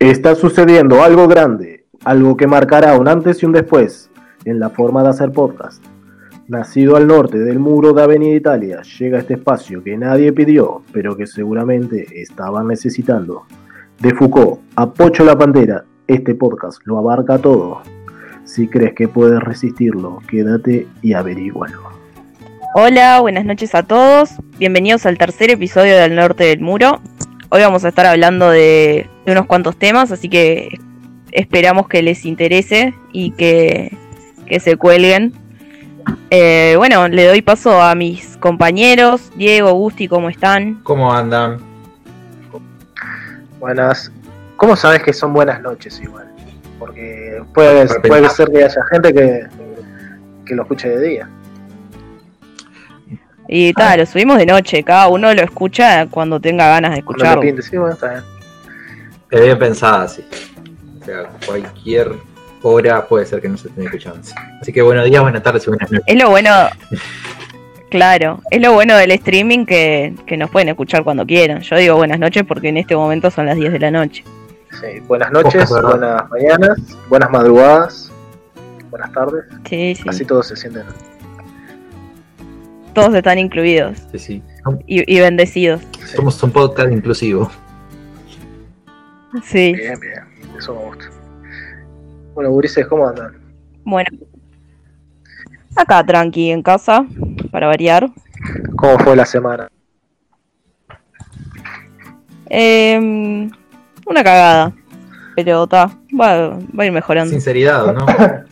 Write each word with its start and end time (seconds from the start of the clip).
Está 0.00 0.36
sucediendo 0.36 1.02
algo 1.02 1.26
grande, 1.26 1.84
algo 2.04 2.36
que 2.36 2.46
marcará 2.46 2.96
un 2.96 3.08
antes 3.08 3.42
y 3.42 3.46
un 3.46 3.52
después 3.52 4.12
en 4.44 4.60
la 4.60 4.70
forma 4.70 5.02
de 5.02 5.08
hacer 5.08 5.32
podcast. 5.32 5.84
Nacido 6.46 6.94
al 6.94 7.08
norte 7.08 7.40
del 7.40 7.58
muro 7.58 7.92
de 7.92 8.04
Avenida 8.04 8.36
Italia, 8.36 8.82
llega 8.96 9.18
este 9.18 9.34
espacio 9.34 9.82
que 9.82 9.96
nadie 9.96 10.32
pidió, 10.32 10.82
pero 10.92 11.16
que 11.16 11.26
seguramente 11.26 12.06
estaban 12.22 12.68
necesitando. 12.68 13.46
De 13.98 14.14
Foucault 14.14 14.60
a 14.76 14.88
la 15.24 15.36
Pantera, 15.36 15.84
este 16.06 16.36
podcast 16.36 16.80
lo 16.84 16.98
abarca 16.98 17.38
todo. 17.38 17.82
Si 18.44 18.68
crees 18.68 18.94
que 18.94 19.08
puedes 19.08 19.40
resistirlo, 19.40 20.20
quédate 20.30 20.86
y 21.02 21.14
averígualo. 21.14 21.82
Hola, 22.76 23.18
buenas 23.20 23.44
noches 23.44 23.74
a 23.74 23.82
todos. 23.82 24.30
Bienvenidos 24.60 25.06
al 25.06 25.18
tercer 25.18 25.50
episodio 25.50 25.96
del 25.96 26.14
Norte 26.14 26.44
del 26.44 26.60
Muro. 26.60 27.00
Hoy 27.50 27.62
vamos 27.62 27.82
a 27.86 27.88
estar 27.88 28.04
hablando 28.04 28.50
de, 28.50 29.08
unos 29.26 29.46
cuantos 29.46 29.74
temas, 29.78 30.12
así 30.12 30.28
que 30.28 30.78
esperamos 31.32 31.88
que 31.88 32.02
les 32.02 32.26
interese 32.26 32.94
y 33.10 33.30
que, 33.30 33.96
se 34.60 34.76
cuelguen. 34.76 35.32
Eh, 36.30 36.74
bueno, 36.76 37.08
le 37.08 37.26
doy 37.26 37.40
paso 37.40 37.80
a 37.80 37.94
mis 37.94 38.36
compañeros. 38.36 39.30
Diego, 39.34 39.72
Gusti, 39.72 40.08
¿cómo 40.08 40.28
están? 40.28 40.80
¿Cómo 40.82 41.10
andan? 41.12 41.58
Buenas. 43.58 44.12
¿Cómo 44.56 44.76
sabes 44.76 45.02
que 45.02 45.14
son 45.14 45.32
buenas 45.32 45.62
noches 45.62 45.98
igual? 46.02 46.30
Porque 46.78 47.42
puede, 47.54 47.86
puede 48.00 48.28
ser 48.28 48.50
que 48.50 48.64
haya 48.64 48.84
gente 48.90 49.14
que, 49.14 49.46
que 50.44 50.54
lo 50.54 50.62
escuche 50.62 50.88
de 50.90 51.08
día. 51.08 51.28
Y 53.50 53.72
tal, 53.72 54.00
lo 54.00 54.06
subimos 54.06 54.36
de 54.36 54.44
noche, 54.44 54.84
cada 54.84 55.08
uno 55.08 55.32
lo 55.32 55.42
escucha 55.42 56.06
cuando 56.06 56.38
tenga 56.38 56.68
ganas 56.68 56.92
de 56.92 56.98
escucharlo. 56.98 57.42
sí, 57.62 57.78
bueno, 57.78 57.94
está 57.94 58.10
bien. 58.10 58.22
Es 59.30 59.40
bien 59.40 59.58
pensada, 59.58 60.06
sí. 60.06 60.22
O 61.00 61.04
sea, 61.04 61.28
cualquier 61.46 62.12
hora 62.62 63.06
puede 63.06 63.24
ser 63.24 63.40
que 63.40 63.48
no 63.48 63.56
se 63.56 63.68
esté 63.68 63.84
escuchando. 63.84 64.20
Así 64.60 64.70
que 64.70 64.82
buenos 64.82 65.06
días, 65.06 65.22
buenas 65.22 65.42
tardes 65.42 65.66
y 65.66 65.70
buenas 65.70 65.90
noches. 65.90 66.04
Es 66.06 66.22
lo 66.22 66.28
bueno, 66.28 66.50
claro, 67.90 68.42
es 68.50 68.60
lo 68.60 68.74
bueno 68.74 68.96
del 68.96 69.12
streaming 69.12 69.64
que, 69.64 70.14
que 70.26 70.36
nos 70.36 70.50
pueden 70.50 70.68
escuchar 70.68 71.02
cuando 71.02 71.24
quieran. 71.24 71.62
Yo 71.62 71.76
digo 71.76 71.96
buenas 71.96 72.18
noches 72.18 72.44
porque 72.46 72.68
en 72.68 72.76
este 72.76 72.96
momento 72.96 73.30
son 73.30 73.46
las 73.46 73.56
10 73.56 73.72
de 73.72 73.78
la 73.78 73.90
noche. 73.90 74.24
Sí, 74.78 75.00
buenas 75.06 75.32
noches, 75.32 75.70
buenas 75.70 76.28
mañanas, 76.28 76.78
buenas 77.08 77.30
madrugadas, 77.30 78.12
buenas 78.90 79.10
tardes. 79.12 79.44
Sí, 79.66 79.94
sí. 79.94 80.04
Así 80.06 80.24
todos 80.26 80.48
se 80.48 80.56
sienten 80.56 80.84
todos 82.94 83.14
están 83.14 83.38
incluidos. 83.38 83.98
Sí, 84.12 84.18
sí. 84.18 84.42
Y, 84.86 85.20
bendecidos. 85.20 85.80
Somos 86.14 86.42
un 86.42 86.50
podcast 86.50 86.92
inclusivo. 86.92 87.50
Sí. 89.44 89.74
Bien, 89.74 89.98
bien. 90.00 90.24
Eso 90.58 90.74
me 90.74 90.84
gusta. 90.84 91.04
Bueno, 92.34 92.50
Gurises, 92.50 92.86
¿cómo 92.86 93.06
andan? 93.06 93.36
Bueno. 93.84 94.18
Acá 95.76 96.04
tranqui 96.04 96.50
en 96.50 96.62
casa, 96.62 97.06
para 97.50 97.66
variar. 97.66 98.10
¿Cómo 98.76 98.98
fue 98.98 99.16
la 99.16 99.26
semana? 99.26 99.68
Em, 102.46 103.50
una 104.06 104.24
cagada. 104.24 104.72
Pero 105.36 105.64
está, 105.64 105.96
va, 106.18 106.58
va 106.58 106.82
a 106.82 106.86
ir 106.86 106.92
mejorando. 106.92 107.30
Sinceridad, 107.30 107.94
¿no? 107.94 108.06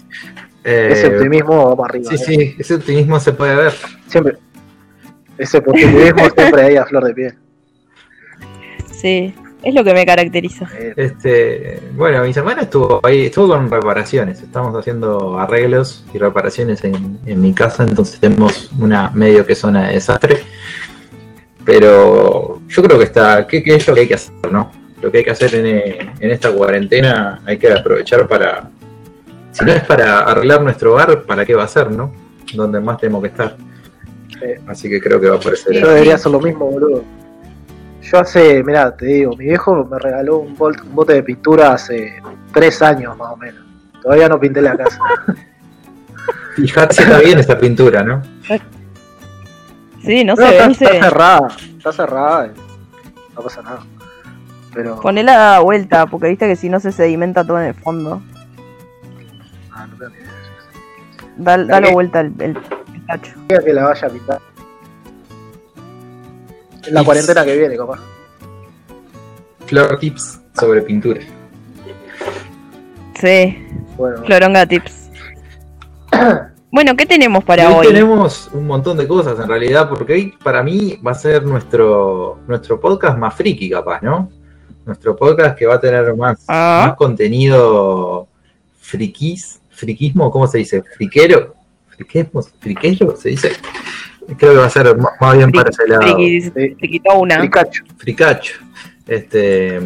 ese 0.66 1.06
eh, 1.06 1.16
optimismo 1.16 1.76
va 1.76 1.86
arriba. 1.86 2.10
Sí, 2.10 2.18
sí, 2.18 2.56
ese 2.58 2.74
optimismo 2.74 3.20
se 3.20 3.32
puede 3.32 3.54
ver. 3.54 3.72
Siempre. 4.08 4.36
Ese 5.38 5.58
optimismo 5.58 6.28
siempre 6.36 6.62
ahí 6.62 6.76
a 6.76 6.84
flor 6.84 7.04
de 7.04 7.14
piel. 7.14 7.34
Sí, 8.90 9.32
es 9.62 9.74
lo 9.74 9.84
que 9.84 9.94
me 9.94 10.04
caracteriza. 10.04 10.68
Este, 10.96 11.80
bueno, 11.94 12.24
mi 12.24 12.32
semana 12.32 12.62
estuvo 12.62 13.00
ahí, 13.04 13.26
estuvo 13.26 13.48
con 13.48 13.70
reparaciones. 13.70 14.42
Estamos 14.42 14.74
haciendo 14.74 15.38
arreglos 15.38 16.04
y 16.12 16.18
reparaciones 16.18 16.82
en, 16.82 17.20
mi 17.40 17.52
casa, 17.52 17.84
entonces 17.84 18.18
tenemos 18.18 18.72
una 18.76 19.10
medio 19.10 19.46
que 19.46 19.54
zona 19.54 19.86
de 19.86 19.94
desastre. 19.94 20.42
Pero 21.64 22.60
yo 22.66 22.82
creo 22.82 22.98
que 22.98 23.04
está, 23.04 23.46
¿qué, 23.46 23.62
es 23.64 23.86
lo 23.86 23.94
que 23.94 24.00
hay 24.00 24.08
que 24.08 24.14
hacer, 24.14 24.32
no? 24.50 24.72
Lo 25.00 25.12
que 25.12 25.18
hay 25.18 25.24
que 25.24 25.30
hacer 25.30 25.54
en, 25.54 25.66
en 26.18 26.30
esta 26.30 26.50
cuarentena 26.50 27.40
hay 27.44 27.58
que 27.58 27.72
aprovechar 27.72 28.26
para, 28.26 28.70
si 29.56 29.64
no 29.64 29.72
es 29.72 29.84
para 29.84 30.20
arreglar 30.20 30.60
nuestro 30.60 30.92
hogar, 30.92 31.22
¿para 31.22 31.46
qué 31.46 31.54
va 31.54 31.64
a 31.64 31.68
ser, 31.68 31.90
no? 31.90 32.12
Donde 32.52 32.78
más 32.78 32.98
tenemos 32.98 33.22
que 33.22 33.28
estar. 33.28 33.56
Así 34.66 34.90
que 34.90 35.00
creo 35.00 35.18
que 35.18 35.28
va 35.28 35.36
a 35.36 35.38
aparecer. 35.38 35.72
Yo 35.72 35.88
debería 35.88 36.16
hacer 36.16 36.30
lo 36.30 36.40
mismo, 36.40 36.66
boludo. 36.66 37.02
Yo 38.02 38.18
hace, 38.18 38.62
mirá, 38.62 38.94
te 38.94 39.06
digo, 39.06 39.34
mi 39.34 39.46
viejo 39.46 39.82
me 39.90 39.98
regaló 39.98 40.38
un, 40.38 40.54
bote 40.56 41.14
de 41.14 41.22
pintura 41.22 41.72
hace 41.72 42.20
tres 42.52 42.82
años 42.82 43.16
más 43.16 43.32
o 43.32 43.36
menos. 43.38 43.64
Todavía 44.02 44.28
no 44.28 44.38
pinté 44.38 44.60
la 44.60 44.76
casa. 44.76 44.98
Fíjate 46.56 46.94
si 46.94 47.02
está 47.02 47.18
bien 47.20 47.38
esta 47.38 47.58
pintura, 47.58 48.02
¿no? 48.02 48.22
Sí, 50.04 50.22
no, 50.22 50.36
se 50.36 50.44
está, 50.44 50.66
Está 50.66 50.92
cerrada, 51.00 51.48
está 51.78 51.92
cerrada, 51.92 52.52
no 53.34 53.42
pasa 53.42 53.62
nada. 53.62 53.80
Pero... 54.74 55.00
Ponela 55.00 55.56
a 55.56 55.60
vuelta, 55.60 56.06
porque 56.06 56.28
viste 56.28 56.46
que 56.46 56.56
si 56.56 56.68
no 56.68 56.78
se 56.78 56.92
sedimenta 56.92 57.42
todo 57.42 57.58
en 57.58 57.68
el 57.68 57.74
fondo. 57.74 58.22
Dale, 61.36 61.92
vuelta 61.92 62.20
el, 62.20 62.32
el 62.38 62.56
que 63.64 63.72
la 63.72 63.84
vaya 63.84 64.06
a 64.06 64.10
pintar. 64.10 64.40
En 66.86 66.94
la 66.94 67.04
cuarentena 67.04 67.44
que 67.44 67.56
viene, 67.56 67.76
capaz. 67.76 68.00
Flor 69.66 69.98
tips 69.98 70.40
sobre 70.58 70.82
pintura. 70.82 71.20
Sí. 73.20 73.66
Bueno. 73.96 74.22
Floronga 74.24 74.66
tips. 74.66 75.10
bueno, 76.70 76.96
¿qué 76.96 77.06
tenemos 77.06 77.44
para 77.44 77.70
hoy, 77.70 77.88
Tenemos 77.88 78.48
un 78.52 78.66
montón 78.66 78.96
de 78.96 79.08
cosas 79.08 79.38
en 79.40 79.48
realidad, 79.48 79.88
porque 79.88 80.12
hoy 80.12 80.34
para 80.42 80.62
mí 80.62 80.98
va 81.04 81.10
a 81.10 81.14
ser 81.14 81.42
nuestro, 81.44 82.40
nuestro 82.46 82.80
podcast 82.80 83.18
más 83.18 83.34
friki, 83.34 83.70
capaz, 83.70 84.00
¿no? 84.02 84.30
Nuestro 84.84 85.16
podcast 85.16 85.58
que 85.58 85.66
va 85.66 85.74
a 85.74 85.80
tener 85.80 86.14
más, 86.14 86.44
ah. 86.46 86.84
más 86.86 86.96
contenido 86.96 88.28
frikis 88.80 89.60
friquismo, 89.76 90.30
¿cómo 90.30 90.46
se 90.46 90.58
dice? 90.58 90.82
¿Friquero? 90.82 91.54
¿Friquismo? 91.88 92.42
¿Friquero 92.42 93.16
se 93.16 93.30
dice? 93.30 93.52
Creo 94.38 94.52
que 94.52 94.58
va 94.58 94.66
a 94.66 94.70
ser 94.70 94.96
más 94.96 95.36
bien 95.36 95.52
para 95.52 95.70
ese 95.70 95.86
lado. 95.86 96.16
Quitó 96.16 97.18
una. 97.20 97.38
Fricacho. 97.38 97.84
Fricacho. 97.96 98.54
Este, 99.06 99.80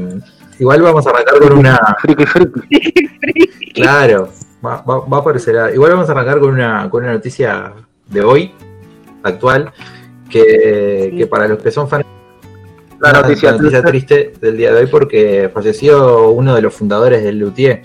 igual 0.59 0.81
vamos 0.83 1.07
a 1.07 1.11
arrancar 1.11 1.39
con 1.39 1.59
una. 1.59 1.97
Friki, 2.01 2.27
friki. 2.27 2.61
Claro, 3.75 4.31
va, 4.65 4.83
va, 4.83 4.99
va 5.07 5.23
por 5.23 5.37
ese 5.37 5.53
lado. 5.53 5.73
Igual 5.73 5.93
vamos 5.93 6.09
a 6.09 6.13
arrancar 6.13 6.41
con 6.41 6.51
una, 6.51 6.91
con 6.91 7.05
una 7.05 7.13
noticia 7.13 7.73
de 8.09 8.23
hoy, 8.23 8.53
actual, 9.23 9.73
que, 10.29 11.15
que 11.17 11.27
para 11.27 11.47
los 11.47 11.63
que 11.63 11.71
son 11.71 11.89
fans 11.89 12.05
la 13.01 13.13
noticia, 13.13 13.53
noticia 13.53 13.83
triste 13.83 14.35
del 14.41 14.59
día 14.59 14.75
de 14.75 14.83
hoy 14.83 14.87
porque 14.87 15.51
falleció 15.55 16.31
uno 16.31 16.55
de 16.55 16.61
los 16.61 16.75
fundadores 16.75 17.25
del 17.25 17.39
Luthier, 17.39 17.83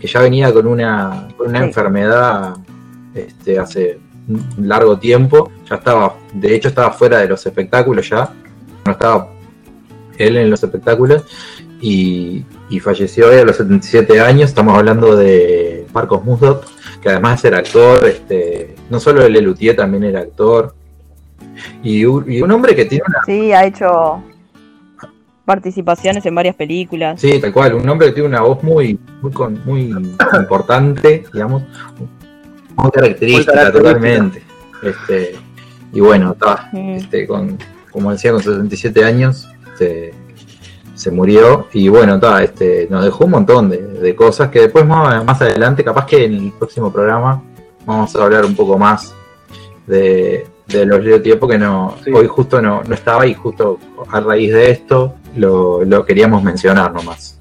que 0.00 0.06
ya 0.06 0.20
venía 0.20 0.52
con 0.52 0.66
una, 0.66 1.28
con 1.36 1.48
una 1.48 1.64
enfermedad 1.64 2.56
este, 3.14 3.58
hace 3.58 3.98
un 4.28 4.68
largo 4.68 4.98
tiempo, 4.98 5.50
ya 5.68 5.76
estaba, 5.76 6.16
de 6.32 6.54
hecho 6.54 6.68
estaba 6.68 6.90
fuera 6.92 7.18
de 7.18 7.28
los 7.28 7.44
espectáculos 7.44 8.08
ya, 8.08 8.30
no 8.84 8.92
estaba 8.92 9.30
él 10.18 10.36
en 10.36 10.50
los 10.50 10.62
espectáculos 10.62 11.24
y, 11.80 12.44
falleció 12.80 13.28
hoy 13.28 13.36
a 13.38 13.44
los 13.44 13.56
77 13.56 14.20
años, 14.20 14.50
estamos 14.50 14.76
hablando 14.76 15.16
de 15.16 15.86
Marcos 15.92 16.24
Musdot, 16.24 16.64
que 17.00 17.08
además 17.08 17.44
era 17.44 17.58
actor, 17.58 18.04
este, 18.06 18.74
no 18.90 19.00
solo 19.00 19.24
el 19.24 19.32
Lelutier, 19.32 19.76
también 19.76 20.04
era 20.04 20.20
actor, 20.20 20.74
y 21.82 22.04
un, 22.04 22.50
hombre 22.50 22.74
que 22.76 22.84
tiene 22.84 23.04
una... 23.06 23.20
Sí, 23.24 23.52
ha 23.52 23.64
hecho 23.64 24.22
participaciones 25.48 26.26
en 26.26 26.34
varias 26.34 26.54
películas. 26.54 27.18
Sí, 27.18 27.40
tal 27.40 27.54
cual, 27.54 27.72
un 27.72 27.88
hombre 27.88 28.08
que 28.08 28.12
tiene 28.12 28.28
una 28.28 28.42
voz 28.42 28.62
muy, 28.62 28.98
muy, 29.22 29.32
muy 29.64 30.06
importante, 30.38 31.24
digamos, 31.32 31.62
muy 32.76 32.90
característica, 32.90 33.72
totalmente. 33.72 34.42
Este, 34.82 35.36
y 35.94 36.00
bueno, 36.00 36.32
está, 36.32 36.68
este, 36.74 37.26
con, 37.26 37.56
como 37.90 38.12
decía, 38.12 38.32
con 38.32 38.42
67 38.42 39.02
años 39.02 39.48
se, 39.78 40.12
se 40.94 41.10
murió. 41.10 41.66
Y 41.72 41.88
bueno, 41.88 42.16
está, 42.16 42.42
este, 42.42 42.86
nos 42.90 43.02
dejó 43.02 43.24
un 43.24 43.30
montón 43.30 43.70
de, 43.70 44.14
cosas 44.14 44.50
que 44.50 44.60
después 44.60 44.84
más, 44.84 45.24
más 45.24 45.40
adelante, 45.40 45.82
capaz 45.82 46.04
que 46.04 46.26
en 46.26 46.34
el 46.34 46.52
próximo 46.52 46.92
programa 46.92 47.42
vamos 47.86 48.14
a 48.14 48.22
hablar 48.22 48.44
un 48.44 48.54
poco 48.54 48.76
más 48.76 49.14
de, 49.86 50.46
de 50.66 50.84
los 50.84 51.02
Leo 51.02 51.40
porque 51.40 51.56
no, 51.56 51.94
hoy 52.12 52.26
justo 52.26 52.60
no, 52.60 52.82
no 52.82 52.94
estaba 52.94 53.26
y 53.26 53.32
justo 53.32 53.78
a 54.10 54.20
raíz 54.20 54.52
de 54.52 54.72
esto 54.72 55.14
lo, 55.36 56.04
queríamos 56.04 56.42
mencionar 56.42 56.92
nomás. 56.92 57.40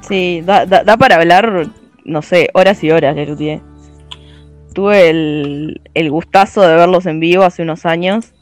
Sí, 0.00 0.42
da, 0.44 0.66
da, 0.66 0.96
para 0.96 1.16
hablar, 1.16 1.68
no 2.04 2.22
sé, 2.22 2.50
horas 2.54 2.82
y 2.84 2.90
horas 2.90 3.14
de 3.14 3.26
Lutier. 3.26 3.60
Tuve 4.74 5.10
el, 5.10 5.80
el 5.94 6.10
gustazo 6.10 6.62
de 6.62 6.74
verlos 6.74 7.06
en 7.06 7.20
vivo 7.20 7.44
hace 7.44 7.62
unos 7.62 7.86
años. 7.86 8.32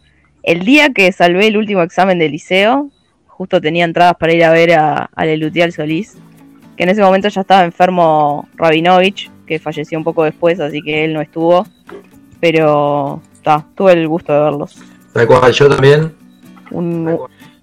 El 0.42 0.64
día 0.64 0.92
que 0.92 1.12
salvé 1.12 1.48
el 1.48 1.56
último 1.56 1.82
examen 1.82 2.18
de 2.18 2.28
liceo, 2.28 2.90
justo 3.26 3.60
tenía 3.60 3.84
entradas 3.84 4.14
para 4.18 4.32
ir 4.32 4.44
a 4.44 4.50
ver 4.50 4.72
a, 4.74 5.10
a 5.14 5.24
Lelutial 5.24 5.72
Solís, 5.72 6.16
que 6.76 6.84
en 6.84 6.88
ese 6.88 7.02
momento 7.02 7.28
ya 7.28 7.42
estaba 7.42 7.64
enfermo 7.64 8.48
Rabinovich, 8.56 9.30
que 9.46 9.58
falleció 9.58 9.98
un 9.98 10.04
poco 10.04 10.24
después, 10.24 10.60
así 10.60 10.80
que 10.80 11.04
él 11.04 11.12
no 11.12 11.20
estuvo, 11.20 11.66
pero 12.40 13.20
ta, 13.42 13.66
tuve 13.74 13.92
el 13.92 14.08
gusto 14.08 14.32
de 14.32 14.40
verlos. 14.40 14.76
Tal 15.12 15.26
cual, 15.26 15.52
yo 15.52 15.68
también. 15.68 16.19
Un- 16.70 17.18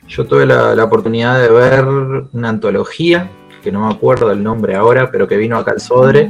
Yo 0.08 0.26
tuve 0.26 0.46
la, 0.46 0.74
la 0.76 0.84
oportunidad 0.86 1.40
de 1.42 1.50
ver 1.50 1.86
una 2.34 2.50
antología, 2.50 3.30
que 3.64 3.72
no 3.72 3.86
me 3.88 3.94
acuerdo 3.94 4.30
del 4.30 4.42
nombre 4.42 4.76
ahora, 4.76 5.12
pero 5.12 5.28
que 5.28 5.36
vino 5.38 5.58
acá 5.58 5.72
al 5.72 5.82
Sodre. 5.82 6.30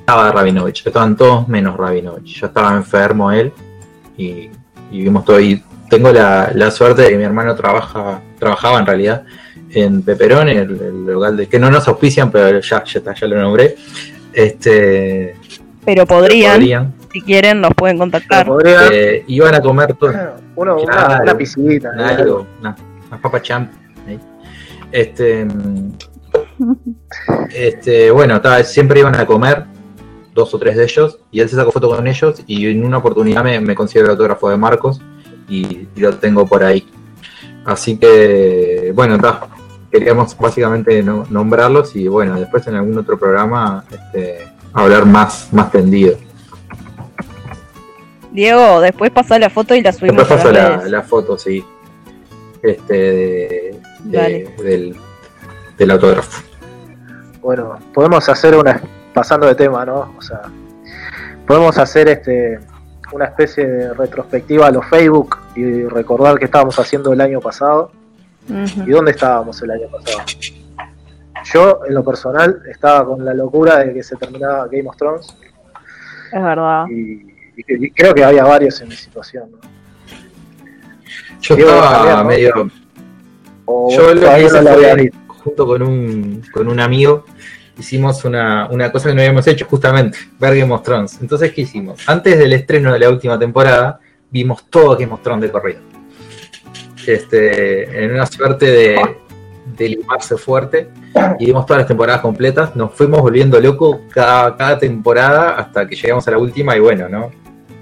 Estaba 0.00 0.30
Rabinovich, 0.32 0.86
estaban 0.86 1.16
todos 1.16 1.48
menos 1.48 1.76
Rabinovich. 1.76 2.40
Yo 2.40 2.46
estaba 2.48 2.74
enfermo 2.74 3.30
él 3.32 3.52
y, 4.18 4.50
y 4.90 5.02
vimos 5.02 5.24
todo. 5.24 5.40
Y 5.40 5.62
tengo 5.88 6.12
la, 6.12 6.50
la 6.54 6.70
suerte 6.70 7.02
de 7.02 7.10
que 7.10 7.16
mi 7.16 7.24
hermano 7.24 7.54
trabaja, 7.54 8.20
trabajaba 8.38 8.80
en 8.80 8.86
realidad 8.86 9.22
en 9.70 10.02
Peperón, 10.02 10.48
el, 10.48 10.58
el 10.80 11.06
local 11.06 11.36
de 11.36 11.46
que 11.46 11.58
no 11.58 11.70
nos 11.70 11.86
auspician, 11.88 12.30
pero 12.30 12.60
ya, 12.60 12.84
ya 12.84 12.98
está, 12.98 13.14
ya 13.14 13.26
lo 13.28 13.40
nombré. 13.40 13.76
Este 14.32 15.36
pero 15.84 16.06
podrían, 16.06 16.52
podrían, 16.54 16.94
si 17.14 17.20
quieren, 17.22 17.60
nos 17.60 17.72
pueden 17.74 17.96
contactar. 17.96 18.44
Podría- 18.44 18.88
eh, 18.92 19.22
iban 19.28 19.54
a 19.54 19.60
comer 19.60 19.94
todo. 19.94 20.12
uno, 20.56 20.76
una, 20.80 20.92
Claro. 20.92 21.36
una 21.94 22.08
algo, 22.08 22.46
una, 22.60 22.76
una 23.08 23.20
papa 23.22 23.40
champ. 23.40 23.70
ahí. 24.08 24.18
Este, 24.90 25.46
este, 27.54 28.10
bueno, 28.10 28.40
ta, 28.40 28.62
siempre 28.64 28.98
iban 29.00 29.14
a 29.14 29.24
comer, 29.26 29.64
dos 30.34 30.52
o 30.54 30.58
tres 30.58 30.76
de 30.76 30.82
ellos, 30.84 31.20
y 31.30 31.38
él 31.40 31.48
se 31.48 31.54
sacó 31.56 31.70
foto 31.70 31.88
con 31.88 32.04
ellos, 32.06 32.42
y 32.48 32.66
en 32.66 32.84
una 32.84 32.98
oportunidad 32.98 33.44
me, 33.44 33.60
me 33.60 33.74
consiguió 33.76 34.04
el 34.06 34.10
autógrafo 34.10 34.50
de 34.50 34.56
Marcos, 34.56 35.00
y, 35.48 35.86
y 35.94 36.00
lo 36.00 36.14
tengo 36.16 36.46
por 36.46 36.64
ahí. 36.64 36.84
Así 37.64 37.96
que, 37.96 38.92
bueno, 38.94 39.18
ta, 39.20 39.46
queríamos 39.90 40.36
básicamente 40.36 41.00
no- 41.02 41.26
nombrarlos, 41.30 41.94
y 41.94 42.08
bueno, 42.08 42.38
después 42.40 42.66
en 42.66 42.74
algún 42.74 42.98
otro 42.98 43.16
programa 43.18 43.84
este, 43.88 44.38
hablar 44.72 45.06
más, 45.06 45.48
más 45.52 45.70
tendido. 45.70 46.16
Diego, 48.34 48.80
después 48.82 49.10
pasa 49.10 49.38
la 49.38 49.48
foto 49.48 49.74
y 49.74 49.80
la 49.80 49.92
subimos 49.92 50.18
Después 50.28 50.40
paso 50.42 50.52
la, 50.52 50.86
la 50.88 51.02
foto, 51.02 51.38
sí. 51.38 51.64
Este, 52.62 53.78
de- 54.04 54.50
del, 54.62 54.96
del 55.78 55.90
autógrafo. 55.90 56.42
Bueno, 57.40 57.78
podemos 57.94 58.28
hacer 58.28 58.54
una. 58.56 58.80
Pasando 59.14 59.46
de 59.46 59.54
tema, 59.54 59.84
¿no? 59.86 60.12
O 60.18 60.20
sea, 60.22 60.42
podemos 61.46 61.78
hacer 61.78 62.08
este 62.08 62.58
una 63.12 63.26
especie 63.26 63.64
de 63.64 63.94
retrospectiva 63.94 64.66
a 64.66 64.70
los 64.72 64.84
Facebook 64.86 65.36
y 65.54 65.84
recordar 65.84 66.36
qué 66.38 66.46
estábamos 66.46 66.76
haciendo 66.80 67.12
el 67.12 67.20
año 67.20 67.40
pasado 67.40 67.92
y 68.48 68.90
dónde 68.90 69.12
estábamos 69.12 69.62
el 69.62 69.70
año 69.70 69.86
pasado. 69.88 70.24
Yo, 71.52 71.80
en 71.86 71.94
lo 71.94 72.02
personal, 72.02 72.60
estaba 72.68 73.04
con 73.06 73.24
la 73.24 73.32
locura 73.34 73.78
de 73.78 73.92
que 73.94 74.02
se 74.02 74.16
terminaba 74.16 74.66
Game 74.66 74.88
of 74.88 74.96
Thrones 74.96 75.36
Es 76.32 76.42
verdad. 76.42 76.86
y, 76.90 77.33
y- 77.56 77.90
creo 77.90 78.14
que 78.14 78.24
había 78.24 78.44
varios 78.44 78.80
en 78.80 78.88
mi 78.88 78.96
situación, 78.96 79.50
¿no? 79.52 79.58
Yo 81.40 81.56
estaba 81.56 81.90
también, 81.90 82.16
¿no? 82.16 82.24
medio. 82.24 82.70
O 83.66 83.90
Yo 83.94 84.14
lo 84.14 84.20
que 84.20 84.42
hice 84.44 84.62
no 84.62 84.74
fue, 84.74 85.12
junto 85.26 85.66
con 85.66 85.82
un, 85.82 86.42
con 86.52 86.68
un 86.68 86.80
amigo, 86.80 87.24
hicimos 87.78 88.24
una, 88.24 88.68
una 88.70 88.90
cosa 88.90 89.08
que 89.08 89.14
no 89.14 89.20
habíamos 89.20 89.46
hecho, 89.46 89.66
justamente, 89.66 90.18
ver 90.38 90.56
Game 90.56 90.72
of 90.72 90.82
Thrones. 90.82 91.18
Entonces, 91.20 91.52
¿qué 91.52 91.62
hicimos? 91.62 92.00
Antes 92.08 92.38
del 92.38 92.52
estreno 92.52 92.92
de 92.92 92.98
la 92.98 93.10
última 93.10 93.38
temporada, 93.38 94.00
vimos 94.30 94.64
todo 94.70 94.96
Game 94.96 95.12
of 95.12 95.22
Thrones 95.22 95.42
de 95.42 95.50
corrido. 95.50 95.80
Este, 97.06 98.04
en 98.04 98.12
una 98.12 98.24
suerte 98.26 98.66
de, 98.66 99.16
de 99.76 99.88
limarse 99.88 100.36
fuerte, 100.38 100.88
y 101.38 101.46
vimos 101.46 101.66
todas 101.66 101.80
las 101.80 101.88
temporadas 101.88 102.22
completas, 102.22 102.74
nos 102.74 102.92
fuimos 102.94 103.20
volviendo 103.20 103.60
locos 103.60 103.98
cada, 104.10 104.56
cada 104.56 104.78
temporada 104.78 105.56
hasta 105.56 105.86
que 105.86 105.94
llegamos 105.94 106.26
a 106.26 106.30
la 106.30 106.38
última, 106.38 106.74
y 106.76 106.80
bueno, 106.80 107.08
¿no? 107.08 107.30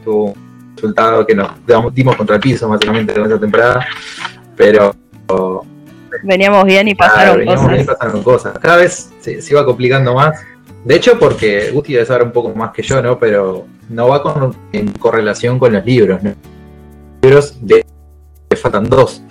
Tuvo 0.05 0.25
un 0.33 0.73
resultado 0.77 1.27
que 1.27 1.35
nos 1.35 1.51
dimos- 1.95 2.17
contra 2.17 2.37
el 2.37 2.41
piso, 2.41 2.69
básicamente, 2.69 3.15
con 3.15 3.27
esa 3.27 3.39
temporada, 3.39 3.87
pero 4.57 4.95
Veníamos 6.25 6.65
bien 6.67 6.89
y 6.89 6.95
pasaron 6.95 7.45
cosas. 7.47 7.69
bien, 7.71 7.87
pasaron 7.87 8.23
cosas. 8.23 8.59
Cada 8.59 8.77
vez 8.77 9.11
se, 9.21 9.41
se 9.41 9.53
iba 9.55 9.65
complicando 9.65 10.15
más. 10.15 10.39
De 10.85 10.97
hecho, 10.97 11.19
porque 11.19 11.71
Gusti 11.73 11.95
debe 11.95 12.05
saber 12.05 12.25
un 12.25 12.33
poco 12.33 12.55
más 12.55 12.71
que 12.73 12.83
yo, 12.83 13.01
¿no? 13.01 13.19
Pero 13.19 13.67
no 13.89 14.09
va 14.09 14.23
con, 14.23 14.55
en 14.73 14.93
correlación 14.93 15.59
con 15.59 15.73
los 15.73 15.85
libros, 15.87 16.23
¿no? 16.23 16.31
Los 16.31 17.31
libros 17.31 17.59
de, 17.67 17.87
le 18.51 18.57
faltan 18.57 18.89
dos. 18.91 19.23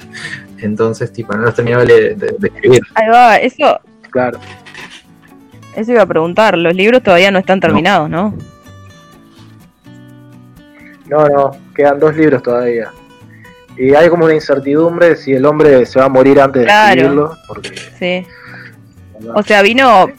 Entonces, 0.60 1.12
tipo, 1.14 1.34
no 1.34 1.44
los 1.44 1.54
terminaba 1.56 1.84
de, 1.86 2.16
de- 2.16 2.36
de 2.40 2.48
escribir. 2.48 2.82
Ahí 2.96 3.08
va, 3.10 3.36
eso, 3.38 3.80
Claro. 4.10 4.40
eso 5.76 5.92
iba 5.92 6.02
a 6.02 6.06
preguntar. 6.08 6.58
Los 6.58 6.74
libros 6.74 7.04
todavía 7.04 7.30
no 7.32 7.40
están 7.40 7.60
terminados, 7.60 8.10
¿no? 8.10 8.30
No, 8.32 8.38
no, 11.12 11.52
quedan 11.76 12.00
dos 12.00 12.16
libros 12.16 12.42
todavía. 12.42 12.92
Y 13.78 13.94
hay 13.94 14.10
como 14.10 14.26
una 14.26 14.34
incertidumbre 14.34 15.16
si 15.16 15.34
el 15.34 15.46
hombre 15.46 15.86
se 15.86 16.00
va 16.00 16.06
a 16.06 16.10
morir 16.10 16.40
antes 16.40 16.66
de 16.66 16.72
escribirlo. 16.72 17.38
Porque, 17.48 17.72
Sí. 18.00 18.28
O 19.36 19.44
sea, 19.44 19.62
vino, 19.62 20.10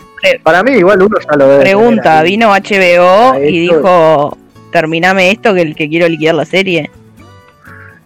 para 0.43 0.63
mí, 0.63 0.73
igual 0.73 1.03
uno 1.03 1.19
ya 1.19 1.37
lo 1.37 1.49
debe. 1.49 1.63
pregunta, 1.63 2.23
vino 2.23 2.51
HBO 2.51 3.37
y 3.43 3.61
dijo, 3.61 4.39
terminame 4.71 5.31
esto 5.31 5.55
que, 5.55 5.75
que 5.75 5.89
quiero 5.89 6.09
liquidar 6.09 6.37
la 6.37 6.45
serie. 6.45 6.91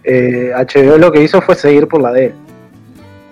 Eh, 0.03 0.51
HBO 0.55 0.97
lo 0.97 1.11
que 1.11 1.21
hizo 1.21 1.41
fue 1.41 1.55
seguir 1.55 1.87
por 1.87 2.01
la 2.01 2.11
D. 2.13 2.33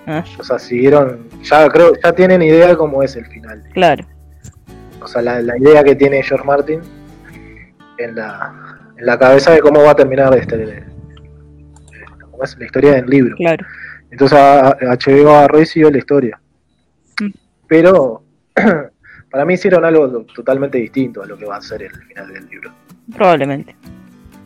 Ah. 0.06 0.24
O 0.38 0.44
sea, 0.44 0.60
siguieron. 0.60 1.28
Ya 1.44 1.68
creo, 1.70 1.94
ya 2.04 2.12
tienen 2.14 2.42
idea 2.42 2.68
de 2.68 2.78
cómo 2.78 3.02
es 3.02 3.16
el 3.16 3.26
final. 3.26 3.64
Claro. 3.74 4.06
O 5.02 5.08
sea, 5.08 5.22
la, 5.22 5.42
la 5.42 5.58
idea 5.58 5.84
que 5.84 5.96
tiene 5.96 6.22
George 6.22 6.46
Martin 6.46 6.82
en 7.98 8.16
la, 8.16 8.54
en 8.98 9.06
la 9.06 9.18
cabeza 9.20 9.52
de 9.52 9.60
cómo 9.60 9.84
va 9.84 9.92
a 9.92 9.96
terminar 9.96 10.36
este, 10.38 10.84
cómo 12.32 12.44
es 12.44 12.58
la 12.58 12.66
historia 12.66 12.94
del 12.94 13.06
libro. 13.08 13.36
Claro. 13.36 13.66
Entonces 14.12 14.38
HBO 14.40 15.30
agarró 15.36 15.62
y 15.62 15.66
siguió 15.66 15.90
la 15.92 15.98
historia. 15.98 16.40
Mm. 17.22 17.30
Pero 17.68 18.24
para 19.32 19.46
mí 19.46 19.56
hicieron 19.56 19.84
algo 19.86 20.10
to- 20.10 20.26
totalmente 20.34 20.78
distinto 20.78 21.22
a 21.24 21.26
lo 21.26 21.38
que 21.38 21.46
va 21.46 21.58
a 21.58 21.62
ser 21.62 21.84
el 21.84 21.92
final 21.92 22.32
del 22.34 22.48
libro. 22.48 22.72
Probablemente. 23.16 23.76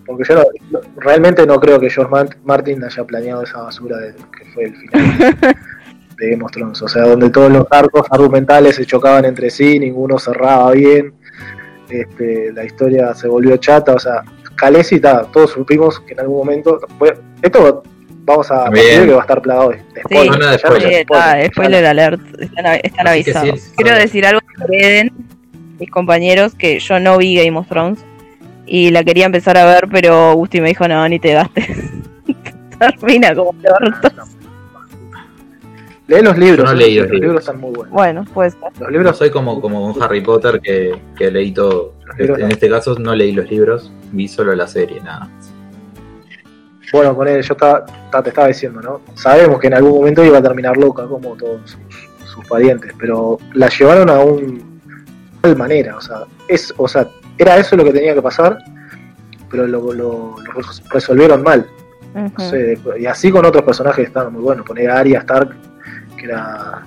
Porque 0.06 0.24
yo 0.28 0.44
no- 0.72 0.80
realmente 0.98 1.46
no 1.46 1.60
creo 1.60 1.80
que 1.80 1.90
George 1.90 2.12
Mart- 2.12 2.38
Martin 2.44 2.84
haya 2.84 3.04
planeado 3.06 3.44
esa 3.44 3.62
basura 3.62 3.98
de, 3.98 4.14
que 4.16 4.46
fue 4.54 4.64
el 4.66 4.76
final 4.76 5.18
de 6.18 6.32
Game 6.32 6.44
of 6.44 6.52
Thrones. 6.52 6.82
O 6.82 6.88
sea, 6.88 7.04
donde 7.04 7.30
todos 7.30 7.52
los 7.52 7.66
arcos 7.70 8.08
argumentales 8.10 8.76
se 8.78 8.86
chocaban 8.86 9.26
entre 9.26 9.50
sí, 9.52 9.78
ninguno 9.78 10.18
cerraba 10.18 10.72
bien, 10.72 11.14
este, 11.90 12.52
la 12.54 12.66
historia 12.66 13.14
se 13.14 13.28
volvió 13.28 13.58
chata. 13.58 13.94
O 13.94 14.00
sea, 14.00 14.24
Khaleesi, 14.60 15.00
ta, 15.00 15.24
todos 15.32 15.52
supimos 15.52 16.00
que 16.02 16.14
en 16.14 16.20
algún 16.22 16.38
momento. 16.38 16.80
bueno, 16.98 17.20
esto 17.42 17.84
vamos 18.26 18.52
a 18.52 18.66
partir 18.66 19.06
que 19.06 19.12
va 19.14 19.18
a 19.20 19.22
estar 19.22 19.42
plagado 19.42 19.70
de 19.70 19.78
de 19.78 20.02
Sí. 20.10 20.28
Zona 20.28 20.52
de 20.52 20.58
Sí, 20.58 20.66
spoiler, 20.66 20.94
está, 20.94 21.46
spoiler 21.48 21.86
alert. 21.86 22.22
Están, 22.84 23.08
avisados. 23.08 23.60
sí, 23.62 23.72
Quiero 23.78 23.98
decir 23.98 24.26
algo 24.26 24.42
que 24.68 24.78
Eden, 24.78 25.12
mis 25.80 25.90
compañeros, 25.90 26.54
que 26.56 26.80
yo 26.80 27.00
no 27.00 27.18
vi 27.18 27.36
Game 27.36 27.58
of 27.58 27.68
Thrones 27.68 28.00
y 28.66 28.92
la 28.92 29.04
quería 29.04 29.26
empezar 29.26 29.58
a 29.58 29.66
ver, 29.66 29.88
pero 29.92 30.34
Gusti 30.36 30.62
me 30.62 30.68
dijo, 30.70 30.88
no, 30.88 31.08
ni 31.10 31.20
te 31.20 31.34
gastes. 31.34 31.68
Termina 32.80 33.34
como 33.36 33.56
el 33.64 33.88
orto. 33.88 34.10
Lee 36.08 36.22
los 36.24 36.38
libros. 36.38 36.58
Yo 36.58 36.64
no 36.66 36.72
los, 36.72 36.80
leí 36.80 36.96
los 36.96 37.06
libros. 37.06 37.22
libros. 37.22 37.40
están 37.42 37.60
muy 37.60 37.72
buenos. 37.72 37.94
Bueno, 37.94 38.26
pues 38.34 38.58
Los 38.80 38.92
libros 38.92 39.18
soy 39.18 39.30
como, 39.30 39.62
como 39.62 39.94
con 39.94 40.04
Harry 40.04 40.22
Potter 40.22 40.60
que, 40.60 41.00
que 41.18 41.30
leí 41.32 41.52
todo. 41.52 41.94
En 42.24 42.42
no. 42.42 42.48
este 42.48 42.70
caso 42.70 42.96
no 43.00 43.16
leí 43.16 43.32
los 43.32 43.50
libros, 43.50 43.92
vi 44.12 44.28
solo 44.28 44.54
la 44.56 44.68
serie, 44.68 45.02
nada 45.02 45.22
más. 45.22 45.54
Bueno, 46.92 47.16
con 47.16 47.28
él, 47.28 47.42
yo 47.44 47.54
estaba, 47.54 47.86
ta- 48.12 48.24
te 48.24 48.30
estaba 48.30 48.48
diciendo, 48.48 48.82
¿no? 48.82 49.02
Sabemos 49.16 49.60
que 49.60 49.68
en 49.68 49.76
algún 49.76 49.92
momento 49.94 50.24
iba 50.24 50.40
a 50.40 50.42
terminar 50.42 50.76
loca, 50.76 51.06
como 51.06 51.36
todos 51.36 51.62
sus, 51.72 51.80
sus 52.34 52.46
parientes, 52.48 52.94
pero 52.98 53.38
la 53.54 53.70
llevaron 53.70 54.10
a 54.10 54.20
un 54.20 54.80
tal 55.42 55.56
manera, 55.56 55.96
o 55.98 56.02
sea, 56.02 56.24
es, 56.48 56.74
o 56.78 56.88
sea, 56.88 57.08
era 57.38 57.58
eso 57.58 57.76
lo 57.78 57.84
que 57.84 57.94
tenía 57.94 58.14
que 58.16 58.22
pasar, 58.24 58.58
pero 59.52 59.68
lo, 59.68 59.94
lo- 59.94 60.36
lo 60.44 60.52
res- 60.54 60.82
resolvieron 60.90 61.44
mal. 61.44 61.66
No 62.16 62.44
sé, 62.50 62.80
y 63.00 63.06
así 63.06 63.30
con 63.30 63.46
otros 63.46 63.64
personajes 63.64 63.98
que 64.04 64.08
estaban 64.08 64.34
muy 64.34 64.42
buenos. 64.42 64.66
Poner 64.66 64.90
a 64.90 64.98
Arya 64.98 65.20
Stark, 65.20 65.56
que 66.18 66.26
era. 66.26 66.82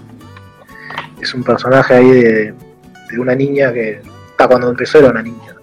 Es 1.20 1.32
un 1.32 1.44
personaje 1.44 1.94
ahí 1.94 2.10
de, 2.10 2.54
de 3.12 3.18
una 3.20 3.32
niña 3.36 3.72
que. 3.72 4.00
Hasta 4.42 4.48
cuando 4.54 4.70
empezó 4.70 4.98
era 4.98 5.10
una 5.10 5.22
niña. 5.22 5.54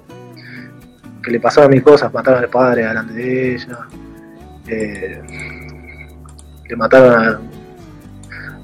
Que 1.22 1.32
le 1.32 1.40
pasaban 1.42 1.70
mil 1.70 1.84
cosas, 1.84 2.14
mataron 2.14 2.44
al 2.44 2.50
padre 2.50 2.86
delante 2.86 3.14
de 3.14 3.56
ella. 3.56 3.80
eh, 4.68 5.22
le 6.70 6.76
mataron 6.78 7.12
a, 7.12 7.42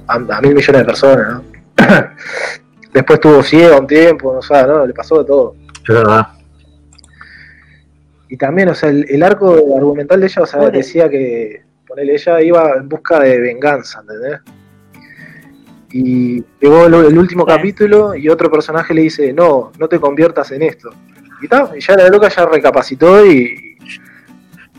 a, 0.07 0.15
a 0.15 0.41
mil 0.41 0.55
millones 0.55 0.81
de 0.81 0.85
personas, 0.85 1.33
¿no? 1.33 1.43
Después 2.93 3.17
estuvo 3.17 3.43
ciego 3.43 3.77
un 3.77 3.87
tiempo, 3.87 4.39
no. 4.39 4.87
Le 4.87 4.93
pasó 4.93 5.19
de 5.19 5.25
todo. 5.25 5.55
Es 5.83 5.93
verdad. 5.93 6.27
Y 8.29 8.37
también, 8.37 8.69
o 8.69 8.73
sea, 8.73 8.87
el, 8.91 9.05
el 9.09 9.21
arco 9.21 9.53
argumental 9.75 10.21
de 10.21 10.27
ella, 10.27 10.43
o 10.43 10.45
sea, 10.45 10.69
decía 10.69 11.09
que, 11.09 11.61
ponele, 11.85 12.13
ella 12.13 12.41
iba 12.41 12.75
en 12.77 12.87
busca 12.87 13.19
de 13.19 13.37
venganza, 13.37 13.99
¿entendés? 13.99 14.39
Y 15.97 16.43
llegó 16.59 16.87
el, 16.87 17.17
último 17.17 17.45
capítulo 17.45 18.15
y 18.15 18.27
otro 18.27 18.51
personaje 18.51 18.93
le 18.93 19.03
dice, 19.03 19.31
no, 19.31 19.71
no 19.79 19.87
te 19.87 19.97
conviertas 19.97 20.51
en 20.51 20.63
esto. 20.63 20.89
Y, 21.41 21.47
ta, 21.47 21.71
y 21.73 21.79
ya 21.79 21.95
la 21.95 22.09
loca 22.09 22.27
ya 22.27 22.45
recapacitó 22.45 23.25
y, 23.25 23.77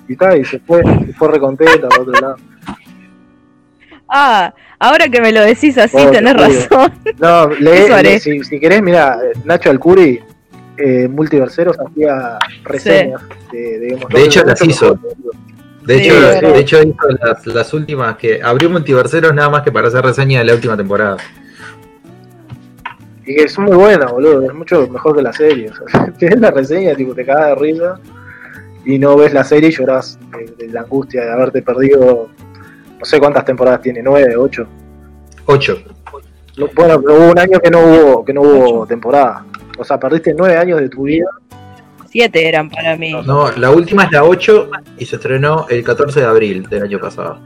y, 0.09 0.13
y 0.13 0.45
se 0.45 0.59
fue, 0.59 0.83
se 0.83 1.15
fue 1.15 1.29
recontenta 1.33 1.89
por 1.89 2.01
otro 2.01 2.21
lado. 2.21 2.37
Ah, 4.07 4.53
ahora 4.79 5.09
que 5.09 5.23
me 5.23 5.33
lo 5.33 5.41
decís 5.41 5.79
así, 5.79 5.97
oh, 5.99 6.11
tenés 6.11 6.35
razón. 6.35 6.93
No, 7.19 7.49
lee, 7.61 8.21
si, 8.21 8.45
si, 8.45 8.61
querés, 8.61 8.83
mira, 8.83 9.19
Nacho 9.47 9.71
Alcuri, 9.71 10.21
eh, 10.77 11.09
Multiverseros, 11.09 11.79
hacía 11.81 12.39
reseñas 12.63 13.23
de, 13.51 13.79
de, 13.79 14.23
hecho, 14.23 14.45
las 14.45 14.63
hizo. 14.63 15.01
De 15.87 15.99
hecho, 15.99 16.21
de 16.21 16.59
hecho 16.59 16.83
hizo 16.83 17.09
las, 17.23 17.47
las, 17.47 17.73
últimas 17.73 18.17
que 18.17 18.43
abrió 18.43 18.69
Multiverseros 18.69 19.33
nada 19.33 19.49
más 19.49 19.63
que 19.63 19.71
para 19.71 19.87
hacer 19.87 20.05
reseña 20.05 20.41
de 20.41 20.47
la 20.47 20.55
última 20.55 20.77
temporada. 20.77 21.17
Y 23.25 23.37
que 23.37 23.43
es 23.45 23.57
muy 23.57 23.77
buena, 23.77 24.07
boludo, 24.07 24.43
es 24.43 24.53
mucho 24.53 24.89
mejor 24.89 25.17
que 25.17 25.23
la 25.23 25.33
serie. 25.33 25.71
O 25.85 25.89
sea, 25.89 26.13
tienes 26.19 26.41
la 26.41 26.51
reseña, 26.51 26.95
tipo, 26.95 27.15
te 27.15 27.25
cagas 27.25 27.51
de 27.51 27.55
risa 27.55 28.01
y 28.85 28.99
no 28.99 29.17
ves 29.17 29.33
la 29.33 29.45
serie 29.45 29.69
y 29.69 29.73
llorás 29.73 30.19
de, 30.59 30.69
la 30.69 30.81
angustia 30.81 31.25
de 31.25 31.33
haberte 31.33 31.63
perdido. 31.63 32.31
No 32.99 33.05
sé 33.05 33.21
cuántas 33.21 33.45
temporadas 33.45 33.83
tiene, 33.83 34.03
nueve, 34.03 34.37
ocho. 34.37 34.67
Ocho. 35.47 35.79
Bueno, 36.75 36.97
hubo 36.97 37.31
un 37.31 37.39
año 37.39 37.61
que 37.61 37.71
no 37.71 37.81
hubo, 37.81 38.25
que 38.25 38.33
no 38.33 38.43
hubo 38.43 38.87
temporada. 38.87 39.45
O 39.79 39.85
sea, 39.85 40.01
perdiste 40.01 40.35
nueve 40.37 40.57
años 40.57 40.81
de 40.81 40.89
tu 40.89 41.03
vida 41.03 41.29
Siete 42.17 42.49
eran 42.49 42.71
para 42.71 42.97
mí. 42.97 43.13
No, 43.27 43.53
la 43.53 43.71
última 43.71 44.05
es 44.05 44.13
la 44.13 44.25
8 44.25 44.71
y 44.97 45.05
se 45.05 45.17
estrenó 45.17 45.67
el 45.69 45.85
14 45.85 46.21
de 46.21 46.25
abril 46.25 46.67
del 46.67 46.85
año 46.85 46.99
pasado. 46.99 47.39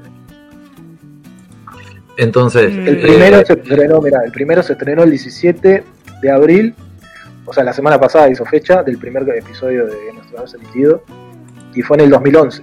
Entonces. 2.16 2.72
Mm. 2.72 2.86
El 2.86 3.00
primero 3.00 3.38
eh, 3.40 3.44
se 3.44 3.54
estrenó, 3.54 4.00
mira, 4.00 4.20
el 4.24 4.30
primero 4.30 4.62
se 4.62 4.74
estrenó 4.74 5.02
el 5.02 5.10
17 5.10 5.82
de 6.22 6.30
abril. 6.30 6.72
O 7.46 7.52
sea, 7.52 7.64
la 7.64 7.72
semana 7.72 7.98
pasada 7.98 8.30
hizo 8.30 8.44
fecha 8.44 8.84
del 8.84 8.96
primer 8.98 9.28
episodio 9.30 9.86
de 9.86 10.12
nuestro 10.12 10.38
haber 10.38 10.54
emitido. 10.54 11.02
Y 11.74 11.82
fue 11.82 11.96
en 11.96 12.04
el 12.04 12.10
2011. 12.10 12.62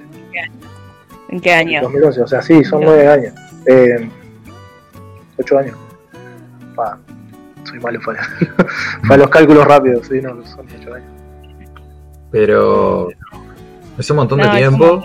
¿En 1.28 1.42
qué 1.42 1.52
año? 1.52 1.80
En 1.80 1.84
2011, 1.84 2.22
o 2.22 2.28
sea, 2.28 2.42
sí, 2.42 2.64
son 2.64 2.86
nueve 2.86 3.06
años. 3.06 3.34
Eh, 3.66 4.10
ocho 5.38 5.58
años. 5.58 5.78
soy 7.66 7.80
malo 7.82 8.00
para, 8.06 8.22
para 9.10 9.18
los 9.18 9.30
cálculos 9.30 9.68
rápidos, 9.68 10.08
sí, 10.08 10.22
no, 10.22 10.42
son 10.46 10.66
ocho 10.74 10.94
años. 10.94 11.17
Pero 12.32 13.10
es 13.98 14.10
un 14.12 14.18
montón 14.18 14.40
de 14.40 14.50
tiempo 14.50 15.02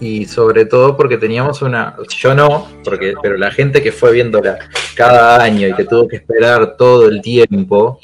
y 0.00 0.26
sobre 0.26 0.66
todo 0.66 0.96
porque 0.96 1.16
teníamos 1.16 1.62
una, 1.62 1.96
yo 2.18 2.34
no, 2.34 2.68
porque 2.84 3.14
pero 3.22 3.36
la 3.36 3.50
gente 3.50 3.82
que 3.82 3.90
fue 3.90 4.12
viéndola 4.12 4.58
cada 4.94 5.42
año 5.42 5.66
y 5.66 5.74
que 5.74 5.84
tuvo 5.84 6.06
que 6.06 6.16
esperar 6.16 6.76
todo 6.76 7.08
el 7.08 7.22
tiempo, 7.22 8.00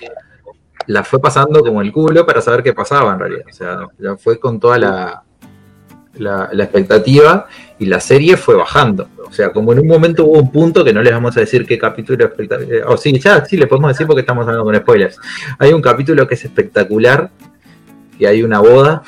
la 0.87 1.04
fue 1.04 1.20
pasando 1.20 1.61
como 1.61 1.82
el 1.82 1.92
culo 1.92 2.25
para 2.25 2.40
saber 2.40 2.62
qué 2.62 2.73
pasaba 2.73 3.12
en 3.12 3.18
realidad. 3.18 3.44
O 3.50 3.52
sea, 3.52 3.88
ya 3.99 4.16
fue 4.16 4.38
con 4.38 4.58
toda 4.58 4.78
la, 4.78 5.23
la, 6.18 6.64
expectativa 6.64 7.46
y 7.78 7.87
la 7.87 8.00
serie 8.00 8.37
fue 8.37 8.54
bajando. 8.54 9.08
O 9.26 9.32
sea, 9.32 9.50
como 9.52 9.73
en 9.73 9.80
un 9.80 9.88
momento 9.88 10.25
hubo 10.25 10.38
un 10.38 10.50
punto 10.50 10.84
que 10.84 10.92
no 10.92 11.02
les 11.02 11.12
vamos 11.12 11.37
a 11.37 11.40
decir 11.40 11.66
qué 11.66 11.78
capítulo 11.78 12.25
espectacular. 12.25 12.75
Eh, 12.75 12.82
o 12.87 12.96
sí, 12.96 13.18
ya 13.18 13.44
sí, 13.44 13.56
le 13.56 13.66
podemos 13.66 13.90
decir 13.90 14.06
porque 14.06 14.20
estamos 14.20 14.46
hablando 14.46 14.64
con 14.64 14.76
spoilers. 14.76 15.18
Hay 15.58 15.73
un 15.73 15.82
capítulo 15.82 16.26
que 16.26 16.34
es 16.34 16.44
espectacular 16.44 17.30
y 18.18 18.26
hay 18.26 18.42
una 18.42 18.61
boda. 18.61 19.02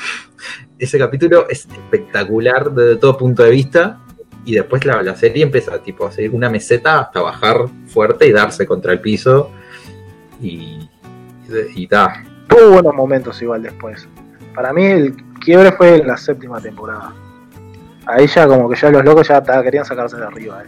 Ese 0.79 0.99
capítulo 0.99 1.49
es 1.49 1.67
espectacular 1.67 2.71
desde 2.71 2.97
todo 2.97 3.17
punto 3.17 3.43
de 3.43 3.51
vista. 3.51 4.01
Y 4.45 4.55
después 4.55 4.85
la, 4.85 5.17
serie 5.17 5.43
empieza 5.43 5.83
tipo, 5.83 6.07
a 6.07 6.13
seguir 6.13 6.33
una 6.33 6.49
meseta 6.49 7.01
hasta 7.01 7.21
bajar 7.21 7.67
fuerte 7.89 8.29
y 8.29 8.33
darse 8.33 8.67
contra 8.67 8.93
el 8.93 9.01
piso. 9.01 9.51
Y, 10.41 10.89
y, 11.75 11.87
da. 11.87 12.23
Tuvo 12.49 12.71
buenos 12.71 12.95
momentos 12.95 13.41
igual 13.43 13.63
después. 13.63 14.07
Para 14.55 14.73
mí 14.73 14.85
el 14.85 15.17
quiebre 15.41 15.73
fue 15.73 15.97
en 15.97 16.07
la 16.07 16.17
séptima 16.17 16.61
temporada. 16.61 17.13
Ahí 18.07 18.29
ya 18.29 18.47
como 18.47 18.69
que 18.69 18.77
ya 18.77 18.91
los 18.91 19.05
locos 19.05 19.27
ya 19.27 19.43
querían 19.43 19.85
sacarse 19.85 20.17
de 20.17 20.25
arriba 20.25 20.63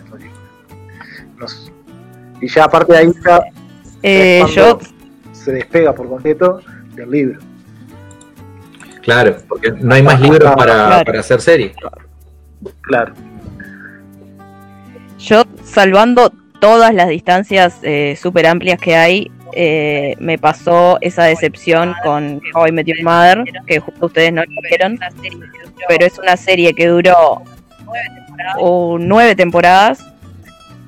y 2.40 2.48
ya 2.48 2.64
aparte 2.64 2.92
de 2.92 2.98
ahí 2.98 3.12
ya 3.24 3.42
eh, 4.02 4.44
se 5.32 5.52
despega 5.52 5.94
por 5.94 6.08
completo 6.08 6.60
del 6.94 7.10
libro. 7.10 7.40
Claro, 9.08 9.36
porque 9.48 9.72
no 9.72 9.94
hay 9.94 10.02
más 10.02 10.20
libros 10.20 10.54
para, 10.54 10.98
hacer 10.98 11.40
serie. 11.40 11.72
Claro. 12.82 13.14
Yo, 15.18 15.44
salvando 15.64 16.30
todas 16.60 16.92
las 16.92 17.08
distancias 17.08 17.78
eh, 17.84 18.18
súper 18.20 18.46
amplias 18.46 18.78
que 18.78 18.96
hay, 18.96 19.30
eh, 19.54 20.14
me 20.18 20.36
pasó 20.36 20.98
esa 21.00 21.24
decepción 21.24 21.94
con 22.04 22.42
How 22.54 22.66
I 22.66 22.72
Met 22.72 22.86
Your 22.86 23.02
Mother, 23.02 23.44
que 23.66 23.80
justo 23.80 24.04
ustedes 24.04 24.30
no 24.30 24.42
lo 24.42 24.60
vieron, 24.68 24.98
pero 25.88 26.04
es 26.04 26.18
una 26.18 26.36
serie 26.36 26.74
que 26.74 26.88
duró 26.88 27.40
nueve 28.98 29.34
temporadas. 29.34 30.04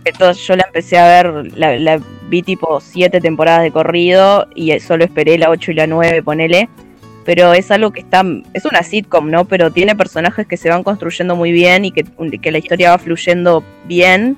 Entonces 0.04 0.46
yo 0.46 0.56
la 0.56 0.64
empecé 0.66 0.98
a 0.98 1.06
ver, 1.06 1.56
la, 1.56 1.78
la 1.78 1.98
vi 2.28 2.42
tipo 2.42 2.82
siete 2.82 3.18
temporadas 3.18 3.62
de 3.62 3.70
corrido 3.70 4.46
y 4.54 4.78
solo 4.78 5.04
esperé 5.04 5.38
la 5.38 5.48
ocho 5.48 5.70
y 5.70 5.74
la 5.74 5.86
nueve, 5.86 6.22
ponele 6.22 6.68
pero 7.30 7.54
es 7.54 7.70
algo 7.70 7.92
que 7.92 8.00
está, 8.00 8.24
es 8.54 8.64
una 8.64 8.82
sitcom, 8.82 9.30
¿no? 9.30 9.44
Pero 9.44 9.70
tiene 9.70 9.94
personajes 9.94 10.48
que 10.48 10.56
se 10.56 10.68
van 10.68 10.82
construyendo 10.82 11.36
muy 11.36 11.52
bien 11.52 11.84
y 11.84 11.92
que, 11.92 12.50
la 12.50 12.58
historia 12.58 12.90
va 12.90 12.98
fluyendo 12.98 13.62
bien. 13.84 14.36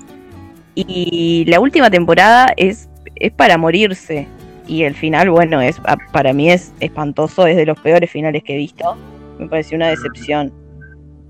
Y 0.75 1.43
la 1.47 1.59
última 1.59 1.89
temporada 1.89 2.53
es, 2.55 2.87
es 3.15 3.31
para 3.31 3.57
morirse. 3.57 4.27
Y 4.67 4.83
el 4.83 4.93
final, 4.93 5.31
bueno, 5.31 5.59
es 5.59 5.81
para 6.11 6.33
mí 6.33 6.51
es 6.51 6.71
espantoso, 6.81 7.47
es 7.47 7.57
de 7.57 7.65
los 7.65 7.79
peores 7.79 8.11
finales 8.11 8.43
que 8.43 8.53
he 8.53 8.57
visto. 8.57 8.95
Me 9.39 9.47
pareció 9.47 9.75
una 9.75 9.87
decepción. 9.87 10.53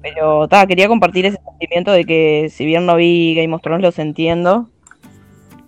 Pero 0.01 0.49
ta, 0.49 0.67
quería 0.67 0.89
compartir 0.89 1.27
ese 1.27 1.39
sentimiento 1.49 1.93
de 1.93 2.03
que 2.03 2.49
si 2.51 2.65
bien 2.65 2.85
no 2.85 2.97
vi 2.97 3.35
Game 3.35 3.55
of 3.55 3.61
Thrones, 3.61 3.83
los 3.83 3.99
entiendo. 3.99 4.67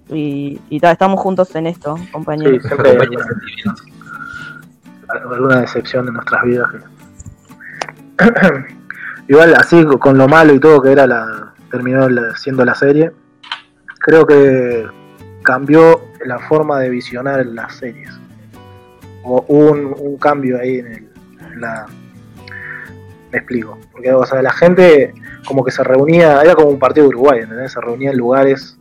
Y, 0.09 0.59
y 0.69 0.85
estamos 0.85 1.21
juntos 1.21 1.55
en 1.55 1.67
esto, 1.67 1.95
compañeros. 2.11 2.63
Sí, 2.63 3.94
alguna 5.07 5.61
decepción 5.61 6.07
en 6.07 6.13
nuestras 6.13 6.43
vidas. 6.43 6.69
Igual 9.27 9.55
así 9.55 9.83
con 9.99 10.17
lo 10.17 10.27
malo 10.27 10.53
y 10.53 10.59
todo 10.59 10.81
que 10.81 10.91
era 10.91 11.07
la 11.07 11.53
terminó 11.71 12.07
siendo 12.35 12.63
la 12.63 12.75
serie, 12.75 13.11
creo 13.99 14.25
que 14.25 14.87
cambió 15.43 16.01
la 16.25 16.39
forma 16.39 16.79
de 16.79 16.89
visionar 16.89 17.45
las 17.45 17.75
series. 17.75 18.11
Hubo 19.23 19.41
un, 19.47 19.95
un 19.97 20.17
cambio 20.17 20.59
ahí 20.59 20.79
en, 20.79 21.09
la 21.57 21.87
me 23.31 23.39
explico, 23.39 23.77
porque 23.91 24.11
la 24.41 24.53
gente 24.53 25.13
como 25.45 25.63
que 25.63 25.71
se 25.71 25.83
reunía, 25.83 26.41
era 26.41 26.55
como 26.55 26.69
un 26.69 26.79
partido 26.79 27.05
de 27.05 27.09
Uruguay, 27.09 27.41
Se 27.67 27.81
reunía 27.81 28.11
en 28.11 28.17
lugares 28.17 28.77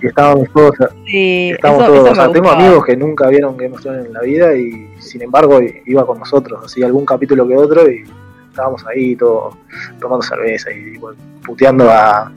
y 0.00 0.06
estábamos 0.06 0.48
todos, 0.52 0.74
sí, 1.06 1.52
todos, 1.60 2.32
tengo 2.32 2.50
amigos 2.50 2.84
que 2.84 2.96
nunca 2.96 3.28
vieron 3.28 3.56
Game 3.56 3.74
of 3.74 3.82
Thrones 3.82 4.06
en 4.06 4.12
la 4.12 4.20
vida 4.20 4.54
y 4.54 4.88
sin 4.98 5.22
embargo 5.22 5.60
iba 5.86 6.06
con 6.06 6.18
nosotros, 6.18 6.60
así 6.64 6.82
algún 6.82 7.04
capítulo 7.04 7.46
que 7.46 7.56
otro 7.56 7.90
y 7.90 8.04
estábamos 8.48 8.86
ahí 8.86 9.16
todos 9.16 9.56
tomando 10.00 10.22
cerveza 10.22 10.70
y 10.70 10.98
puteando 11.44 11.90
a, 11.90 12.32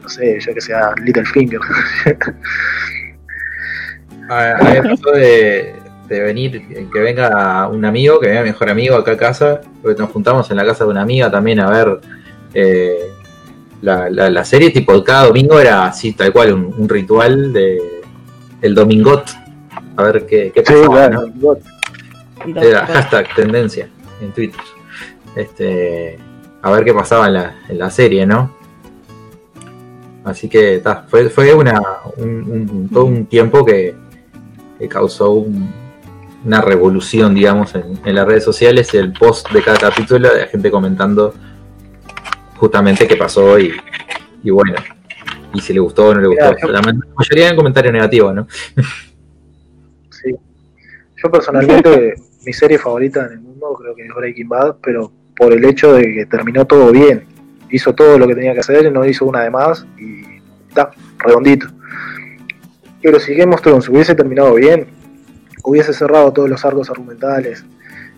no 0.00 0.08
sé, 0.08 0.38
yo 0.40 0.54
que 0.54 0.60
sea 0.60 0.94
Littlefinger. 1.02 1.60
a, 4.28 4.40
a 4.40 5.16
de, 5.16 5.74
de 6.08 6.20
venir, 6.20 6.90
que 6.92 7.00
venga 7.00 7.68
un 7.68 7.84
amigo, 7.84 8.20
que 8.20 8.28
venga 8.28 8.42
mi 8.42 8.48
mejor 8.50 8.70
amigo 8.70 8.96
acá 8.96 9.12
a 9.12 9.16
casa, 9.16 9.60
porque 9.82 10.00
nos 10.00 10.10
juntamos 10.10 10.50
en 10.50 10.56
la 10.56 10.64
casa 10.64 10.84
de 10.84 10.90
una 10.90 11.02
amiga 11.02 11.30
también 11.30 11.60
a 11.60 11.70
ver 11.70 12.00
eh, 12.54 13.10
la, 13.84 14.30
la, 14.30 14.44
serie, 14.44 14.70
tipo 14.70 15.04
cada 15.04 15.26
domingo 15.26 15.60
era 15.60 15.86
así, 15.86 16.12
tal 16.12 16.32
cual, 16.32 16.54
un, 16.54 16.88
ritual 16.88 17.52
de 17.52 17.78
el 18.62 18.74
domingot, 18.74 19.24
a 19.96 20.02
ver 20.02 20.26
qué, 20.26 20.50
qué 20.54 20.62
pasaba, 20.62 21.10
Era 22.56 22.86
hashtag 22.86 23.34
tendencia 23.34 23.88
en 24.22 24.32
Twitter. 24.32 24.60
Este, 25.36 26.18
a 26.62 26.70
ver 26.70 26.84
qué 26.84 26.94
pasaba 26.94 27.26
en 27.26 27.34
la, 27.34 27.56
en 27.68 27.78
la 27.78 27.90
serie, 27.90 28.26
¿no? 28.26 28.54
Así 30.24 30.48
que 30.48 30.82
fue, 31.08 31.28
fue 31.28 31.52
una, 31.52 31.80
un, 32.16 32.88
todo 32.90 33.04
un 33.04 33.26
tiempo 33.26 33.64
que, 33.64 33.94
causó 34.88 35.46
una 36.44 36.60
revolución, 36.60 37.34
digamos, 37.34 37.74
en, 37.74 37.98
en, 38.04 38.14
las 38.14 38.26
redes 38.26 38.44
sociales. 38.44 38.92
El 38.92 39.12
post 39.12 39.50
de 39.50 39.62
cada 39.62 39.78
capítulo 39.78 40.30
de 40.30 40.40
la 40.40 40.46
gente 40.46 40.70
comentando 40.70 41.32
justamente 42.56 43.06
qué 43.06 43.16
pasó 43.16 43.58
y, 43.58 43.72
y 44.42 44.50
bueno, 44.50 44.74
y 45.54 45.60
si 45.60 45.72
le 45.72 45.80
gustó 45.80 46.08
o 46.08 46.14
no 46.14 46.20
le 46.20 46.28
gustó. 46.28 46.68
La 46.68 46.82
mayoría 46.82 47.50
en 47.50 47.56
comentarios 47.56 47.92
negativos, 47.92 48.34
¿no? 48.34 48.46
sí. 50.10 50.34
Yo 51.16 51.30
personalmente, 51.30 52.14
mi 52.44 52.52
serie 52.52 52.78
favorita 52.78 53.26
en 53.26 53.32
el 53.32 53.40
mundo 53.40 53.74
creo 53.74 53.94
que 53.94 54.02
es 54.02 54.14
Breaking 54.14 54.48
Bad, 54.48 54.76
pero 54.82 55.12
por 55.36 55.52
el 55.52 55.64
hecho 55.64 55.94
de 55.94 56.12
que 56.12 56.26
terminó 56.26 56.66
todo 56.66 56.90
bien. 56.92 57.24
hizo 57.70 57.94
todo 57.94 58.18
lo 58.18 58.26
que 58.28 58.34
tenía 58.34 58.52
que 58.52 58.60
hacer, 58.60 58.90
no 58.92 59.04
hizo 59.04 59.24
una 59.24 59.42
de 59.42 59.50
más 59.50 59.86
y 59.98 60.22
está, 60.68 60.90
redondito. 61.18 61.68
Pero 63.02 63.20
si 63.20 63.34
Game 63.34 63.54
of 63.54 63.62
Thrones 63.62 63.88
hubiese 63.88 64.14
terminado 64.14 64.54
bien, 64.54 64.86
hubiese 65.62 65.92
cerrado 65.92 66.32
todos 66.32 66.48
los 66.48 66.64
arcos 66.64 66.90
argumentales, 66.90 67.64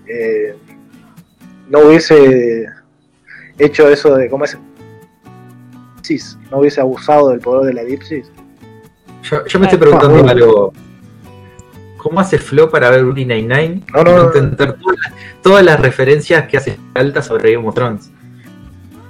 eh, 0.07 0.55
no 1.69 1.81
hubiese 1.81 2.67
hecho 3.59 3.89
eso 3.89 4.15
de 4.15 4.29
cómo 4.29 4.45
es 4.45 4.59
no 6.51 6.59
hubiese 6.59 6.81
abusado 6.81 7.31
del 7.31 7.41
poder 7.41 7.67
de 7.67 7.75
la 7.75 7.83
elipsis. 7.83 8.31
Yo, 9.23 9.59
me 9.59 9.67
estoy 9.67 9.79
preguntando 9.79 10.29
algo. 10.29 10.73
¿Cómo 11.97 12.21
hace 12.21 12.39
Flo 12.39 12.71
para 12.71 12.91
ver 12.91 13.03
Brooklyn 13.03 13.29
Nine-Nine? 13.29 13.83
No, 13.93 14.05
no, 14.05 14.27
entender 14.27 14.77
todas, 15.43 15.65
las 15.65 15.81
referencias 15.81 16.47
que 16.47 16.57
hace 16.57 16.79
alta 16.95 17.23
sobre 17.23 17.55
Game 17.55 17.67
of 17.67 17.75
Thrones. 17.75 18.11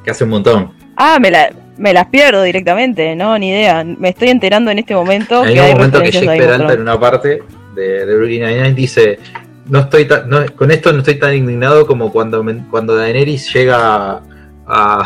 Que 0.02 0.10
hace 0.10 0.24
un 0.24 0.30
montón. 0.30 0.72
Ah, 0.96 1.18
me, 1.20 1.30
me 1.76 1.92
las 1.92 2.06
pierdo 2.06 2.42
directamente, 2.42 3.14
no, 3.14 3.38
ni 3.38 3.50
idea. 3.50 3.84
Me 3.84 4.08
estoy 4.08 4.28
enterando 4.28 4.70
en 4.70 4.78
este 4.78 4.94
momento. 4.94 5.42
Hay 5.42 5.58
un 5.58 5.72
momento 5.72 6.00
que 6.00 6.10
Jake 6.10 6.38
Peralta 6.38 6.72
en 6.72 6.80
una 6.80 6.98
parte 6.98 7.42
de, 7.74 8.06
de 8.06 8.16
Brooklyn 8.16 8.46
Nine-Nine 8.46 8.72
dice: 8.72 9.18
no 9.66 9.80
estoy 9.80 10.08
con 10.54 10.70
esto 10.70 10.92
no 10.92 11.00
estoy 11.00 11.16
tan 11.16 11.34
indignado 11.34 11.86
como 11.86 12.10
cuando, 12.10 12.42
cuando 12.70 12.96
Daenerys 12.96 13.52
llega 13.52 14.22
a, 14.66 15.04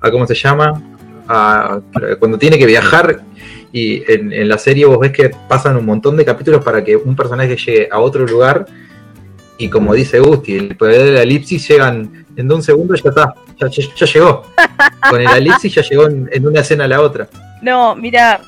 a, 0.00 0.10
¿cómo 0.10 0.26
se 0.26 0.34
llama? 0.34 0.80
cuando 2.18 2.36
tiene 2.36 2.58
que 2.58 2.66
viajar 2.66 3.22
y 3.72 4.02
en, 4.10 4.48
la 4.48 4.58
serie 4.58 4.84
vos 4.84 4.98
ves 4.98 5.12
que 5.12 5.30
pasan 5.48 5.76
un 5.76 5.86
montón 5.86 6.16
de 6.16 6.24
capítulos 6.24 6.62
para 6.62 6.84
que 6.84 6.94
un 6.94 7.16
personaje 7.16 7.56
llegue 7.56 7.88
a 7.90 8.00
otro 8.00 8.26
lugar 8.26 8.66
y 9.56 9.68
como 9.68 9.94
dice 9.94 10.18
Gusti, 10.18 10.56
el 10.56 10.76
poder 10.76 11.04
de 11.04 11.12
la 11.12 11.22
elipsis 11.22 11.66
llegan 11.68 12.26
en 12.36 12.52
un 12.52 12.62
segundo 12.62 12.94
ya 12.94 13.08
está, 13.08 13.34
ya, 13.58 14.06
llegó. 14.06 14.42
Con 15.08 15.20
el 15.20 15.28
elipsis 15.28 15.74
ya 15.74 15.82
llegó 15.82 16.06
en, 16.06 16.46
una 16.46 16.60
escena 16.60 16.84
a 16.84 16.88
la 16.88 17.00
otra. 17.00 17.28
No, 17.60 17.94
mira, 17.94 18.40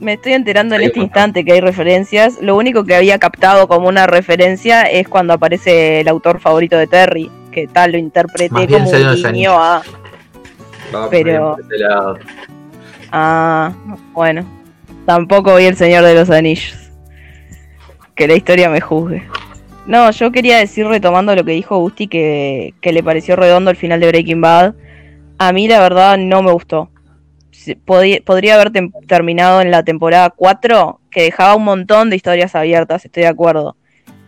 me 0.00 0.14
estoy 0.14 0.32
enterando 0.32 0.74
en 0.76 0.82
este 0.82 1.00
instante 1.00 1.44
que 1.44 1.52
hay 1.52 1.60
referencias. 1.60 2.38
Lo 2.40 2.56
único 2.56 2.84
que 2.84 2.94
había 2.94 3.18
captado 3.18 3.68
como 3.68 3.88
una 3.88 4.06
referencia 4.06 4.82
es 4.82 5.08
cuando 5.08 5.34
aparece 5.34 6.00
el 6.00 6.08
autor 6.08 6.40
favorito 6.40 6.76
de 6.76 6.86
Terry, 6.86 7.30
que 7.54 7.68
tal 7.68 7.92
lo 7.92 7.98
interpreté 7.98 8.66
como 8.66 8.90
un 8.90 9.32
niño 9.32 9.52
a 9.52 9.82
pero. 11.10 11.56
Ah, 13.12 13.72
bueno. 14.12 14.44
Tampoco 15.06 15.56
vi 15.56 15.64
El 15.64 15.76
Señor 15.76 16.04
de 16.04 16.14
los 16.14 16.30
Anillos. 16.30 16.90
Que 18.14 18.26
la 18.26 18.34
historia 18.34 18.68
me 18.70 18.80
juzgue. 18.80 19.26
No, 19.86 20.10
yo 20.10 20.32
quería 20.32 20.58
decir, 20.58 20.86
retomando 20.86 21.34
lo 21.34 21.44
que 21.44 21.52
dijo 21.52 21.78
Gusti, 21.78 22.08
que, 22.08 22.74
le 22.82 23.02
pareció 23.02 23.36
redondo 23.36 23.70
el 23.70 23.76
final 23.76 24.00
de 24.00 24.08
Breaking 24.08 24.40
Bad. 24.40 24.74
A 25.38 25.52
mí, 25.52 25.68
la 25.68 25.80
verdad, 25.80 26.16
no 26.16 26.42
me 26.42 26.52
gustó. 26.52 26.90
podría 27.84 28.54
haber 28.54 28.72
terminado 29.06 29.60
en 29.60 29.70
la 29.70 29.82
temporada 29.82 30.30
4, 30.30 31.00
que 31.10 31.22
dejaba 31.22 31.54
un 31.54 31.64
montón 31.64 32.08
de 32.08 32.16
historias 32.16 32.54
abiertas, 32.54 33.04
estoy 33.04 33.24
de 33.24 33.28
acuerdo. 33.28 33.76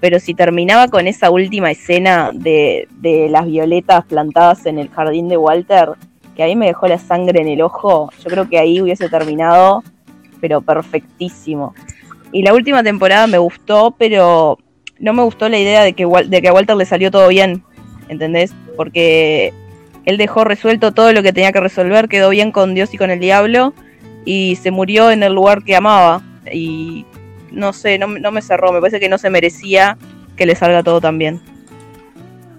Pero 0.00 0.21
si 0.21 0.35
terminaba 0.35 0.88
con 0.88 1.07
esa 1.07 1.31
última 1.31 1.71
escena 1.71 2.31
de, 2.33 2.88
de 3.00 3.29
las 3.31 3.47
violetas 3.47 4.05
plantadas 4.05 4.67
en 4.67 4.79
el 4.79 4.91
jardín 4.91 5.29
de 5.29 5.37
Walter, 5.37 5.91
que 6.37 6.43
ahí 6.43 6.55
me 6.55 6.67
dejó 6.67 6.87
la 6.87 6.99
sangre 6.99 7.41
en 7.41 7.49
el 7.49 7.62
ojo, 7.62 8.11
yo 8.23 8.31
creo 8.31 8.49
que 8.49 8.59
ahí 8.59 8.81
hubiese 8.81 9.09
terminado, 9.09 9.83
pero 10.41 10.61
perfectísimo. 10.61 11.75
Y 12.31 12.43
la 12.43 12.53
última 12.53 12.83
temporada 12.83 13.26
me 13.26 13.38
gustó, 13.38 13.95
pero 13.97 14.59
no 14.99 15.12
me 15.12 15.23
gustó 15.23 15.49
la 15.49 15.59
idea 15.59 15.83
de 15.83 15.95
que, 15.95 16.07
de 16.26 16.43
que 16.43 16.49
a 16.49 16.53
Walter 16.53 16.76
le 16.76 16.85
salió 16.85 17.11
todo 17.11 17.29
bien, 17.29 17.65
¿entendés? 18.09 18.55
Porque 18.76 19.55
él 20.05 20.19
dejó 20.19 20.45
resuelto 20.45 20.93
todo 20.93 21.12
lo 21.12 21.23
que 21.23 21.33
tenía 21.33 21.53
que 21.53 21.61
resolver, 21.61 22.09
quedó 22.09 22.31
bien 22.31 22.53
con 22.53 22.75
Dios 22.75 22.93
y 22.93 22.99
con 22.99 23.11
el 23.11 23.19
diablo, 23.19 23.73
y 24.25 24.57
se 24.57 24.71
murió 24.71 25.11
en 25.11 25.23
el 25.23 25.33
lugar 25.33 25.65
que 25.65 25.76
amaba. 25.76 26.23
Y 26.53 27.07
no 27.50 27.73
sé, 27.73 27.99
no, 27.99 28.07
no 28.07 28.33
me 28.33 28.43
cerró, 28.43 28.73
me 28.73 28.81
parece 28.81 29.00
que 29.00 29.09
no 29.09 29.19
se 29.19 29.31
merecía 29.31 29.97
que 30.37 30.47
le 30.47 30.54
salga 30.54 30.82
todo 30.82 31.00
tan 31.00 31.19
bien. 31.19 31.41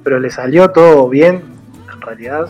Pero 0.03 0.19
le 0.19 0.29
salió 0.29 0.69
todo 0.69 1.09
bien, 1.09 1.43
en 1.93 2.01
realidad 2.01 2.49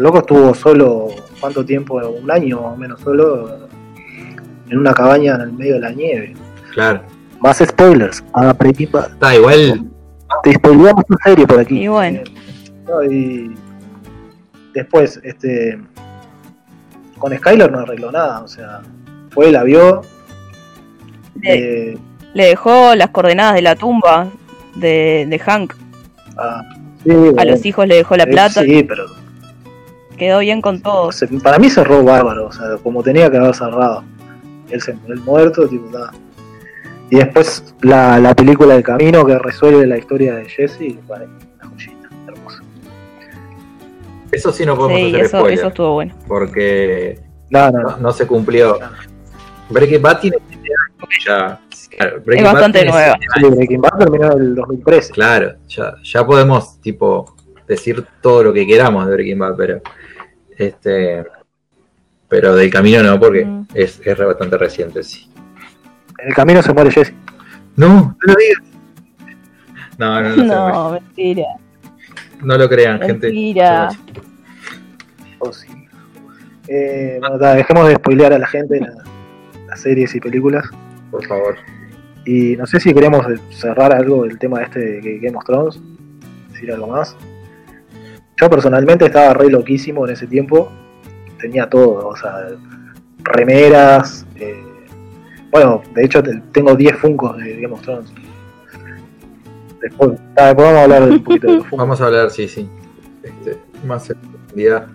loco 0.00 0.18
estuvo 0.18 0.54
solo, 0.54 1.08
¿cuánto 1.40 1.64
tiempo? 1.64 1.96
Un 1.96 2.30
año 2.30 2.62
más 2.62 2.72
o 2.72 2.76
menos 2.76 3.00
solo 3.00 3.68
en 4.68 4.78
una 4.78 4.94
cabaña 4.94 5.34
en 5.34 5.40
el 5.42 5.52
medio 5.52 5.74
de 5.74 5.80
la 5.80 5.92
nieve. 5.92 6.34
Claro. 6.72 7.02
Más 7.40 7.58
spoilers, 7.58 8.24
a 8.32 8.52
Bad. 8.52 9.12
Está 9.12 9.34
igual. 9.34 9.90
Te 10.42 10.54
spoileamos 10.54 11.04
tu 11.06 11.16
serie 11.24 11.46
por 11.46 11.58
aquí. 11.58 11.84
Y 11.84 11.88
bueno. 11.88 12.20
y 13.10 13.50
después, 14.72 15.20
este. 15.22 15.80
Con 17.18 17.36
Skyler 17.36 17.70
no 17.70 17.80
arregló 17.80 18.10
nada, 18.10 18.40
o 18.40 18.48
sea, 18.48 18.80
fue, 19.30 19.50
la 19.50 19.64
vio. 19.64 20.02
Le, 21.40 21.92
eh, 21.92 21.98
le 22.34 22.44
dejó 22.44 22.94
las 22.94 23.10
coordenadas 23.10 23.54
de 23.54 23.62
la 23.62 23.76
tumba 23.76 24.28
de, 24.76 25.26
de 25.28 25.38
Hank. 25.38 25.74
Ah, 26.36 26.62
sí, 27.04 27.10
a 27.36 27.44
los 27.44 27.64
hijos 27.64 27.86
le 27.86 27.96
dejó 27.96 28.16
la 28.16 28.24
eh, 28.24 28.28
plata. 28.28 28.62
Sí, 28.62 28.82
pero 28.82 29.04
quedó 30.20 30.40
bien 30.40 30.60
con 30.60 30.80
todo. 30.80 31.10
Para 31.42 31.58
mí 31.58 31.70
cerró 31.70 32.04
bárbaro, 32.04 32.46
o 32.46 32.52
sea, 32.52 32.76
como 32.82 33.02
tenía 33.02 33.30
que 33.30 33.38
haber 33.38 33.54
cerrado. 33.54 34.04
Él 34.68 34.80
se 34.80 34.94
el 35.08 35.20
muerto, 35.20 35.66
tipo, 35.66 35.88
nada. 35.90 36.12
Y 37.10 37.16
después 37.16 37.74
la, 37.80 38.20
la 38.20 38.34
película 38.34 38.76
El 38.76 38.84
Camino 38.84 39.24
que 39.24 39.36
resuelve 39.38 39.86
la 39.86 39.98
historia 39.98 40.36
de 40.36 40.44
Jesse, 40.44 40.94
vale, 41.08 41.26
una 41.56 41.70
joyita, 41.70 42.08
hermosa. 42.28 42.62
Eso 44.30 44.52
sí 44.52 44.64
no 44.64 44.76
podemos 44.76 45.10
sí, 45.10 45.16
eso, 45.16 45.48
eso 45.48 45.68
estuvo 45.68 45.94
bueno. 45.94 46.14
Porque 46.28 47.18
no, 47.48 47.70
no, 47.70 47.96
no, 47.96 48.12
se 48.12 48.26
cumplió. 48.26 48.78
Breaking 49.70 50.02
Bad 50.02 50.20
tiene 50.20 50.36
ya. 51.26 51.60
es 51.90 52.42
bastante 52.42 52.84
nueva. 52.84 53.16
Sí, 53.36 53.44
Breaking 53.46 53.80
Bad 53.80 53.98
terminó 53.98 54.32
en 54.32 54.40
el 54.40 54.54
2013. 54.54 55.12
Claro, 55.12 55.54
ya, 55.68 55.94
ya 56.02 56.26
podemos, 56.26 56.80
tipo, 56.80 57.36
decir 57.66 58.04
todo 58.20 58.44
lo 58.44 58.52
que 58.52 58.66
queramos 58.66 59.06
de 59.06 59.12
Breaking 59.12 59.38
Bad, 59.38 59.56
pero 59.56 59.80
este, 60.56 61.24
pero 62.28 62.54
del 62.54 62.70
camino 62.70 63.02
no, 63.02 63.18
porque 63.18 63.44
mm. 63.44 63.66
es, 63.74 64.00
es 64.04 64.18
bastante 64.18 64.58
reciente, 64.58 65.02
sí. 65.02 65.30
En 66.18 66.28
el 66.28 66.34
camino 66.34 66.62
se 66.62 66.72
muere 66.72 66.90
Jesse. 66.90 67.14
No, 67.76 67.88
no 67.88 68.16
lo 68.20 68.34
digas. 68.34 68.62
No, 69.98 70.22
no, 70.22 70.36
no. 70.36 70.44
No, 70.44 70.90
mentira. 70.92 71.46
No 72.42 72.56
lo 72.56 72.68
crean, 72.68 73.00
gente. 73.00 73.26
Mentira. 73.26 73.88
Oh, 75.38 75.52
sí. 75.52 75.66
Eh, 76.68 77.18
bueno, 77.20 77.38
dejemos 77.38 77.88
de 77.88 77.96
spoilear 77.96 78.32
a 78.32 78.38
la 78.38 78.46
gente 78.46 78.80
las 79.66 79.80
series 79.80 80.14
y 80.14 80.20
películas. 80.20 80.64
Por 81.10 81.26
favor. 81.26 81.56
Y 82.24 82.56
no 82.56 82.66
sé 82.66 82.80
si 82.80 82.92
queremos 82.92 83.26
cerrar 83.50 83.92
algo 83.92 84.24
del 84.24 84.38
tema 84.38 84.62
este 84.62 85.00
de 85.00 85.18
Game 85.18 85.36
of 85.36 85.44
Thrones. 85.44 85.80
Decir 86.52 86.72
algo 86.72 86.88
más. 86.88 87.16
Yo 88.36 88.48
personalmente 88.48 89.06
estaba 89.06 89.34
re 89.34 89.50
loquísimo 89.50 90.06
en 90.06 90.14
ese 90.14 90.26
tiempo. 90.26 90.70
Tenía 91.38 91.68
todo, 91.68 92.08
o 92.08 92.16
sea, 92.16 92.48
remeras. 93.24 94.26
Eh, 94.36 94.62
bueno, 95.50 95.82
de 95.94 96.04
hecho 96.04 96.22
tengo 96.52 96.74
10 96.74 96.96
funcos 96.96 97.36
de 97.38 97.60
Game 97.60 97.74
of 97.74 97.82
Thrones. 97.82 98.12
Después, 99.80 100.18
vamos 100.36 100.64
a 100.64 100.82
hablar 100.82 101.02
un 101.04 101.24
poquito 101.24 101.46
de 101.46 101.54
los 101.54 101.62
funcos. 101.64 101.78
Vamos 101.78 102.00
a 102.00 102.06
hablar, 102.06 102.30
sí, 102.30 102.46
sí. 102.48 102.68
Este, 103.22 103.58
más 103.86 104.08
en 104.10 104.18
profundidad. 104.18 104.86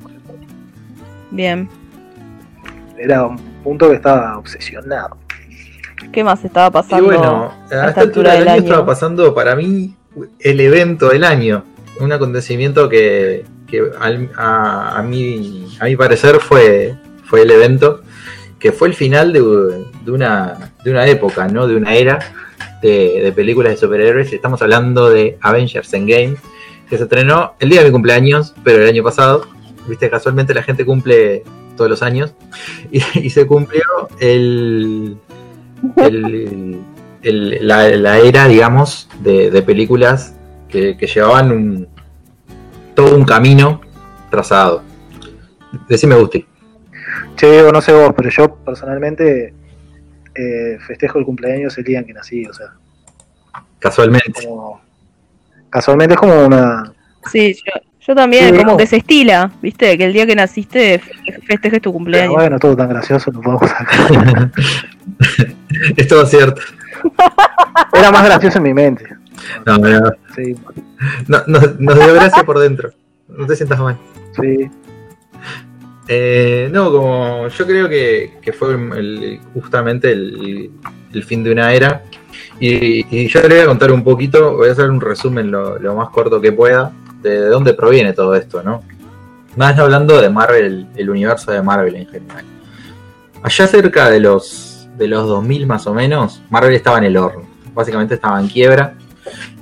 Bien. 1.31 1.67
Era 2.97 3.25
un 3.25 3.37
punto 3.63 3.89
que 3.89 3.95
estaba 3.95 4.37
obsesionado. 4.37 5.17
¿Qué 6.11 6.23
más 6.23 6.43
estaba 6.43 6.71
pasando? 6.71 7.05
Y 7.05 7.17
bueno, 7.17 7.51
a, 7.71 7.89
esta 7.89 8.01
altura 8.01 8.33
del 8.33 8.47
año 8.47 8.63
estaba 8.63 8.85
pasando 8.85 9.33
para 9.33 9.55
mí 9.55 9.95
el 10.39 10.59
evento 10.59 11.09
del 11.09 11.23
año 11.23 11.63
un 11.99 12.11
acontecimiento 12.11 12.89
que, 12.89 13.45
a, 13.99 15.03
mí, 15.03 15.67
a 15.79 15.85
mi 15.85 15.95
parecer 15.95 16.39
fue, 16.39 16.95
fue 17.23 17.41
el 17.43 17.51
evento, 17.51 18.01
que 18.59 18.71
fue 18.71 18.87
el 18.87 18.93
final 18.93 19.33
de, 19.33 19.41
una, 19.41 20.71
de 20.83 20.91
una 20.91 21.07
época, 21.07 21.47
¿no? 21.47 21.67
de 21.67 21.75
una 21.75 21.93
era 21.95 22.19
de, 22.81 23.31
películas 23.35 23.73
de 23.73 23.77
superhéroes. 23.77 24.31
Estamos 24.33 24.61
hablando 24.61 25.09
de 25.09 25.37
Avengers 25.41 25.93
Endgame, 25.93 26.35
que 26.89 26.97
se 26.97 27.03
estrenó 27.03 27.53
el 27.59 27.69
día 27.69 27.81
de 27.81 27.87
mi 27.87 27.91
cumpleaños, 27.91 28.53
pero 28.63 28.81
el 28.83 28.89
año 28.89 29.03
pasado. 29.03 29.47
Viste, 29.87 30.09
casualmente 30.09 30.53
la 30.55 30.63
gente 30.63 30.83
cumple 30.83 31.43
todos 31.77 31.89
los 31.89 32.01
años. 32.01 32.33
Y, 32.91 33.29
se 33.29 33.45
cumplió 33.45 33.83
el, 34.19 35.17
la, 37.23 38.17
era, 38.19 38.47
digamos, 38.47 39.09
de, 39.21 39.49
de 39.51 39.61
películas 39.61 40.35
que, 40.69 40.95
llevaban 40.95 41.51
un, 41.51 41.87
todo 42.93 43.15
un 43.15 43.23
camino 43.25 43.81
trazado. 44.29 44.83
Decime, 45.89 46.15
Gusti. 46.15 46.45
Che, 47.35 47.51
Diego, 47.51 47.71
no 47.71 47.81
sé 47.81 47.91
vos, 47.93 48.13
pero 48.15 48.29
yo 48.29 48.55
personalmente 48.55 49.53
eh, 50.35 50.77
festejo 50.85 51.19
el 51.19 51.25
cumpleaños 51.25 51.77
el 51.77 51.83
día 51.83 51.99
en 51.99 52.05
que 52.05 52.13
nací, 52.13 52.45
o 52.45 52.53
sea. 52.53 52.67
Casualmente. 53.79 54.47
casualmente 55.69 56.13
es 56.15 56.19
como 56.19 56.45
una. 56.45 56.91
Sí, 57.31 57.55
Yo 58.07 58.13
también, 58.15 58.51
Sí, 58.53 58.59
como 58.59 58.71
no. 58.73 58.77
que 58.77 58.85
se 58.87 58.97
estila, 58.97 59.51
¿viste? 59.61 59.97
Que 59.97 60.05
el 60.05 60.13
día 60.13 60.25
que 60.27 60.35
naciste 60.35 60.99
fe- 60.99 61.11
festejes 61.45 61.81
tu 61.81 61.89
Pero 61.89 61.93
cumpleaños. 61.93 62.33
bueno, 62.35 62.59
todo 62.59 62.75
tan 62.75 62.89
gracioso, 62.89 63.31
no 63.31 63.41
podemos 63.41 63.69
sacar. 63.69 64.51
es 65.97 66.07
todo 66.07 66.25
cierto. 66.25 66.61
Era 67.93 68.11
más 68.11 68.25
gracioso 68.25 68.57
en 68.57 68.63
mi 68.63 68.73
mente. 68.73 69.05
No, 69.65 69.77
no, 69.77 70.11
Sí, 70.35 70.55
no, 71.27 71.41
nos, 71.47 71.79
nos 71.79 71.95
dio 71.95 72.13
gracia 72.13 72.43
por 72.43 72.59
dentro. 72.59 72.91
No 73.27 73.45
te 73.45 73.55
sientas 73.55 73.79
mal. 73.79 73.97
sí. 74.41 74.69
Eh, 76.07 76.69
no, 76.71 76.91
como 76.91 77.47
yo 77.47 77.65
creo 77.65 77.89
que, 77.89 78.33
que 78.41 78.53
fue 78.53 78.73
el- 78.73 79.39
justamente 79.55 80.11
el, 80.11 80.69
el 81.11 81.23
fin 81.23 81.43
de 81.43 81.51
una 81.51 81.73
era. 81.73 82.03
Y, 82.59 83.05
y 83.23 83.27
yo 83.27 83.41
le 83.41 83.47
voy 83.55 83.59
a 83.59 83.65
contar 83.65 83.91
un 83.91 84.03
poquito, 84.03 84.55
voy 84.57 84.69
a 84.69 84.73
hacer 84.73 84.89
un 84.89 85.01
resumen 85.01 85.49
lo, 85.49 85.79
lo 85.79 85.95
más 85.95 86.09
corto 86.09 86.39
que 86.39 86.51
pueda 86.51 86.91
de, 87.23 87.41
de 87.41 87.47
dónde 87.47 87.73
proviene 87.73 88.13
todo 88.13 88.35
esto, 88.35 88.61
¿no? 88.61 88.83
Más 89.55 89.77
hablando 89.79 90.21
de 90.21 90.29
Marvel, 90.29 90.85
el 90.95 91.09
universo 91.09 91.51
de 91.51 91.61
Marvel 91.63 91.95
en 91.95 92.07
general. 92.07 92.45
Allá 93.41 93.67
cerca 93.67 94.09
de 94.09 94.19
los, 94.19 94.64
de 94.97 95.07
los 95.07 95.27
2000 95.27 95.67
más 95.67 95.87
o 95.87 95.93
menos, 95.93 96.41
Marvel 96.49 96.73
estaba 96.73 96.97
en 96.99 97.05
el 97.05 97.17
horno. 97.17 97.43
Básicamente 97.73 98.15
estaba 98.15 98.39
en 98.39 98.47
quiebra 98.47 98.95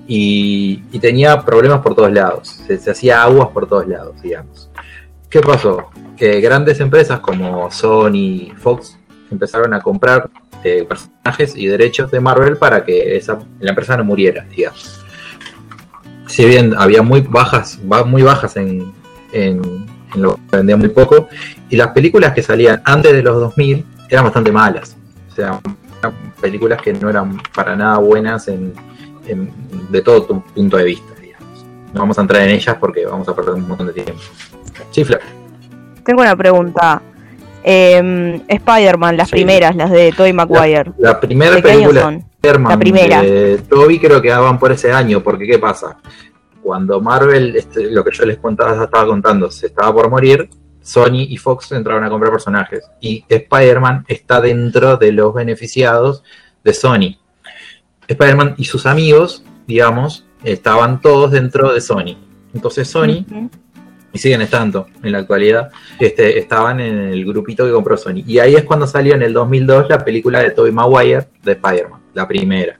y, 0.07 0.77
tenía 0.99 1.41
problemas 1.41 1.79
por 1.81 1.95
todos 1.95 2.11
lados. 2.11 2.59
Se, 2.67 2.91
hacía 2.91 3.23
aguas 3.23 3.49
por 3.49 3.67
todos 3.67 3.87
lados, 3.87 4.21
digamos. 4.21 4.69
¿Qué 5.29 5.41
pasó? 5.41 5.89
Que 6.15 6.39
grandes 6.41 6.79
empresas 6.79 7.19
como 7.19 7.71
Sony 7.71 8.53
Fox 8.57 8.97
empezaron 9.31 9.73
a 9.73 9.81
comprar 9.81 10.29
eh, 10.63 10.85
personajes 10.87 11.55
y 11.57 11.65
derechos 11.65 12.11
de 12.11 12.19
Marvel 12.19 12.57
para 12.57 12.85
que 12.85 13.17
esa, 13.17 13.39
la 13.59 13.69
empresa 13.71 13.97
no 13.97 14.03
muriera, 14.03 14.45
digamos. 14.55 14.99
Si 16.27 16.45
bien 16.45 16.73
había 16.77 17.01
muy 17.01 17.21
bajas, 17.21 17.79
ba- 17.83 18.03
muy 18.05 18.21
bajas 18.21 18.55
en, 18.57 18.93
en, 19.33 19.85
en 20.15 20.21
lo 20.21 20.35
que 20.49 20.57
vendía 20.57 20.77
muy 20.77 20.89
poco, 20.89 21.27
y 21.69 21.75
las 21.75 21.87
películas 21.89 22.33
que 22.33 22.41
salían 22.43 22.81
antes 22.85 23.11
de 23.11 23.23
los 23.23 23.39
2000 23.39 23.85
eran 24.09 24.23
bastante 24.25 24.51
malas. 24.51 24.95
O 25.33 25.35
sea, 25.35 25.59
películas 26.39 26.79
que 26.81 26.93
no 26.93 27.09
eran 27.09 27.41
para 27.55 27.75
nada 27.75 27.97
buenas 27.97 28.47
en, 28.47 28.73
en- 29.27 29.51
de 29.89 30.01
todo 30.01 30.23
tu 30.23 30.41
punto 30.43 30.77
de 30.77 30.83
vista, 30.83 31.13
digamos. 31.19 31.65
No 31.91 32.01
vamos 32.01 32.17
a 32.19 32.21
entrar 32.21 32.43
en 32.43 32.49
ellas 32.51 32.77
porque 32.79 33.03
vamos 33.05 33.27
a 33.27 33.35
perder 33.35 33.55
un 33.55 33.67
montón 33.67 33.87
de 33.87 33.93
tiempo. 33.93 34.13
Chifla. 34.91 35.19
Tengo 36.05 36.21
una 36.21 36.35
pregunta. 36.35 37.01
Eh, 37.63 38.41
Spider-Man, 38.47 39.17
las 39.17 39.29
Sí. 39.29 39.35
primeras, 39.37 39.75
las 39.75 39.89
de 39.89 40.11
Tobey 40.11 40.33
Maguire. 40.33 40.91
La 40.99 41.19
primera 41.19 41.55
¿De 41.55 41.63
qué 41.63 41.71
año 41.71 41.79
película 41.89 42.01
son? 42.01 42.23
La 42.69 42.77
primera. 42.77 43.21
de 43.21 43.57
Toby 43.69 43.99
creo 43.99 44.21
que 44.21 44.29
daban 44.29 44.59
por 44.59 44.71
ese 44.73 44.91
año, 44.91 45.23
porque 45.23 45.47
¿qué 45.47 45.57
pasa? 45.59 45.97
Cuando 46.61 46.99
Marvel, 46.99 47.55
este, 47.55 47.89
lo 47.89 48.03
que 48.03 48.11
yo 48.11 48.25
les 48.25 48.37
contaba, 48.37 48.83
estaba 48.83 49.05
contando, 49.07 49.49
se 49.49 49.67
estaba 49.67 49.93
por 49.93 50.09
morir, 50.09 50.49
Sony 50.83 51.25
y 51.27 51.37
Fox 51.37 51.71
entraron 51.71 52.03
a 52.03 52.09
comprar 52.09 52.31
personajes. 52.31 52.85
Y 53.01 53.25
Spider-Man 53.27 54.05
está 54.07 54.39
dentro 54.41 54.97
de 54.97 55.11
los 55.11 55.33
beneficiados 55.33 56.23
de 56.63 56.73
Sony. 56.73 57.17
Spider-Man 58.07 58.55
y 58.57 58.65
sus 58.65 58.85
amigos, 58.85 59.43
digamos, 59.65 60.25
estaban 60.43 61.01
todos 61.01 61.31
dentro 61.31 61.73
de 61.73 61.81
Sony. 61.81 62.17
Entonces 62.53 62.87
Sony 62.87 63.25
y 64.13 64.19
siguen 64.19 64.41
estando 64.41 64.87
en 65.01 65.11
la 65.11 65.19
actualidad, 65.19 65.71
este, 65.99 66.37
estaban 66.37 66.79
en 66.79 66.99
el 66.99 67.25
grupito 67.25 67.65
que 67.65 67.71
compró 67.71 67.97
Sony. 67.97 68.23
Y 68.27 68.37
ahí 68.37 68.53
es 68.53 68.63
cuando 68.63 68.85
salió 68.85 69.15
en 69.15 69.23
el 69.23 69.33
2002 69.33 69.89
la 69.89 70.05
película 70.05 70.39
de 70.41 70.51
Tobey 70.51 70.71
Maguire 70.71 71.27
de 71.41 71.53
Spider-Man, 71.53 71.99
la 72.13 72.27
primera, 72.27 72.79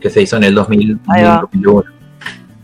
que 0.00 0.10
se 0.10 0.22
hizo 0.22 0.36
en 0.36 0.44
el 0.44 0.54
2000, 0.54 1.00
Ahí 1.08 1.24
va. 1.24 1.40
2001. 1.40 1.90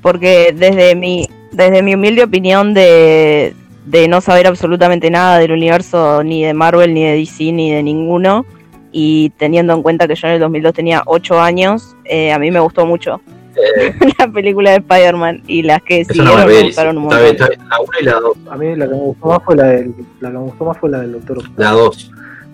Porque 0.01 0.55
desde 0.57 0.95
mi, 0.95 1.29
desde 1.59 1.83
mi 1.83 1.95
humilde 1.95 2.23
opinión 2.25 2.73
de, 2.75 3.55
de 3.85 4.09
no 4.09 4.21
saber 4.21 4.47
absolutamente 4.47 5.11
nada 5.11 5.39
del 5.39 5.53
universo 5.53 6.23
ni 6.25 6.45
de 6.45 6.55
Marvel, 6.55 6.95
ni 6.95 7.05
de 7.05 7.17
DC, 7.17 7.53
ni 7.53 7.73
de 7.73 7.83
ninguno, 7.83 8.47
y 8.93 9.31
teniendo 9.37 9.75
en 9.75 9.83
cuenta 9.83 10.09
que 10.09 10.15
yo 10.15 10.27
en 10.29 10.35
el 10.35 10.41
2002 10.41 10.73
tenía 10.73 11.03
8 11.07 11.41
años, 11.41 11.95
eh, 12.05 12.33
a 12.33 12.39
mí 12.39 12.51
me 12.51 12.61
gustó 12.61 12.87
mucho 12.87 13.21
Eh, 13.57 13.93
la 14.19 14.29
película 14.29 14.71
de 14.71 14.77
Spider-Man 14.79 15.43
y 15.49 15.63
las 15.63 15.83
que 15.83 16.05
siguieron 16.05 16.35
me 16.35 16.41
Marvel, 16.43 16.67
gustaron 16.67 16.99
un 16.99 17.05
está 17.05 17.21
bien, 17.21 17.37
montón. 17.37 17.53
está 17.53 17.59
bien, 17.59 17.69
la 17.69 17.81
1 17.81 17.89
y 18.01 18.05
la 18.05 18.21
2. 18.21 18.37
A 18.51 18.57
mí 18.57 18.77
la 18.77 18.87
que 18.87 18.93
me 18.95 19.01
gustó 19.01 19.27
más 19.27 19.43
fue 19.45 19.57
la 19.57 19.65
del, 19.65 19.95
la 20.21 20.29
que 20.31 20.35
me 20.37 20.43
gustó 20.45 20.65
más 20.65 20.79
fue 20.79 20.91
la 20.91 21.01
del 21.01 21.13
Doctor. 21.13 21.39
La 21.57 21.71
2, 21.73 22.11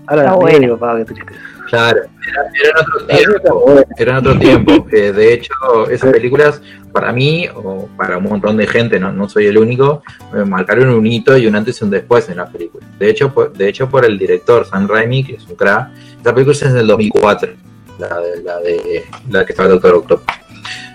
Ahora 0.07 0.23
la 0.25 0.33
buena. 0.35 0.59
medio, 0.59 0.79
pa, 0.79 0.97
qué 0.99 1.05
triste. 1.05 1.33
claro. 1.69 2.01
Era, 2.27 2.43
era 2.71 2.81
otro 2.81 3.07
tiempo. 3.07 3.61
buena. 3.67 3.85
Era 3.99 4.13
en 4.13 4.19
otro 4.19 4.39
tiempo. 4.39 4.87
Eh, 4.93 5.13
de 5.13 5.35
hecho, 5.35 5.53
esas 5.91 6.11
películas, 6.13 6.63
para 6.95 7.13
mí, 7.13 7.49
o 7.53 7.89
para 7.97 8.19
un 8.19 8.25
montón 8.25 8.57
de 8.57 8.69
gente, 8.69 9.01
no, 9.01 9.11
no 9.11 9.29
soy 9.29 9.47
el 9.47 9.59
único, 9.59 10.05
me 10.33 10.45
marcaron 10.45 10.91
un 10.91 11.05
hito 11.05 11.37
y 11.37 11.49
un 11.49 11.57
antes 11.57 11.81
y 11.81 11.85
un 11.85 11.91
después 11.91 12.29
en 12.29 12.37
las 12.37 12.49
películas. 12.51 12.89
De 13.01 13.11
hecho, 13.11 13.35
por, 13.35 13.53
de 13.53 13.69
hecho, 13.69 13.91
por 13.91 14.05
el 14.05 14.17
director 14.17 14.65
Sam 14.65 14.87
Raimi, 14.87 15.25
que 15.25 15.35
es 15.35 15.45
un 15.49 15.57
crack, 15.57 15.89
esta 16.17 16.33
película 16.33 16.57
es 16.57 16.73
del 16.73 16.87
2004, 16.87 17.53
la 17.99 18.21
de 18.21 18.43
la, 18.45 18.61
de, 18.61 19.05
la 19.29 19.45
que 19.45 19.53
está 19.53 19.65
el 19.65 19.71
Doctor 19.71 19.95
Octopus. 19.95 20.35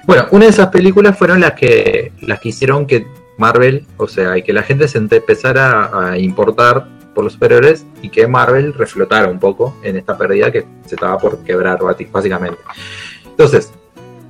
Bueno, 0.07 0.25
una 0.31 0.45
de 0.45 0.51
esas 0.51 0.67
películas 0.67 1.17
fueron 1.17 1.41
las 1.41 1.51
que, 1.51 2.13
las 2.21 2.39
que 2.39 2.49
hicieron 2.49 2.87
que 2.87 3.05
Marvel, 3.37 3.85
o 3.97 4.07
sea, 4.07 4.37
y 4.37 4.41
que 4.41 4.53
la 4.53 4.63
gente 4.63 4.87
se 4.87 4.99
empezara 4.99 6.11
a 6.11 6.17
importar 6.17 6.87
por 7.13 7.25
los 7.25 7.33
superhéroes 7.33 7.85
y 8.01 8.07
que 8.07 8.25
Marvel 8.25 8.73
reflotara 8.73 9.27
un 9.27 9.37
poco 9.37 9.75
en 9.83 9.97
esta 9.97 10.17
pérdida 10.17 10.49
que 10.49 10.65
se 10.85 10.95
estaba 10.95 11.17
por 11.17 11.43
quebrar 11.43 11.79
básicamente. 12.13 12.59
Entonces, 13.25 13.73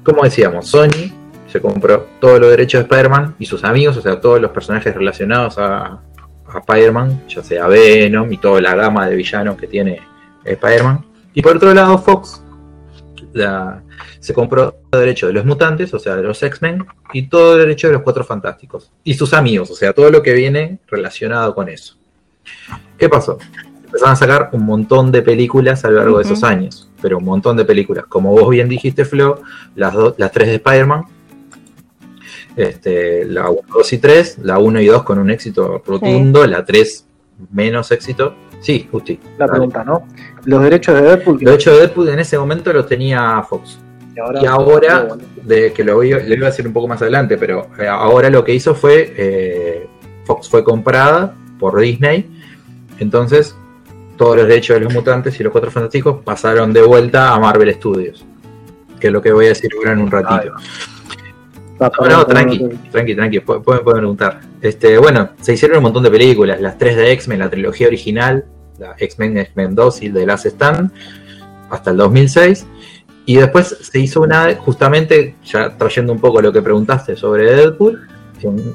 como 0.04 0.24
decíamos, 0.24 0.68
Sony 0.68 1.19
se 1.52 1.62
compró 1.62 2.08
todos 2.20 2.40
los 2.40 2.50
derechos 2.50 2.80
de 2.80 2.84
Spider-Man 2.84 3.36
y 3.40 3.46
sus 3.46 3.64
amigos, 3.64 3.98
o 3.98 4.02
sea, 4.02 4.20
todos 4.22 4.40
los 4.42 4.52
personajes 4.52 4.94
relacionados 4.94 5.58
a, 5.58 6.00
a 6.48 6.60
Spider-Man, 6.60 7.24
ya 7.28 7.44
sea 7.44 7.68
Venom 7.68 8.32
y 8.32 8.38
toda 8.38 8.62
la 8.62 8.76
gama 8.76 9.08
de 9.10 9.16
villanos 9.16 9.56
que 9.58 9.68
tiene 9.68 10.00
Spider-Man. 10.44 11.06
Y 11.34 11.42
por 11.42 11.56
otro 11.58 11.74
lado, 11.74 11.98
Fox 11.98 12.44
la- 13.34 13.82
se 14.20 14.34
compró 14.34 14.76
todo 14.90 15.02
derecho 15.02 15.28
de 15.28 15.34
los 15.34 15.46
mutantes, 15.46 15.94
o 15.94 16.00
sea, 16.00 16.16
de 16.16 16.24
los 16.24 16.42
X-Men, 16.44 16.86
y 17.14 17.28
todo 17.28 17.54
el 17.54 17.60
derecho 17.60 17.88
de 17.88 17.94
los 17.94 18.02
Cuatro 18.02 18.24
Fantásticos. 18.24 18.92
Y 19.04 19.14
sus 19.14 19.34
amigos, 19.34 19.72
o 19.72 19.76
sea, 19.76 19.94
todo 19.94 20.10
lo 20.12 20.22
que 20.22 20.34
viene 20.34 20.80
relacionado 20.88 21.56
con 21.56 21.70
eso. 21.70 21.96
¿Qué 22.98 23.08
pasó? 23.08 23.38
Empezaron 23.86 24.14
a 24.14 24.16
sacar 24.16 24.50
un 24.52 24.66
montón 24.66 25.12
de 25.12 25.22
películas 25.22 25.84
a 25.86 25.90
lo 25.90 25.98
largo 25.98 26.18
de 26.18 26.24
esos 26.26 26.44
años, 26.44 26.92
pero 27.02 27.18
un 27.18 27.24
montón 27.26 27.56
de 27.58 27.66
películas. 27.66 28.06
Como 28.08 28.32
vos 28.32 28.50
bien 28.50 28.68
dijiste, 28.70 29.06
Flo, 29.06 29.42
las, 29.76 29.94
do- 29.94 30.16
las 30.18 30.32
tres 30.32 30.50
de 30.50 30.56
Spider-Man, 30.56 31.06
este, 32.56 33.26
la 33.26 33.50
1, 33.50 33.62
2 33.74 33.94
y 33.94 33.98
3, 34.00 34.38
la 34.44 34.58
1 34.60 34.82
y 34.82 34.86
2 34.88 35.04
con 35.04 35.20
un 35.20 35.30
éxito 35.32 35.82
rotundo, 35.86 36.46
la 36.46 36.66
3 36.66 37.06
menos 37.52 37.92
éxito. 37.92 38.36
Sí, 38.62 38.88
Justi. 38.92 39.18
La 39.38 39.46
dale. 39.46 39.52
pregunta, 39.52 39.84
¿no? 39.86 40.06
Los 40.46 40.62
derechos 40.64 40.96
de 40.96 41.02
Deadpool. 41.04 41.36
Los 41.36 41.44
derechos 41.52 41.74
de 41.76 41.80
Deadpool 41.80 42.10
en 42.10 42.20
ese 42.20 42.38
momento 42.38 42.74
los 42.74 42.88
tenía 42.88 43.42
Fox. 43.44 43.80
y 44.16 44.20
ahora, 44.20 44.42
y 44.42 44.46
ahora- 44.46 45.08
De, 45.44 45.72
que 45.72 45.84
lo 45.86 45.96
voy, 45.96 46.12
a- 46.12 46.20
lo 46.20 46.36
iba 46.36 46.48
a 46.48 46.50
decir 46.50 46.68
un 46.68 46.74
poco 46.74 46.88
más 46.90 47.02
adelante, 47.02 47.38
pero 47.38 47.68
eh, 47.80 47.88
ahora 47.88 48.30
lo 48.30 48.44
que 48.44 48.54
hizo 48.54 48.76
fue, 48.76 49.14
eh, 49.18 49.88
Fox 50.26 50.50
fue 50.50 50.64
comprada 50.64 51.34
por 51.58 51.80
Disney, 51.80 52.30
entonces 53.00 53.56
todos 54.18 54.36
los 54.36 54.48
derechos 54.48 54.76
de 54.76 54.82
los 54.82 54.94
mutantes 54.94 55.40
y 55.40 55.44
los 55.44 55.52
cuatro 55.54 55.72
fantásticos 55.72 56.22
pasaron 56.24 56.74
de 56.74 56.82
vuelta 56.82 57.34
a 57.34 57.40
Marvel 57.40 57.74
Studios, 57.74 58.26
que 59.00 59.08
es 59.08 59.14
lo 59.14 59.22
que 59.22 59.32
voy 59.32 59.46
a 59.46 59.50
decir 59.50 59.72
ahora 59.78 59.94
en 59.94 60.00
un 60.00 60.12
ratito. 60.12 60.54
No, 61.80 61.88
no, 62.18 62.26
tranqui, 62.26 62.60
tranqui, 62.92 63.16
tranqui, 63.16 63.40
pu- 63.40 63.62
pueden, 63.64 63.84
pueden 63.84 64.00
preguntar. 64.00 64.42
Este, 64.62 64.98
bueno, 64.98 65.30
se 65.42 65.54
hicieron 65.54 65.78
un 65.78 65.84
montón 65.84 66.04
de 66.04 66.12
películas, 66.12 66.60
las 66.60 66.78
tres 66.78 66.96
de 66.98 67.12
X-Men, 67.14 67.40
la 67.40 67.50
trilogía 67.50 67.88
original, 67.88 68.46
la 68.78 68.96
X-Men, 68.98 69.38
X-Men 69.38 69.76
2 69.76 70.02
y 70.04 70.10
The 70.10 70.26
Last 70.26 70.46
Stand, 70.46 70.92
hasta 71.70 71.92
el 71.92 71.98
2006. 71.98 72.66
Y 73.26 73.36
después 73.38 73.78
se 73.82 74.00
hizo 74.00 74.22
una, 74.22 74.56
justamente, 74.56 75.36
ya 75.46 75.78
trayendo 75.78 76.12
un 76.12 76.20
poco 76.20 76.42
lo 76.42 76.52
que 76.52 76.62
preguntaste 76.62 77.16
sobre 77.16 77.46
Deadpool, 77.56 78.08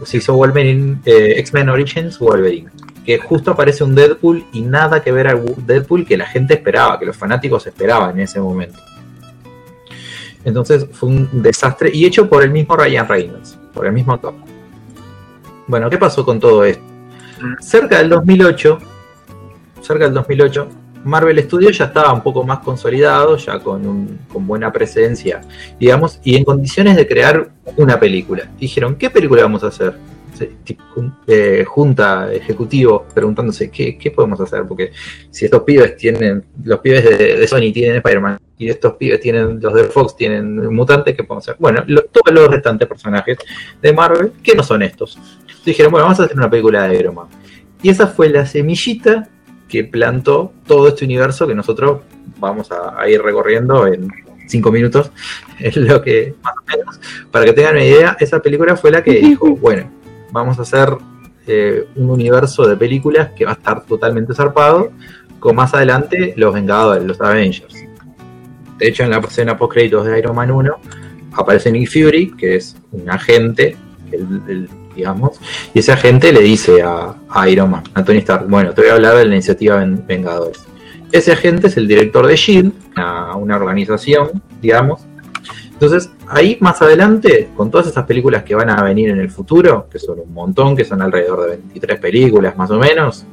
se 0.04 0.18
hizo 0.18 0.34
Wolverine, 0.34 0.98
eh, 1.06 1.34
X-Men 1.38 1.70
Origins 1.70 2.18
Wolverine, 2.18 2.68
que 3.04 3.18
justo 3.18 3.50
aparece 3.50 3.82
un 3.82 3.94
Deadpool 3.94 4.44
y 4.52 4.60
nada 4.60 5.02
que 5.02 5.10
ver 5.10 5.26
al 5.28 5.42
Deadpool 5.66 6.06
que 6.06 6.16
la 6.18 6.26
gente 6.26 6.54
esperaba, 6.54 6.98
que 6.98 7.06
los 7.06 7.16
fanáticos 7.16 7.66
esperaban 7.66 8.10
en 8.10 8.20
ese 8.20 8.40
momento. 8.40 8.78
Entonces 10.44 10.86
fue 10.92 11.08
un 11.08 11.42
desastre 11.42 11.90
y 11.92 12.04
hecho 12.04 12.28
por 12.28 12.42
el 12.42 12.50
mismo 12.50 12.76
Ryan 12.76 13.08
Reynolds, 13.08 13.58
por 13.72 13.86
el 13.86 13.92
mismo 13.92 14.12
actor. 14.14 14.34
Bueno, 15.66 15.88
¿qué 15.88 15.96
pasó 15.98 16.24
con 16.24 16.38
todo 16.38 16.64
esto? 16.64 16.82
Cerca 17.60 17.98
del 17.98 18.08
2008, 18.10 18.78
cerca 19.82 20.04
del 20.04 20.14
2008, 20.14 20.68
Marvel 21.04 21.42
Studios 21.42 21.76
ya 21.76 21.86
estaba 21.86 22.12
un 22.12 22.22
poco 22.22 22.44
más 22.44 22.60
consolidado, 22.60 23.36
ya 23.36 23.58
con, 23.58 23.86
un- 23.86 24.18
con 24.32 24.46
buena 24.46 24.72
presencia, 24.72 25.40
digamos, 25.78 26.18
y 26.24 26.36
en 26.36 26.44
condiciones 26.44 26.96
de 26.96 27.06
crear 27.06 27.50
una 27.76 27.98
película. 28.00 28.48
Dijeron, 28.58 28.94
¿qué 28.96 29.10
película 29.10 29.42
vamos 29.42 29.64
a 29.64 29.68
hacer? 29.68 29.94
Eh, 31.26 31.64
junta 31.66 32.32
ejecutivo 32.32 33.06
preguntándose 33.14 33.70
¿qué, 33.70 33.96
qué 33.96 34.10
podemos 34.10 34.40
hacer 34.40 34.64
porque 34.66 34.90
si 35.30 35.44
estos 35.44 35.62
pibes 35.62 35.96
tienen 35.96 36.44
los 36.64 36.80
pibes 36.80 37.04
de, 37.04 37.36
de 37.36 37.48
Sony 37.48 37.72
tienen 37.72 37.96
Spider-Man 37.96 38.38
y 38.58 38.68
estos 38.68 38.94
pibes 38.94 39.20
tienen, 39.20 39.60
los 39.60 39.74
de 39.74 39.84
Fox 39.84 40.16
tienen 40.16 40.72
mutantes 40.72 41.16
que 41.16 41.24
podemos 41.24 41.44
hacer. 41.44 41.56
Bueno, 41.58 41.84
todos 42.12 42.34
los 42.34 42.48
restantes 42.48 42.86
personajes 42.88 43.38
de 43.82 43.92
Marvel, 43.92 44.32
que 44.42 44.54
no 44.54 44.62
son 44.62 44.82
estos. 44.82 45.18
Dijeron, 45.64 45.90
bueno, 45.90 46.04
vamos 46.04 46.20
a 46.20 46.24
hacer 46.24 46.36
una 46.36 46.50
película 46.50 46.86
de 46.86 46.98
Iron 46.98 47.14
Man. 47.14 47.26
Y 47.82 47.88
esa 47.88 48.06
fue 48.06 48.28
la 48.28 48.46
semillita 48.46 49.28
que 49.68 49.84
plantó 49.84 50.52
todo 50.66 50.88
este 50.88 51.04
universo 51.04 51.46
que 51.46 51.54
nosotros 51.54 52.02
vamos 52.38 52.70
a, 52.70 53.08
ir 53.08 53.20
recorriendo 53.22 53.86
en 53.86 54.08
cinco 54.46 54.70
minutos. 54.70 55.10
Es 55.60 55.76
lo 55.76 56.02
que, 56.02 56.34
más 56.42 56.54
o 56.54 56.76
menos, 56.76 57.00
para 57.30 57.44
que 57.44 57.52
tengan 57.52 57.74
una 57.74 57.84
idea, 57.84 58.16
esa 58.18 58.40
película 58.40 58.76
fue 58.76 58.90
la 58.90 59.04
que 59.04 59.12
dijo, 59.12 59.54
bueno, 59.60 59.88
vamos 60.34 60.58
a 60.58 60.62
hacer 60.62 60.88
eh, 61.46 61.86
un 61.94 62.10
universo 62.10 62.66
de 62.66 62.76
películas 62.76 63.30
que 63.36 63.44
va 63.44 63.52
a 63.52 63.54
estar 63.54 63.84
totalmente 63.84 64.34
zarpado, 64.34 64.90
con 65.38 65.54
más 65.54 65.72
adelante 65.74 66.34
los 66.36 66.52
Vengadores, 66.52 67.04
los 67.04 67.20
Avengers. 67.20 67.74
De 68.78 68.88
hecho, 68.88 69.04
en 69.04 69.10
la 69.10 69.18
escena 69.18 69.56
post 69.56 69.74
créditos 69.74 70.04
de 70.04 70.18
Iron 70.18 70.34
Man 70.34 70.50
1 70.50 70.76
aparece 71.34 71.70
Nick 71.70 71.88
Fury, 71.88 72.32
que 72.36 72.56
es 72.56 72.76
un 72.90 73.08
agente, 73.08 73.76
digamos, 74.96 75.38
y 75.72 75.78
ese 75.78 75.92
agente 75.92 76.32
le 76.32 76.40
dice 76.40 76.82
a, 76.82 77.14
Iron 77.48 77.70
Man, 77.70 77.84
a 77.94 78.04
Tony 78.04 78.18
Stark, 78.18 78.48
bueno, 78.48 78.72
te 78.74 78.80
voy 78.80 78.90
a 78.90 78.94
hablar 78.94 79.16
de 79.16 79.26
la 79.26 79.34
iniciativa 79.34 79.84
Vengadores. 79.84 80.64
Ese 81.12 81.30
agente 81.30 81.68
es 81.68 81.76
el 81.76 81.86
director 81.86 82.26
de 82.26 82.34
Shield, 82.34 82.72
una, 83.36 83.56
organización, 83.56 84.42
digamos. 84.60 85.02
Entonces, 85.72 86.10
ahí 86.28 86.56
más 86.60 86.80
adelante, 86.82 87.50
con 87.56 87.70
todas 87.70 87.86
esas 87.86 88.04
películas 88.04 88.42
que 88.42 88.54
van 88.54 88.70
a 88.70 88.82
venir 88.82 89.10
en 89.10 89.20
el 89.20 89.30
futuro, 89.30 89.88
que 89.90 89.98
son 89.98 90.20
un 90.20 90.32
montón, 90.32 90.76
que 90.76 90.84
son 90.84 91.02
alrededor 91.02 91.42
de 91.42 91.56
23 91.56 91.98
películas 91.98 92.56
más 92.56 92.70
o 92.70 92.78
menos, 92.78 93.24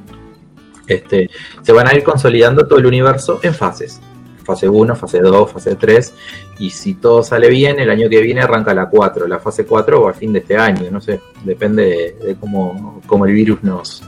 este, 0.87 1.29
se 1.61 1.71
van 1.71 1.87
a 1.87 1.95
ir 1.95 2.03
consolidando 2.03 2.67
todo 2.67 2.79
el 2.79 2.85
universo 2.85 3.39
en 3.43 3.53
fases 3.53 4.01
fase 4.43 4.67
1, 4.67 4.95
fase 4.95 5.19
2, 5.19 5.51
fase 5.51 5.75
3, 5.75 6.13
y 6.59 6.69
si 6.69 6.95
todo 6.95 7.23
sale 7.23 7.49
bien, 7.49 7.79
el 7.79 7.89
año 7.89 8.09
que 8.09 8.21
viene 8.21 8.41
arranca 8.41 8.73
la 8.73 8.89
4, 8.89 9.27
la 9.27 9.39
fase 9.39 9.65
4 9.65 10.01
o 10.01 10.07
al 10.07 10.15
fin 10.15 10.33
de 10.33 10.39
este 10.39 10.57
año, 10.57 10.89
no 10.91 11.01
sé, 11.01 11.19
depende 11.43 12.15
de, 12.21 12.35
cómo, 12.39 13.01
cómo, 13.07 13.25
el 13.25 13.33
virus 13.33 13.63
nos, 13.63 14.03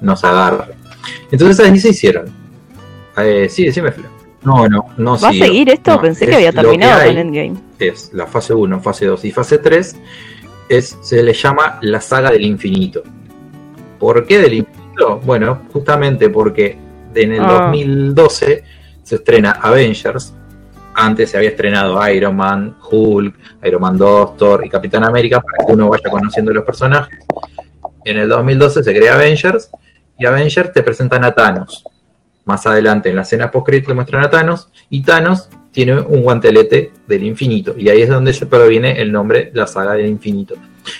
nos 0.00 0.22
agarra. 0.24 0.68
Entonces 1.30 1.66
así 1.66 1.80
se 1.80 1.88
hicieron. 1.90 2.26
Eh, 3.16 3.48
sí, 3.48 3.64
decime, 3.64 3.90
Flo. 3.90 4.08
No, 4.42 4.66
no, 4.68 4.86
no. 4.96 5.18
¿Va 5.18 5.28
a 5.28 5.32
seguir 5.32 5.68
esto? 5.68 6.00
Pensé 6.00 6.26
que 6.26 6.34
había 6.34 6.52
terminado 6.52 7.06
con 7.06 7.18
Endgame. 7.18 7.54
Es 7.78 8.10
la 8.12 8.26
fase 8.26 8.54
1, 8.54 8.80
fase 8.80 9.06
2 9.06 9.24
y 9.24 9.32
fase 9.32 9.58
3 9.58 9.96
es, 10.70 10.96
se 11.02 11.22
le 11.22 11.32
llama 11.32 11.78
la 11.82 12.00
saga 12.00 12.30
del 12.30 12.44
infinito. 12.44 13.02
¿Por 13.98 14.24
qué 14.24 14.38
del 14.38 14.54
infinito? 14.54 15.20
Bueno, 15.24 15.62
justamente 15.72 16.30
porque 16.30 16.78
en 17.14 17.32
el 17.32 17.42
2012 17.42 18.64
ah 18.64 18.68
se 19.02 19.16
estrena 19.16 19.50
Avengers. 19.60 20.32
Antes 20.94 21.30
se 21.30 21.36
había 21.36 21.50
estrenado 21.50 22.08
Iron 22.08 22.36
Man, 22.36 22.76
Hulk, 22.88 23.34
Iron 23.64 23.80
Man 23.80 23.96
2, 23.96 24.36
Thor 24.36 24.64
y 24.64 24.68
Capitán 24.68 25.04
América 25.04 25.40
para 25.40 25.66
que 25.66 25.72
uno 25.72 25.88
vaya 25.88 26.08
conociendo 26.08 26.52
los 26.52 26.64
personajes. 26.64 27.18
En 28.04 28.18
el 28.18 28.28
2012 28.28 28.84
se 28.84 28.94
crea 28.94 29.14
Avengers 29.14 29.70
y 30.18 30.26
Avengers 30.26 30.72
te 30.72 30.82
presentan 30.82 31.24
a 31.24 31.32
Thanos. 31.32 31.84
Más 32.44 32.66
adelante 32.66 33.10
en 33.10 33.16
la 33.16 33.22
escena 33.22 33.50
post-credit 33.50 33.88
muestran 33.90 34.24
a 34.24 34.30
Thanos 34.30 34.70
y 34.88 35.02
Thanos 35.02 35.48
tiene 35.72 36.00
un 36.00 36.22
guantelete 36.22 36.92
del 37.06 37.24
infinito 37.24 37.74
y 37.76 37.88
ahí 37.88 38.02
es 38.02 38.08
donde 38.08 38.32
se 38.32 38.46
proviene 38.46 39.00
el 39.00 39.12
nombre 39.12 39.50
la 39.54 39.66
saga 39.66 39.92
del 39.92 40.06
infinito. 40.06 40.56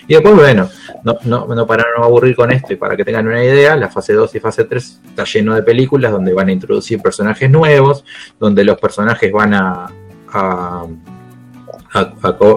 Y 0.06 0.14
después, 0.14 0.34
bueno, 0.34 0.68
no, 1.02 1.18
no, 1.24 1.46
no 1.46 1.66
para 1.66 1.84
no 1.96 2.04
aburrir 2.04 2.36
con 2.36 2.52
esto 2.52 2.72
y 2.72 2.76
para 2.76 2.96
que 2.96 3.04
tengan 3.04 3.26
una 3.26 3.42
idea, 3.42 3.76
la 3.76 3.88
fase 3.88 4.12
2 4.12 4.34
y 4.34 4.40
fase 4.40 4.64
3 4.64 5.00
está 5.08 5.24
lleno 5.24 5.54
de 5.54 5.62
películas 5.62 6.12
donde 6.12 6.32
van 6.32 6.48
a 6.48 6.52
introducir 6.52 7.00
personajes 7.00 7.50
nuevos, 7.50 8.04
donde 8.38 8.62
los 8.62 8.78
personajes 8.78 9.32
van 9.32 9.54
a, 9.54 9.90
a, 10.32 10.86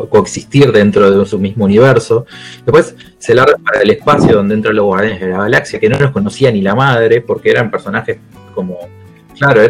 coexistir 0.10 0.72
dentro 0.72 1.10
de 1.10 1.26
su 1.26 1.39
mismo 1.39 1.65
universo. 1.65 2.26
Después 2.65 2.96
se 3.17 3.34
larga 3.34 3.56
para 3.63 3.82
el 3.82 3.89
espacio 3.89 4.36
donde 4.36 4.56
entran 4.56 4.76
los 4.76 4.86
guardianes 4.86 5.22
de 5.22 5.30
la 5.30 5.39
galaxia, 5.39 5.80
que 5.80 5.89
no 5.89 5.98
los 5.98 6.12
conocía 6.12 6.52
ni 6.52 6.62
la 6.62 6.76
madre, 6.76 7.22
porque 7.22 7.50
eran 7.50 7.72
personajes 7.72 8.19
como 8.54 8.78
Claro, 9.38 9.62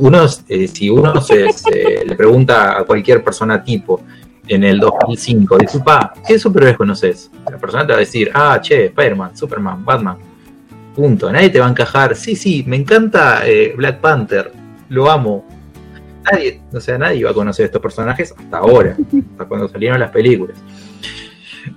unos, 0.00 0.42
eh, 0.48 0.66
si 0.66 0.90
uno 0.90 1.20
se, 1.20 1.46
le 2.06 2.16
pregunta 2.16 2.78
a 2.78 2.84
cualquier 2.84 3.22
persona 3.22 3.62
tipo, 3.62 4.02
en 4.46 4.64
el 4.64 4.80
2005. 4.80 5.58
Dice, 5.58 5.80
pa, 5.80 6.12
¿qué 6.26 6.38
superhéroes 6.38 6.76
conoces? 6.76 7.30
La 7.48 7.58
persona 7.58 7.86
te 7.86 7.92
va 7.92 7.98
a 7.98 8.00
decir, 8.00 8.30
ah, 8.34 8.58
che, 8.60 8.86
Spider-Man, 8.86 9.36
Superman, 9.36 9.84
Batman. 9.84 10.16
Punto. 10.94 11.30
Nadie 11.30 11.50
te 11.50 11.60
va 11.60 11.66
a 11.66 11.70
encajar. 11.70 12.16
Sí, 12.16 12.34
sí, 12.34 12.64
me 12.66 12.76
encanta 12.76 13.46
eh, 13.46 13.74
Black 13.76 14.00
Panther. 14.00 14.52
Lo 14.88 15.10
amo. 15.10 15.46
Nadie, 16.30 16.60
o 16.72 16.80
sea, 16.80 16.98
nadie 16.98 17.18
iba 17.18 17.30
a 17.30 17.34
conocer 17.34 17.66
estos 17.66 17.80
personajes 17.80 18.34
hasta 18.36 18.58
ahora, 18.58 18.96
hasta 19.30 19.44
cuando 19.46 19.68
salieron 19.68 20.00
las 20.00 20.10
películas. 20.10 20.58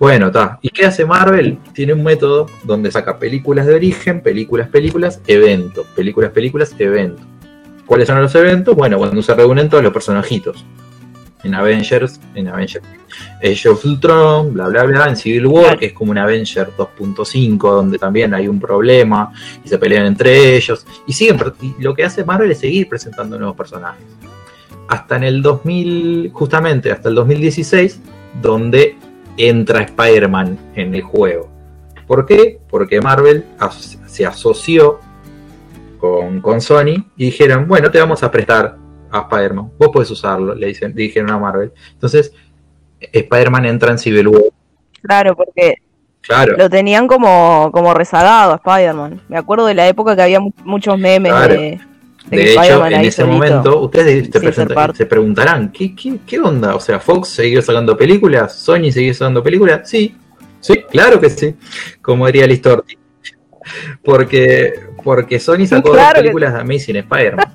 Bueno, 0.01 0.27
está. 0.29 0.57
¿Y 0.63 0.69
qué 0.69 0.87
hace 0.87 1.05
Marvel? 1.05 1.59
Tiene 1.75 1.93
un 1.93 2.01
método 2.03 2.47
donde 2.63 2.89
saca 2.89 3.19
películas 3.19 3.67
de 3.67 3.75
origen, 3.75 4.21
películas, 4.21 4.67
películas, 4.67 5.21
eventos. 5.27 5.85
Películas, 5.95 6.31
películas, 6.31 6.75
eventos. 6.79 7.23
¿Cuáles 7.85 8.07
son 8.07 8.19
los 8.19 8.33
eventos? 8.33 8.75
Bueno, 8.75 8.97
cuando 8.97 9.21
se 9.21 9.35
reúnen 9.35 9.69
todos 9.69 9.83
los 9.83 9.93
personajitos 9.93 10.65
en 11.43 11.53
Avengers, 11.53 12.19
en 12.33 12.47
Avengers 12.47 12.83
Age 13.43 13.69
of 13.69 13.85
Ultron, 13.85 14.55
bla 14.55 14.69
bla 14.69 14.85
bla, 14.85 15.07
en 15.07 15.15
Civil 15.15 15.45
War, 15.45 15.77
que 15.77 15.85
es 15.85 15.93
como 15.93 16.09
un 16.09 16.17
Avenger 16.17 16.69
2.5, 16.75 17.59
donde 17.59 17.99
también 17.99 18.33
hay 18.33 18.47
un 18.47 18.59
problema 18.59 19.31
y 19.63 19.69
se 19.69 19.77
pelean 19.77 20.07
entre 20.07 20.55
ellos. 20.55 20.83
Y 21.05 21.13
siguen, 21.13 21.37
lo 21.77 21.93
que 21.93 22.03
hace 22.03 22.25
Marvel 22.25 22.49
es 22.49 22.57
seguir 22.57 22.89
presentando 22.89 23.37
nuevos 23.37 23.55
personajes. 23.55 24.03
Hasta 24.87 25.17
en 25.17 25.25
el 25.25 25.43
2000, 25.43 26.31
justamente 26.33 26.91
hasta 26.91 27.09
el 27.09 27.13
2016, 27.13 28.01
donde 28.41 28.97
entra 29.37 29.81
Spider-Man 29.83 30.57
en 30.75 30.95
el 30.95 31.01
juego. 31.01 31.49
¿Por 32.07 32.25
qué? 32.25 32.59
Porque 32.69 32.99
Marvel 32.99 33.45
se 34.07 34.25
asoció 34.25 34.99
con, 35.97 36.41
con 36.41 36.59
Sony 36.59 37.05
y 37.15 37.25
dijeron, 37.25 37.67
bueno, 37.67 37.89
te 37.91 37.99
vamos 37.99 38.23
a 38.23 38.31
prestar 38.31 38.75
a 39.11 39.19
Spider-Man. 39.19 39.71
Vos 39.77 39.89
podés 39.89 40.11
usarlo, 40.11 40.55
le, 40.55 40.67
dicen, 40.67 40.93
dijeron 40.93 41.31
a 41.31 41.37
Marvel. 41.37 41.71
Entonces, 41.93 42.33
Spider-Man 42.99 43.65
entra 43.65 43.91
en 43.91 43.97
Civil 43.97 44.27
War. 44.27 44.43
Claro, 45.01 45.35
porque 45.35 45.75
claro. 46.21 46.55
lo 46.57 46.69
tenían 46.69 47.07
como, 47.07 47.69
como 47.71 47.93
rezagado 47.93 48.53
a 48.53 48.55
Spider-Man. 48.55 49.21
Me 49.29 49.37
acuerdo 49.37 49.65
de 49.65 49.73
la 49.73 49.87
época 49.87 50.15
que 50.15 50.21
había 50.21 50.39
muchos 50.63 50.97
memes 50.97 51.33
de, 51.47 51.79
de, 52.29 52.53
hecho, 52.53 52.85
en 52.85 53.01
ese 53.01 53.25
momento, 53.25 53.81
ustedes 53.81 54.29
se 54.93 55.05
preguntarán, 55.05 55.71
¿qué, 55.71 55.95
¿qué, 55.95 56.19
qué, 56.25 56.39
onda? 56.39 56.75
O 56.75 56.79
sea, 56.79 56.99
Fox 56.99 57.29
siguió 57.29 57.61
sacando 57.61 57.97
películas, 57.97 58.55
Sony 58.55 58.91
siguió 58.91 59.13
sacando 59.13 59.43
películas. 59.43 59.89
Sí, 59.89 60.15
sí, 60.59 60.83
claro 60.89 61.19
que 61.19 61.29
sí, 61.29 61.55
como 62.01 62.25
diría 62.27 62.47
Listorti. 62.47 62.97
Porque, 64.03 64.73
porque 65.03 65.39
Sony 65.39 65.67
sacó 65.67 65.95
dos 65.95 66.13
películas 66.15 66.53
de 66.55 66.61
Amazing 66.61 66.95
Spider-Man. 66.95 67.45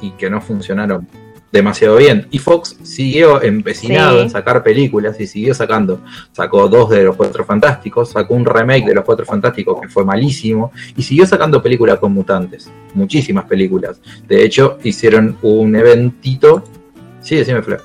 y 0.00 0.10
que 0.12 0.30
no 0.30 0.40
funcionaron 0.40 1.06
demasiado 1.54 1.96
bien. 1.96 2.26
Y 2.30 2.38
Fox 2.38 2.76
siguió 2.82 3.40
empecinado 3.40 4.20
en 4.20 4.28
sacar 4.28 4.62
películas 4.62 5.18
y 5.20 5.26
siguió 5.26 5.54
sacando. 5.54 6.00
Sacó 6.32 6.68
dos 6.68 6.90
de 6.90 7.04
los 7.04 7.16
Cuatro 7.16 7.44
Fantásticos, 7.44 8.10
sacó 8.10 8.34
un 8.34 8.44
remake 8.44 8.84
de 8.84 8.94
los 8.94 9.04
Cuatro 9.04 9.24
Fantásticos 9.24 9.80
que 9.80 9.88
fue 9.88 10.04
malísimo 10.04 10.72
y 10.96 11.02
siguió 11.02 11.26
sacando 11.26 11.62
películas 11.62 11.98
con 11.98 12.12
mutantes. 12.12 12.70
Muchísimas 12.92 13.44
películas. 13.44 14.00
De 14.26 14.44
hecho, 14.44 14.78
hicieron 14.82 15.38
un 15.42 15.76
eventito. 15.76 16.64
Sí, 17.20 17.36
decime, 17.36 17.62
Flor. 17.62 17.82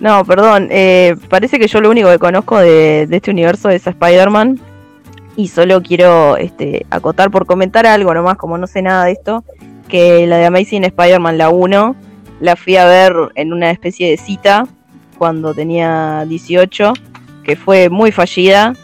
No, 0.00 0.24
perdón. 0.24 0.68
Eh, 0.70 1.14
parece 1.28 1.58
que 1.58 1.68
yo 1.68 1.80
lo 1.80 1.90
único 1.90 2.10
que 2.10 2.18
conozco 2.18 2.58
de, 2.58 3.08
este 3.10 3.30
universo 3.30 3.70
es 3.70 3.86
Spider-Man. 3.86 4.60
Y 5.36 5.48
solo 5.48 5.82
quiero 5.82 6.36
este, 6.36 6.84
acotar 6.90 7.30
por 7.30 7.46
comentar 7.46 7.86
algo 7.86 8.12
nomás, 8.12 8.36
como 8.36 8.58
no 8.58 8.66
sé 8.66 8.82
nada 8.82 9.04
de 9.04 9.12
esto 9.12 9.44
que 9.88 10.26
la 10.26 10.38
de 10.38 10.46
Amazing 10.46 10.84
Spider-Man, 10.84 11.38
la 11.38 11.50
1, 11.50 11.96
la 12.44 12.56
fui 12.56 12.76
a 12.76 12.84
ver 12.84 13.14
en 13.36 13.54
una 13.54 13.70
especie 13.70 14.10
de 14.10 14.18
cita 14.18 14.68
cuando 15.16 15.54
tenía 15.54 16.26
18, 16.28 16.92
que 17.42 17.56
fue 17.56 17.88
muy 17.88 18.12
fallida 18.12 18.74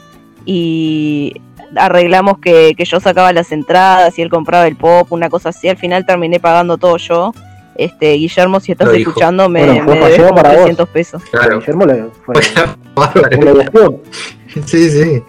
y 0.46 1.34
arreglamos 1.76 2.38
que, 2.38 2.74
yo 2.78 3.00
sacaba 3.00 3.34
las 3.34 3.52
entradas 3.52 4.18
y 4.18 4.22
él 4.22 4.30
compraba 4.30 4.66
el 4.66 4.76
pop, 4.76 5.12
una 5.12 5.28
cosa 5.28 5.50
así, 5.50 5.68
al 5.68 5.76
final 5.76 6.06
terminé 6.06 6.40
pagando 6.40 6.78
todo 6.78 6.96
yo. 6.96 7.34
Este, 7.74 8.14
Guillermo, 8.14 8.60
si 8.60 8.72
estás 8.72 8.94
escuchando, 8.94 9.50
me, 9.50 9.82
me 9.82 9.94
debes 9.94 10.22
como 10.22 10.42
300 10.42 10.88
pesos. 10.88 11.22
Claro. 11.30 11.60
Guillermo 11.60 11.84
le 11.84 12.04
fue, 12.24 12.36
Sí, 14.64 14.90
sí. 14.90 15.22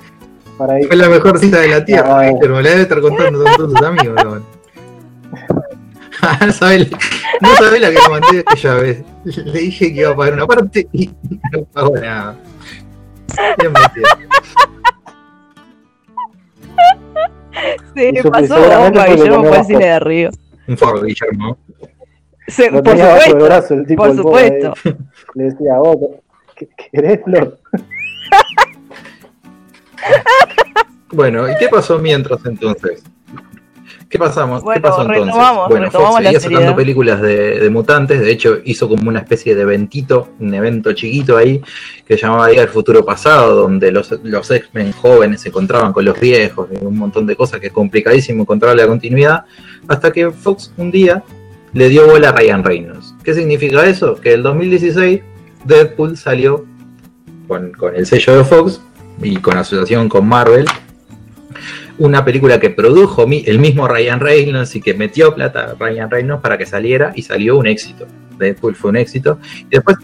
Fue 0.58 0.96
la 0.96 1.10
mejor 1.10 1.38
cita 1.38 1.60
de 1.60 1.68
la 1.68 1.84
tierra, 1.84 2.18
ah, 2.18 2.30
Guillermo. 2.30 2.62
Le 2.62 2.70
debe 2.70 2.82
estar 2.84 3.02
contando 3.02 3.46
a 3.46 3.58
todos 3.58 3.74
sus 3.74 3.82
amigos. 3.82 4.42
No 6.22 6.52
sabes 6.54 7.82
la 7.82 7.90
que 7.90 7.96
le 7.96 8.10
mandé 8.10 8.40
aquella 8.46 8.74
vez. 8.76 9.04
Le 9.26 9.60
dije 9.60 9.94
que 9.94 10.00
iba 10.02 10.12
a 10.12 10.16
pagar 10.16 10.34
una 10.34 10.48
parte 10.48 10.88
y 10.92 11.10
no 11.52 11.64
pagó 11.74 11.98
nada. 11.98 12.36
Bien 13.58 13.74
Sí, 17.96 18.30
pasó 18.30 18.56
bomba, 18.56 19.06
Guillermo 19.08 19.44
fue 19.44 19.58
al 19.58 19.66
cine 19.66 19.86
de 19.86 19.92
arriba. 19.92 20.32
Un 20.68 20.78
foro, 20.78 21.02
Guillermo. 21.02 21.58
Se- 22.48 22.72
Lo 22.72 22.82
por 22.84 22.94
tenía 22.94 23.06
bajo 23.08 23.18
el 23.18 23.24
supuesto. 23.24 23.46
brazo 23.46 23.74
el 23.76 23.86
tipo 23.88 24.04
por 24.04 24.22
pobre 24.22 24.62
supuesto. 24.62 24.74
Le 25.36 25.44
decía, 25.44 25.78
vos, 25.78 25.98
¿qué- 26.56 26.70
¿querés, 26.92 27.20
Flor? 27.24 27.60
Bueno, 31.14 31.50
¿y 31.50 31.56
qué 31.58 31.68
pasó 31.68 32.00
mientras 32.00 32.46
entonces? 32.46 33.04
¿Qué 34.12 34.20
pasamos? 34.20 34.62
Bueno, 34.62 34.82
¿Qué 34.82 34.82
pasó 34.82 35.02
entonces? 35.04 35.26
retomamos, 35.28 35.70
bueno, 35.70 35.86
retomamos 35.86 36.16
Fox 36.16 36.26
seguía 36.26 36.40
sacando 36.42 36.76
películas 36.76 37.22
de, 37.22 37.60
de 37.62 37.70
mutantes, 37.70 38.20
de 38.20 38.30
hecho 38.30 38.58
hizo 38.66 38.90
como 38.90 39.08
una 39.08 39.20
especie 39.20 39.56
de 39.56 39.62
eventito, 39.62 40.32
un 40.38 40.54
evento 40.54 40.92
chiquito 40.92 41.38
ahí, 41.38 41.62
que 42.06 42.18
se 42.18 42.24
llamaba 42.24 42.50
Día 42.50 42.60
del 42.60 42.70
Futuro 42.70 43.06
Pasado, 43.06 43.56
donde 43.56 43.90
los, 43.90 44.12
los 44.24 44.52
X-Men 44.52 44.92
jóvenes 44.92 45.40
se 45.40 45.48
encontraban 45.48 45.94
con 45.94 46.04
los 46.04 46.20
viejos, 46.20 46.68
y 46.74 46.84
un 46.84 46.98
montón 46.98 47.26
de 47.26 47.38
cosas 47.38 47.62
que 47.62 47.68
es 47.68 47.74
complicadísimo 47.74 48.42
encontrar 48.42 48.76
la 48.76 48.86
continuidad, 48.86 49.46
hasta 49.88 50.12
que 50.12 50.30
Fox 50.30 50.74
un 50.76 50.92
día 50.92 51.24
le 51.72 51.88
dio 51.88 52.06
bola 52.06 52.30
a 52.30 52.32
Ryan 52.34 52.66
Reynolds. 52.66 53.16
¿Qué 53.24 53.34
significa 53.34 53.86
eso? 53.86 54.16
Que 54.16 54.34
el 54.34 54.44
2016 54.44 55.22
Deadpool 55.64 56.18
salió 56.18 56.66
con, 57.48 57.72
con 57.72 57.96
el 57.96 58.06
sello 58.06 58.40
de 58.40 58.44
Fox 58.44 58.82
y 59.24 59.38
con 59.38 59.58
asociación 59.58 60.10
con 60.10 60.28
Marvel 60.28 60.66
una 62.04 62.24
película 62.26 62.60
que 62.60 62.70
produjo 62.70 63.28
mi- 63.28 63.44
el 63.46 63.60
mismo 63.60 63.88
Ryan 63.88 64.20
Reynolds 64.20 64.76
y 64.76 64.82
que 64.82 64.94
metió 64.94 65.34
plata 65.36 65.72
a 65.72 65.74
Ryan 65.76 66.10
Reynolds 66.10 66.42
para 66.42 66.58
que 66.58 66.66
saliera 66.66 67.12
y 67.16 67.22
salió 67.22 67.58
un 67.58 67.68
éxito. 67.68 68.08
Deadpool 68.38 68.76
fue 68.76 68.90
un 68.90 68.98
éxito. 68.98 69.38
Y 69.70 69.76
después, 69.76 69.98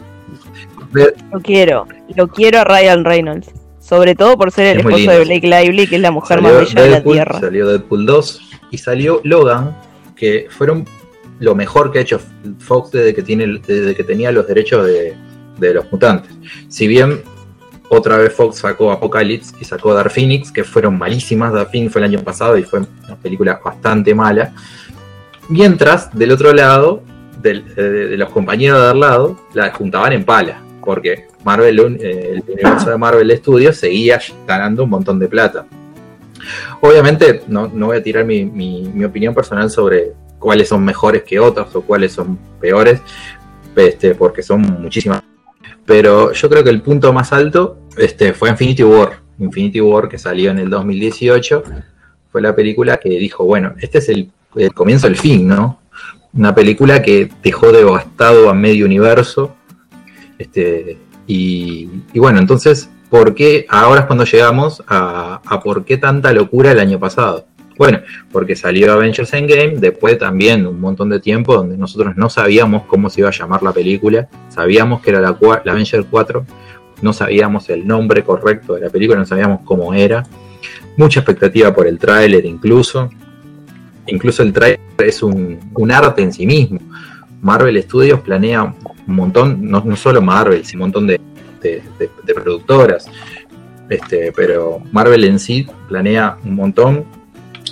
de- 0.93 1.13
Lo 1.31 1.39
quiero. 1.39 1.87
Lo 2.15 2.27
quiero 2.27 2.59
a 2.59 2.63
Ryan 2.63 3.03
Reynolds. 3.03 3.49
Sobre 3.79 4.15
todo 4.15 4.37
por 4.37 4.51
ser 4.51 4.67
el 4.67 4.79
Es 4.79 4.85
esposo 4.85 5.11
de. 5.11 5.23
Blake 5.23 5.47
Lively, 5.47 5.87
que 5.87 5.95
es 5.95 6.01
la 6.01 6.11
mujer 6.11 6.39
salió 6.41 6.53
más 6.59 6.73
bella 6.73 6.83
de 6.83 6.89
la 6.91 7.03
Tierra. 7.03 7.39
salió 7.39 7.67
Deadpool 7.67 8.05
2 8.05 8.41
y 8.71 8.77
salió 8.77 9.21
Logan, 9.23 9.75
que 10.15 10.47
fueron 10.49 10.85
lo 11.39 11.55
mejor 11.55 11.91
que 11.91 11.99
ha 11.99 12.01
hecho 12.01 12.19
Fox 12.59 12.91
desde 12.91 13.13
que, 13.15 13.21
tiene, 13.23 13.61
desde 13.65 13.95
que 13.95 14.03
tenía 14.03 14.31
los 14.31 14.45
derechos 14.47 14.85
de, 14.85 15.13
de 15.57 15.73
los 15.73 15.89
mutantes. 15.91 16.31
Si 16.67 16.87
bien 16.87 17.21
otra 17.89 18.17
vez 18.17 18.33
Fox 18.33 18.57
sacó 18.57 18.91
Apocalypse 18.91 19.55
y 19.59 19.65
sacó 19.65 19.93
Dark 19.93 20.11
Phoenix, 20.11 20.51
que 20.51 20.63
fueron 20.63 20.97
malísimas. 20.97 21.53
Dark 21.53 21.69
Phoenix 21.71 21.93
fue 21.93 22.01
el 22.01 22.05
año 22.05 22.19
pasado 22.23 22.57
y 22.57 22.63
fue 22.63 22.79
una 22.79 23.15
película 23.21 23.59
bastante 23.63 24.13
mala. 24.13 24.53
Mientras, 25.49 26.13
del 26.17 26.31
otro 26.31 26.51
lado, 26.53 27.01
eh, 27.43 27.63
de, 27.75 28.07
de 28.09 28.17
los 28.17 28.29
compañeros 28.29 28.81
de 28.81 28.87
al 28.89 28.99
lado, 28.99 29.39
la 29.53 29.71
juntaban 29.71 30.11
en 30.11 30.25
pala, 30.25 30.61
porque 30.83 31.27
Marvel, 31.45 31.97
eh, 32.01 32.33
el 32.35 32.43
universo 32.53 32.89
de 32.89 32.97
Marvel 32.97 33.37
Studios 33.37 33.77
seguía 33.77 34.19
ganando 34.45 34.83
un 34.83 34.89
montón 34.89 35.17
de 35.19 35.27
plata. 35.29 35.65
Obviamente, 36.81 37.43
no, 37.47 37.67
no 37.73 37.87
voy 37.87 37.97
a 37.97 38.03
tirar 38.03 38.25
mi, 38.25 38.43
mi- 38.45 38.89
mi 38.93 39.05
opinión 39.05 39.33
personal 39.33 39.69
sobre 39.69 40.11
cuáles 40.39 40.67
son 40.67 40.83
mejores 40.83 41.23
que 41.23 41.39
otros 41.39 41.73
o 41.75 41.81
cuáles 41.81 42.11
son 42.11 42.37
peores, 42.59 43.01
este, 43.75 44.13
porque 44.15 44.43
son 44.43 44.61
muchísimas. 44.81 45.21
Pero 45.87 46.33
yo 46.33 46.49
creo 46.49 46.65
que 46.65 46.69
el 46.69 46.81
punto 46.81 47.13
más 47.13 47.31
alto 47.31 47.77
este, 47.97 48.33
fue 48.33 48.49
Infinity 48.49 48.83
War. 48.83 49.21
Infinity 49.39 49.79
War, 49.79 50.09
que 50.09 50.19
salió 50.19 50.51
en 50.51 50.59
el 50.59 50.69
2018, 50.69 51.63
fue 52.29 52.41
la 52.41 52.53
película 52.53 52.97
que 52.97 53.09
dijo, 53.09 53.45
bueno, 53.45 53.73
este 53.79 53.99
es 53.99 54.09
el, 54.09 54.29
el 54.55 54.73
comienzo 54.73 55.07
del 55.07 55.15
fin, 55.15 55.47
¿no? 55.47 55.79
Una 56.33 56.53
película 56.53 57.01
que 57.01 57.29
dejó 57.41 57.71
devastado 57.71 58.49
a 58.49 58.53
medio 58.53 58.85
universo. 58.85 59.55
Este, 60.37 60.97
y, 61.25 61.89
y 62.11 62.19
bueno, 62.19 62.39
entonces, 62.39 62.89
¿por 63.09 63.33
qué 63.33 63.65
ahora 63.69 64.01
es 64.01 64.05
cuando 64.07 64.25
llegamos 64.25 64.83
a, 64.87 65.41
a 65.45 65.63
por 65.63 65.85
qué 65.85 65.97
tanta 65.97 66.33
locura 66.33 66.73
el 66.73 66.79
año 66.79 66.99
pasado? 66.99 67.45
Bueno, 67.77 67.99
porque 68.31 68.55
salió 68.55 68.91
Avengers 68.93 69.33
Endgame, 69.33 69.75
después 69.77 70.17
también 70.17 70.65
un 70.65 70.79
montón 70.79 71.09
de 71.09 71.19
tiempo 71.19 71.53
donde 71.53 71.77
nosotros 71.77 72.15
no 72.17 72.29
sabíamos 72.29 72.83
cómo 72.83 73.09
se 73.09 73.21
iba 73.21 73.29
a 73.29 73.33
llamar 73.33 73.61
la 73.61 73.71
película, 73.71 74.27
sabíamos 74.49 75.01
que 75.01 75.11
era 75.11 75.21
la, 75.21 75.37
la 75.63 75.71
Avengers 75.71 76.05
4, 76.09 76.45
no 77.03 77.13
sabíamos 77.13 77.69
el 77.69 77.85
nombre 77.85 78.23
correcto 78.23 78.73
de 78.75 78.81
la 78.81 78.89
película, 78.89 79.19
no 79.19 79.25
sabíamos 79.25 79.61
cómo 79.63 79.93
era, 79.93 80.23
mucha 80.97 81.19
expectativa 81.19 81.73
por 81.73 81.85
el 81.87 81.99
tráiler 81.99 82.45
incluso, 82.45 83.09
incluso 84.07 84.41
el 84.41 84.51
tráiler 84.53 84.79
es 84.97 85.21
un, 85.21 85.59
arte 85.91 86.23
en 86.23 86.33
sí 86.33 86.47
mismo. 86.47 86.79
Marvel 87.41 87.81
Studios 87.83 88.21
planea 88.21 88.63
un 88.63 89.15
montón, 89.15 89.69
no, 89.69 89.95
solo 89.95 90.21
Marvel, 90.21 90.65
sino 90.65 90.83
un 90.83 90.89
montón 90.89 91.05
de- 91.07 91.21
de 91.61 92.33
productoras, 92.33 93.09
este, 93.89 94.31
pero 94.35 94.81
Marvel 94.91 95.23
en 95.23 95.39
sí 95.39 95.67
planea 95.87 96.37
un 96.43 96.55
montón 96.55 97.05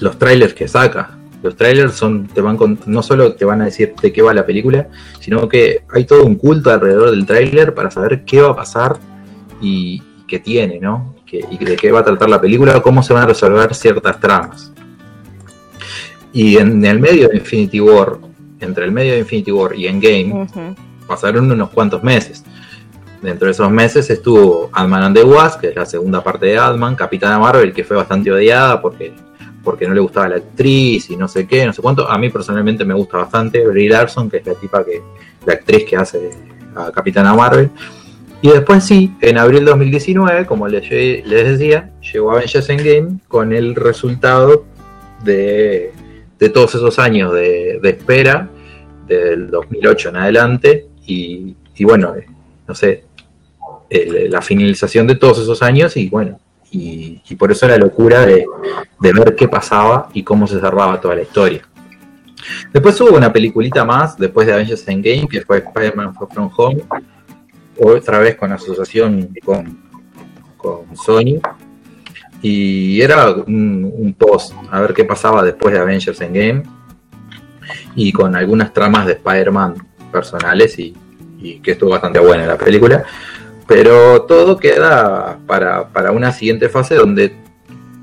los 0.01 0.17
trailers 0.17 0.53
que 0.53 0.67
saca. 0.67 1.17
Los 1.43 1.55
trailers 1.55 1.93
son, 1.93 2.27
te 2.27 2.41
van 2.41 2.57
con- 2.57 2.79
no 2.87 3.03
solo 3.03 3.33
te 3.35 3.45
van 3.45 3.61
a 3.61 3.65
decir 3.65 3.93
de 4.01 4.11
qué 4.11 4.21
va 4.21 4.33
la 4.33 4.45
película, 4.45 4.87
sino 5.19 5.47
que 5.47 5.83
hay 5.93 6.05
todo 6.05 6.25
un 6.25 6.35
culto 6.35 6.71
alrededor 6.71 7.11
del 7.11 7.25
trailer 7.25 7.73
para 7.75 7.91
saber 7.91 8.23
qué 8.25 8.41
va 8.41 8.49
a 8.51 8.55
pasar 8.55 8.97
y, 9.61 10.01
y 10.01 10.23
qué 10.27 10.39
tiene, 10.39 10.79
¿no? 10.79 11.13
Que- 11.25 11.45
y 11.51 11.63
de 11.63 11.75
qué 11.75 11.91
va 11.91 11.99
a 11.99 12.03
tratar 12.03 12.29
la 12.29 12.41
película, 12.41 12.81
cómo 12.81 13.03
se 13.03 13.13
van 13.13 13.23
a 13.23 13.27
resolver 13.27 13.73
ciertas 13.75 14.19
tramas. 14.19 14.71
Y 16.33 16.57
en 16.57 16.83
el 16.83 16.99
medio 16.99 17.29
de 17.29 17.37
Infinity 17.37 17.79
War, 17.79 18.17
entre 18.59 18.85
el 18.85 18.91
medio 18.91 19.13
de 19.13 19.19
Infinity 19.19 19.51
War 19.51 19.75
y 19.75 19.87
Endgame, 19.87 20.47
pasaron 21.07 21.49
unos 21.51 21.69
cuantos 21.69 22.03
meses. 22.03 22.43
Dentro 23.21 23.45
de 23.45 23.51
esos 23.53 23.71
meses 23.71 24.09
estuvo 24.09 24.69
Ant-Man 24.73 25.03
and 25.03 25.15
the 25.17 25.23
Wasp, 25.23 25.61
que 25.61 25.67
es 25.69 25.75
la 25.75 25.85
segunda 25.85 26.23
parte 26.23 26.47
de 26.47 26.57
Ant-Man, 26.57 26.95
Capitana 26.95 27.39
Marvel, 27.39 27.71
que 27.73 27.83
fue 27.83 27.95
bastante 27.97 28.31
odiada 28.31 28.81
porque, 28.81 29.13
porque 29.65 29.85
no 29.87 29.93
le 29.93 29.99
gustaba 29.99 30.29
la 30.29 30.35
actriz 30.37 31.09
y 31.09 31.17
no 31.17 31.27
sé 31.27 31.45
qué, 31.45 31.65
no 31.65 31.73
sé 31.73 31.81
cuánto. 31.81 32.09
A 32.09 32.17
mí 32.17 32.29
personalmente 32.29 32.85
me 32.85 32.93
gusta 32.93 33.17
bastante 33.17 33.67
Brie 33.67 33.89
Larson, 33.89 34.29
que 34.29 34.37
es 34.37 34.45
la 34.45 34.53
tipa 34.53 34.85
que, 34.85 35.01
la 35.45 35.53
actriz 35.53 35.83
que 35.83 35.97
hace 35.97 36.29
a 36.75 36.89
Capitana 36.93 37.33
Marvel. 37.33 37.69
Y 38.41 38.49
después 38.49 38.83
sí, 38.83 39.11
en 39.21 39.37
abril 39.39 39.65
de 39.65 39.71
2019, 39.71 40.45
como 40.45 40.67
les, 40.67 40.89
les 40.89 41.47
decía, 41.57 41.91
llegó 42.13 42.31
Avengers 42.31 42.69
Endgame 42.69 43.19
con 43.27 43.51
el 43.51 43.73
resultado 43.75 44.63
de, 45.23 45.91
de 46.39 46.49
todos 46.49 46.75
esos 46.75 46.99
años 46.99 47.33
de, 47.33 47.79
espera, 47.83 48.47
del 49.07 49.49
2008 49.49 50.09
en 50.09 50.15
adelante, 50.17 50.85
y, 51.07 51.55
y 51.75 51.83
bueno, 51.83 52.15
eh, 52.15 52.25
no 52.67 52.75
sé, 52.75 53.03
el- 53.89 54.29
la 54.29 54.41
finalización 54.41 55.07
de 55.07 55.15
todos 55.15 55.39
esos 55.39 55.61
años, 55.63 55.97
y 55.97 56.09
bueno, 56.09 56.39
y, 56.71 57.35
por 57.35 57.51
eso 57.51 57.67
la 57.67 57.77
locura 57.77 58.25
de, 58.25 58.45
ver 58.99 59.35
qué 59.35 59.47
pasaba 59.47 60.09
y 60.13 60.23
cómo 60.23 60.47
se 60.47 60.59
cerraba 60.59 60.99
toda 60.99 61.15
la 61.15 61.21
historia. 61.21 61.61
Después 62.71 62.99
hubo 63.01 63.17
una 63.17 63.31
peliculita 63.31 63.85
más, 63.85 64.17
después 64.17 64.45
de 64.45 64.53
Avengers 64.53 64.87
Endgame, 64.87 65.27
que 65.27 65.41
fue 65.41 65.57
Spider-Man 65.57 66.13
From 66.13 66.51
Home, 66.55 66.83
otra 67.79 68.19
vez 68.19 68.35
con 68.35 68.51
asociación 68.51 69.29
con, 69.43 69.79
con 70.57 70.95
Sony, 70.95 71.39
y 72.41 73.01
era 73.01 73.31
un, 73.31 73.91
un 73.95 74.13
post, 74.13 74.53
a 74.69 74.79
ver 74.81 74.93
qué 74.93 75.05
pasaba 75.05 75.43
después 75.43 75.73
de 75.73 75.79
Avengers 75.79 76.21
Endgame, 76.21 76.63
y 77.95 78.11
con 78.11 78.35
algunas 78.35 78.73
tramas 78.73 79.07
de 79.07 79.13
Spider-Man 79.13 79.75
personales, 80.11 80.77
y, 80.77 80.95
y 81.39 81.59
que 81.59 81.71
estuvo 81.71 81.91
bastante 81.91 82.19
buena 82.19 82.45
la 82.45 82.57
película, 82.57 83.03
pero 83.67 84.23
todo 84.23 84.57
queda 84.57 85.39
para, 85.47 85.89
para 85.89 86.11
una 86.11 86.31
siguiente 86.31 86.69
fase 86.69 86.95
donde 86.95 87.35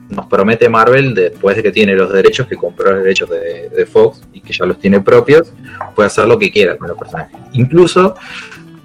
nos 0.09 0.27
promete 0.27 0.69
Marvel, 0.69 1.15
después 1.15 1.57
de 1.57 1.63
que 1.63 1.73
tiene 1.73 1.95
los 1.95 2.13
derechos, 2.13 2.47
que 2.47 2.57
compró 2.57 2.93
los 2.93 3.03
derechos 3.03 3.31
de, 3.31 3.71
de 3.71 3.87
Fox 3.87 4.23
y 4.33 4.41
que 4.41 4.53
ya 4.53 4.67
los 4.67 4.79
tiene 4.79 5.01
propios, 5.01 5.53
puede 5.95 6.09
hacer 6.09 6.27
lo 6.27 6.39
que 6.39 6.51
quiera 6.51 6.77
con 6.77 6.89
los 6.89 6.99
personajes. 6.99 7.35
Incluso 7.53 8.15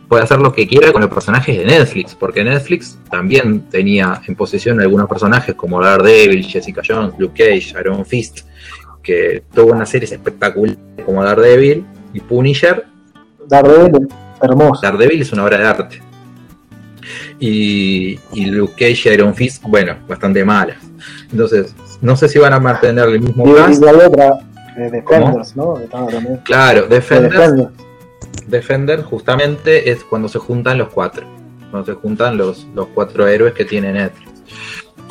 puede 0.07 0.23
hacer 0.23 0.39
lo 0.39 0.53
que 0.53 0.67
quiera 0.67 0.91
con 0.91 1.01
los 1.01 1.09
personajes 1.09 1.57
de 1.57 1.65
Netflix, 1.65 2.15
porque 2.15 2.43
Netflix 2.43 2.97
también 3.09 3.61
tenía 3.69 4.21
en 4.25 4.35
posesión 4.35 4.79
algunos 4.79 5.07
personajes 5.07 5.55
como 5.55 5.81
Daredevil, 5.81 6.45
Jessica 6.45 6.81
Jones, 6.87 7.13
Luke 7.17 7.43
Cage, 7.43 7.73
Iron 7.79 8.05
Fist, 8.05 8.41
que 9.03 9.43
tuvo 9.53 9.73
unas 9.73 9.89
series 9.89 10.11
espectaculares 10.11 10.77
como 11.05 11.23
Daredevil 11.23 11.85
y 12.13 12.19
Punisher. 12.21 12.85
Daredevil, 13.47 14.07
hermoso. 14.41 14.81
Daredevil 14.81 15.21
es 15.21 15.31
una 15.33 15.43
obra 15.43 15.57
de 15.57 15.65
arte. 15.65 16.01
Y, 17.39 18.20
y 18.34 18.46
Luke 18.46 18.74
Cage 18.74 19.10
y 19.10 19.13
Iron 19.13 19.36
Fist, 19.36 19.63
bueno, 19.63 19.96
bastante 20.08 20.43
malas. 20.43 20.78
Entonces, 21.32 21.76
no 22.01 22.16
sé 22.16 22.30
si 22.30 22.39
van 22.39 22.53
a 22.53 22.60
mantener 22.60 23.10
el 23.10 23.22
mismo 23.22 23.45
Y, 23.47 23.51
y 23.51 23.55
hay 23.58 24.05
otra, 24.05 24.39
eh, 24.78 24.89
Defenders, 24.91 25.55
¿no? 25.55 25.74
También. 25.91 26.38
Claro, 26.43 26.84
De 26.84 26.95
Defenders. 26.95 27.70
Defender 28.47 29.03
justamente 29.03 29.91
es 29.91 30.03
cuando 30.03 30.30
se 30.30 30.39
juntan 30.39 30.78
los 30.78 30.89
cuatro. 30.89 31.26
Cuando 31.70 31.86
se 31.86 31.93
juntan 31.99 32.38
los, 32.38 32.66
los 32.74 32.88
cuatro 32.93 33.28
héroes 33.28 33.53
que 33.53 33.66
tiene 33.66 33.91
Netflix. 33.91 34.32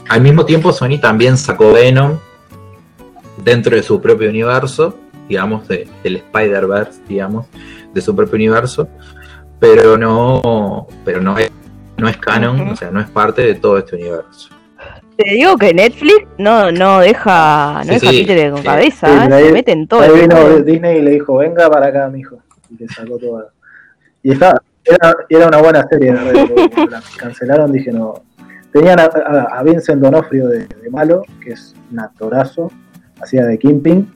Al 0.08 0.20
mismo 0.20 0.46
tiempo, 0.46 0.72
Sony 0.72 0.98
también 1.00 1.36
sacó 1.36 1.72
Venom 1.72 2.18
dentro 3.44 3.76
de 3.76 3.82
su 3.82 4.00
propio 4.00 4.30
universo, 4.30 4.96
digamos, 5.28 5.66
de, 5.68 5.88
del 6.02 6.16
Spider-Verse, 6.16 7.00
digamos, 7.08 7.46
de 7.92 8.00
su 8.00 8.14
propio 8.14 8.36
universo, 8.36 8.88
pero 9.58 9.98
no, 9.98 10.86
pero 11.04 11.20
no 11.20 11.36
es, 11.38 11.50
no 11.98 12.08
es 12.08 12.16
canon, 12.18 12.60
Ujú. 12.60 12.72
o 12.72 12.76
sea, 12.76 12.90
no 12.90 13.00
es 13.00 13.08
parte 13.08 13.42
de 13.42 13.54
todo 13.54 13.78
este 13.78 13.96
universo. 13.96 14.50
Te 15.16 15.30
digo 15.30 15.56
que 15.56 15.72
Netflix 15.72 16.26
no, 16.38 16.70
no 16.70 17.00
deja, 17.00 17.78
no 17.78 17.82
Sí, 17.84 17.88
deja 18.00 18.10
sí, 18.10 18.18
títere 18.20 18.50
con 18.50 18.60
sí. 18.60 18.64
cabeza, 18.66 19.06
Sí, 19.06 19.32
¿eh? 19.32 19.44
se 19.46 19.52
mete 19.52 19.72
en 19.72 19.88
todo. 19.88 20.00
Ahí 20.02 20.10
vino. 20.20 20.58
Disney 20.60 20.98
y 20.98 21.02
le 21.02 21.10
dijo, 21.12 21.38
venga 21.38 21.70
para 21.70 21.86
acá, 21.86 22.08
mijo. 22.08 22.38
y 22.68 22.76
que 22.76 22.86
sacó 22.88 23.16
todo. 23.18 23.48
Y 24.22 24.32
estaba, 24.32 24.60
era, 24.84 25.14
era 25.28 25.46
una 25.48 25.58
buena 25.62 25.86
serie, 25.88 26.12
de 26.12 26.16
Daredevil, 26.18 26.48
porque 26.54 26.70
cuando 26.74 26.90
la 26.90 27.02
cancelaron 27.16 27.72
dije 27.72 27.92
no. 27.92 28.22
Tenían 28.72 29.00
a, 29.00 29.04
a- 29.04 29.58
a 29.58 29.62
Vincent 29.62 30.02
Donofrio 30.02 30.48
de, 30.48 30.66
de 30.66 30.90
malo, 30.90 31.22
que 31.42 31.52
es 31.52 31.74
un 31.90 31.98
actorazo, 32.00 32.70
hacía 33.22 33.46
de 33.46 33.58
Kingpin. 33.58 34.12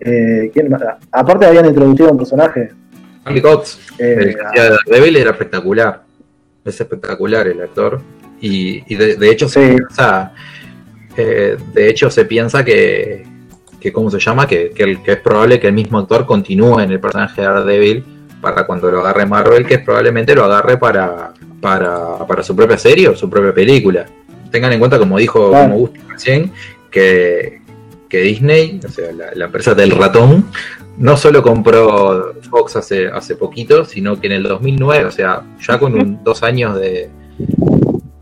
Eh, 0.00 0.50
¿quién 0.52 0.68
más? 0.68 0.82
Aparte 1.12 1.46
habían 1.46 1.64
introducido 1.64 2.10
un 2.10 2.18
personaje. 2.18 2.72
Andy 3.24 3.40
Cox, 3.40 3.78
eh, 3.98 4.16
el 4.18 4.34
que 4.36 4.42
hacía 4.44 4.62
de 4.64 4.70
Daredevil, 4.86 5.16
era 5.16 5.30
espectacular. 5.30 6.02
Es 6.66 6.80
espectacular 6.80 7.46
el 7.46 7.60
actor. 7.62 8.00
Y, 8.40 8.82
y 8.92 8.96
de, 8.96 9.16
de 9.16 9.30
hecho 9.30 9.48
se 9.48 9.68
piensa, 9.74 10.32
eh, 11.16 11.56
de 11.72 11.88
hecho 11.88 12.10
se 12.10 12.24
piensa 12.26 12.64
que, 12.64 13.24
que 13.80 13.92
¿cómo 13.92 14.10
se 14.10 14.18
llama? 14.18 14.46
Que, 14.46 14.70
que 14.70 14.82
el- 14.82 15.02
que 15.02 15.12
es 15.12 15.20
probable 15.20 15.58
que 15.60 15.68
el 15.68 15.72
mismo 15.72 15.98
actor 15.98 16.26
continúe 16.26 16.80
en 16.80 16.90
el 16.90 17.00
personaje 17.00 17.40
de 17.40 17.46
Daredevil 17.46 18.04
para 18.40 18.66
cuando 18.66 18.90
lo 18.90 19.00
agarre 19.00 19.24
Marvel, 19.26 19.64
que 19.66 19.78
probablemente 19.78 20.34
lo 20.34 20.44
agarre 20.44 20.76
para, 20.76 21.32
para, 21.60 22.18
para 22.26 22.42
su 22.42 22.54
propia 22.54 22.76
serie 22.76 23.08
o 23.08 23.16
su 23.16 23.30
propia 23.30 23.54
película. 23.54 24.04
Tengan 24.50 24.72
en 24.72 24.78
cuenta, 24.78 24.98
como 24.98 25.18
dijo 25.18 25.50
Claro. 25.50 25.72
como 25.72 25.90
recién, 26.10 26.52
que, 26.90 27.60
que 28.08 28.20
Disney, 28.20 28.80
o 28.86 28.88
sea, 28.90 29.12
la, 29.12 29.26
la 29.34 29.44
empresa 29.46 29.74
del 29.74 29.90
ratón, 29.92 30.46
no 30.98 31.16
solo 31.16 31.42
compró 31.42 32.34
Fox 32.50 32.76
hace, 32.76 33.08
hace 33.08 33.36
poquito, 33.36 33.84
sino 33.84 34.18
que 34.20 34.26
en 34.28 34.32
el 34.34 34.42
2009, 34.44 35.04
o 35.04 35.10
sea, 35.10 35.42
ya 35.60 35.78
con 35.78 35.94
un- 35.94 36.22
dos 36.24 36.42
años 36.42 36.78
de, 36.78 37.10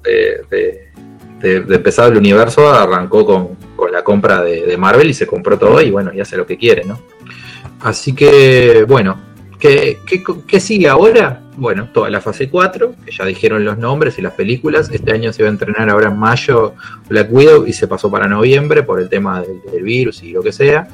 de, 0.03 0.41
de- 0.51 0.85
de- 1.41 1.61
de 1.61 1.75
empezar 1.77 2.11
el 2.11 2.19
universo, 2.19 2.69
arrancó 2.73 3.25
con, 3.27 3.49
con 3.77 3.93
la 3.93 4.03
compra 4.03 4.43
de, 4.43 4.77
Marvel 4.79 5.11
y 5.11 5.15
se 5.15 5.27
compró 5.27 5.59
todo 5.59 5.81
y 5.83 5.91
bueno, 5.91 6.13
ya 6.13 6.23
hace 6.23 6.37
lo 6.37 6.47
que 6.47 6.57
quiere, 6.57 6.85
¿no? 6.85 6.99
Así 7.81 8.15
que, 8.15 8.85
bueno, 8.89 9.21
¿qué, 9.59 9.99
qué, 10.07 10.23
qué 10.47 10.59
sigue 10.61 10.89
ahora? 10.89 11.43
Bueno, 11.57 11.91
toda 11.93 12.09
la 12.11 12.21
fase 12.21 12.49
4, 12.49 12.95
que 13.05 13.13
ya 13.13 13.25
dijeron 13.27 13.65
los 13.65 13.77
nombres 13.79 14.19
y 14.19 14.23
las 14.23 14.33
películas. 14.33 14.91
Este 14.91 15.13
año 15.13 15.33
se 15.33 15.43
va 15.43 15.49
a 15.51 15.53
entrenar 15.53 15.89
ahora 15.91 16.09
en 16.09 16.19
mayo 16.19 16.75
Black 17.09 17.29
Widow 17.31 17.67
y 17.67 17.73
se 17.75 17.87
pasó 17.87 18.11
para 18.11 18.27
noviembre 18.27 18.83
por 18.83 18.99
el 19.01 19.09
tema 19.09 19.41
del, 19.43 19.61
del 19.71 19.83
virus 19.85 20.23
y 20.25 20.33
lo 20.33 20.43
que 20.43 20.51
sea. 20.51 20.89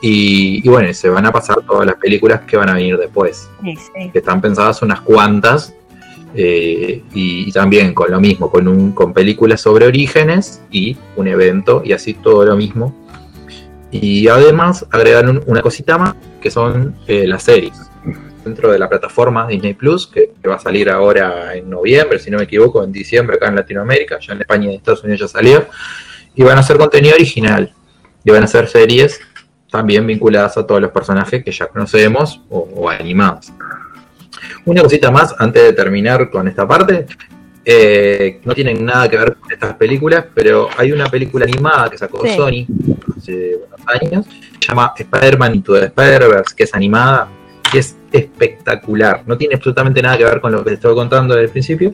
Y, 0.00 0.60
y 0.64 0.68
bueno, 0.68 0.92
se 0.94 1.08
van 1.08 1.26
a 1.26 1.32
pasar 1.32 1.60
todas 1.66 1.84
las 1.86 1.96
películas 1.96 2.42
que 2.42 2.56
van 2.56 2.68
a 2.68 2.74
venir 2.74 2.96
después 2.96 3.48
Sí, 3.62 3.74
sí. 3.76 4.10
que 4.12 4.18
están 4.18 4.40
pensadas 4.40 4.80
unas 4.82 5.00
cuantas 5.00 5.74
eh, 6.34 7.02
y, 7.14 7.48
y 7.48 7.52
también 7.52 7.94
con 7.94 8.10
lo 8.10 8.20
mismo, 8.20 8.50
con, 8.50 8.68
un, 8.68 8.92
con 8.92 9.12
películas 9.12 9.60
sobre 9.60 9.86
orígenes 9.86 10.62
y 10.70 10.96
un 11.16 11.26
evento 11.26 11.82
y 11.84 11.92
así 11.92 12.14
todo 12.14 12.44
lo 12.44 12.54
mismo. 12.56 12.94
Y 13.90 14.28
además 14.28 14.86
agregaron 14.90 15.42
una 15.46 15.62
cosita 15.62 15.98
más 15.98 16.14
que 16.40 16.50
son 16.50 16.94
eh, 17.06 17.26
las 17.26 17.42
series 17.42 17.74
dentro 18.44 18.70
de 18.70 18.78
la 18.78 18.88
plataforma 18.88 19.46
Disney 19.48 19.74
Plus 19.74 20.06
que, 20.06 20.32
que 20.40 20.48
va 20.48 20.54
a 20.56 20.58
salir 20.58 20.88
ahora 20.90 21.54
en 21.54 21.68
noviembre, 21.68 22.18
si 22.18 22.30
no 22.30 22.38
me 22.38 22.44
equivoco, 22.44 22.84
en 22.84 22.92
diciembre 22.92 23.36
acá 23.36 23.48
en 23.48 23.56
Latinoamérica, 23.56 24.18
ya 24.20 24.32
en 24.34 24.40
España 24.42 24.66
y 24.66 24.70
en 24.70 24.76
Estados 24.76 25.02
Unidos 25.02 25.20
ya 25.20 25.28
salió. 25.28 25.66
Y 26.34 26.42
van 26.44 26.56
a 26.56 26.62
ser 26.62 26.76
contenido 26.76 27.14
original 27.16 27.72
y 28.24 28.30
van 28.30 28.44
a 28.44 28.46
ser 28.46 28.68
series 28.68 29.20
también 29.70 30.06
vinculadas 30.06 30.56
a 30.56 30.66
todos 30.66 30.80
los 30.80 30.90
personajes 30.90 31.44
que 31.44 31.50
ya 31.52 31.66
conocemos 31.66 32.40
o, 32.48 32.68
o 32.74 32.88
animados. 32.90 33.52
Una 34.64 34.82
cosita 34.82 35.10
más 35.10 35.34
antes 35.38 35.62
de 35.62 35.72
terminar 35.72 36.30
con 36.30 36.48
esta 36.48 36.66
parte. 36.66 37.06
eh, 37.70 38.40
no 38.44 38.54
tienen 38.54 38.82
nada 38.84 39.08
que 39.10 39.18
ver 39.18 39.34
con 39.36 39.52
estas 39.52 39.74
películas, 39.74 40.24
pero 40.34 40.68
hay 40.78 40.90
una 40.92 41.06
película 41.06 41.44
animada 41.44 41.90
que 41.90 41.98
sacó 41.98 42.24
Sí. 42.24 42.34
Sony 42.34 42.66
hace 43.18 43.56
unos 43.56 43.80
años, 44.02 44.26
se 44.58 44.68
llama 44.68 44.94
Spider-Man 44.96 45.54
Into 45.56 45.74
the 45.74 45.84
Spider-Verse, 45.86 46.54
que 46.56 46.64
es 46.64 46.74
animada 46.74 47.28
y 47.74 47.76
es 47.78 47.94
espectacular. 48.10 49.22
No 49.26 49.36
tiene 49.36 49.54
absolutamente 49.56 50.00
nada 50.00 50.16
que 50.16 50.24
ver 50.24 50.40
con 50.40 50.52
lo 50.52 50.64
que 50.64 50.70
les 50.70 50.78
estoy 50.78 50.94
contando 50.94 51.34
desde 51.34 51.44
el 51.46 51.50
principio, 51.50 51.92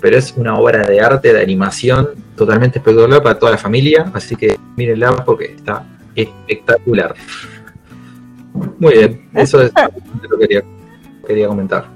pero 0.00 0.18
es 0.18 0.34
una 0.36 0.58
obra 0.58 0.84
de 0.86 1.00
arte, 1.00 1.32
de 1.32 1.40
animación 1.40 2.10
totalmente 2.36 2.78
espectacular 2.78 3.22
para 3.22 3.38
toda 3.38 3.52
la 3.52 3.58
familia, 3.58 4.10
así 4.12 4.36
que 4.36 4.58
mírenla 4.76 5.24
porque 5.24 5.46
está 5.56 5.86
espectacular. 6.14 7.14
Muy 8.78 8.92
bien, 8.92 9.28
eso 9.34 9.62
es 9.62 9.72
lo 10.22 10.38
que 10.38 10.46
quería, 10.46 10.62
quería 11.26 11.48
comentar. 11.48 11.86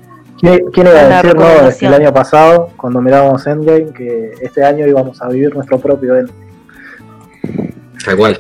¿Quién, 0.41 0.71
quién 0.73 0.87
iba 0.87 1.01
a 1.01 1.07
Una 1.07 1.17
decir 1.23 1.35
no, 1.37 1.43
recomendación. 1.45 1.95
el 1.95 2.01
año 2.03 2.15
pasado, 2.15 2.71
cuando 2.77 3.01
mirábamos 3.01 3.47
Endgame, 3.47 3.93
que 3.93 4.33
este 4.41 4.65
año 4.65 4.87
íbamos 4.87 5.21
a 5.21 5.29
vivir 5.29 5.55
nuestro 5.55 5.79
propio 5.79 6.17
Endgame? 6.17 6.39
Tal 8.05 8.17
cual. 8.17 8.39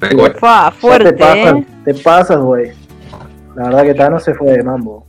Tal 0.00 0.16
cual. 0.16 0.34
Fa, 0.34 0.64
Ya 0.66 0.70
fuerte, 0.72 1.12
te 1.12 1.18
pasas, 1.18 1.54
¿eh? 1.56 1.66
te 1.84 1.94
pasas, 1.94 2.38
güey. 2.40 2.72
La 3.56 3.64
verdad 3.64 3.82
que 3.84 3.94
Thanos 3.94 4.22
se 4.24 4.34
fue 4.34 4.52
de 4.52 4.62
mambo. 4.62 5.06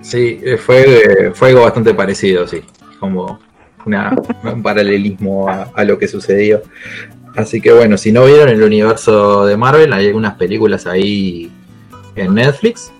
Sí, 0.00 0.40
eh, 0.42 0.56
fue, 0.56 1.32
fue 1.34 1.48
algo 1.50 1.62
bastante 1.62 1.92
parecido, 1.94 2.46
sí. 2.46 2.62
Como 2.98 3.38
una, 3.88 4.14
un 4.44 4.62
paralelismo 4.62 5.48
a, 5.48 5.84
lo 5.84 5.98
que 5.98 6.08
sucedió. 6.08 6.62
Así 7.36 7.60
que 7.60 7.72
bueno, 7.72 7.96
si 7.96 8.12
no 8.12 8.24
vieron 8.24 8.48
el 8.48 8.62
universo 8.62 9.46
de 9.46 9.56
Marvel, 9.56 9.92
hay 9.92 10.06
algunas 10.08 10.34
películas 10.34 10.86
ahí 10.86 11.50
en 12.16 12.34
Netflix. 12.34 12.92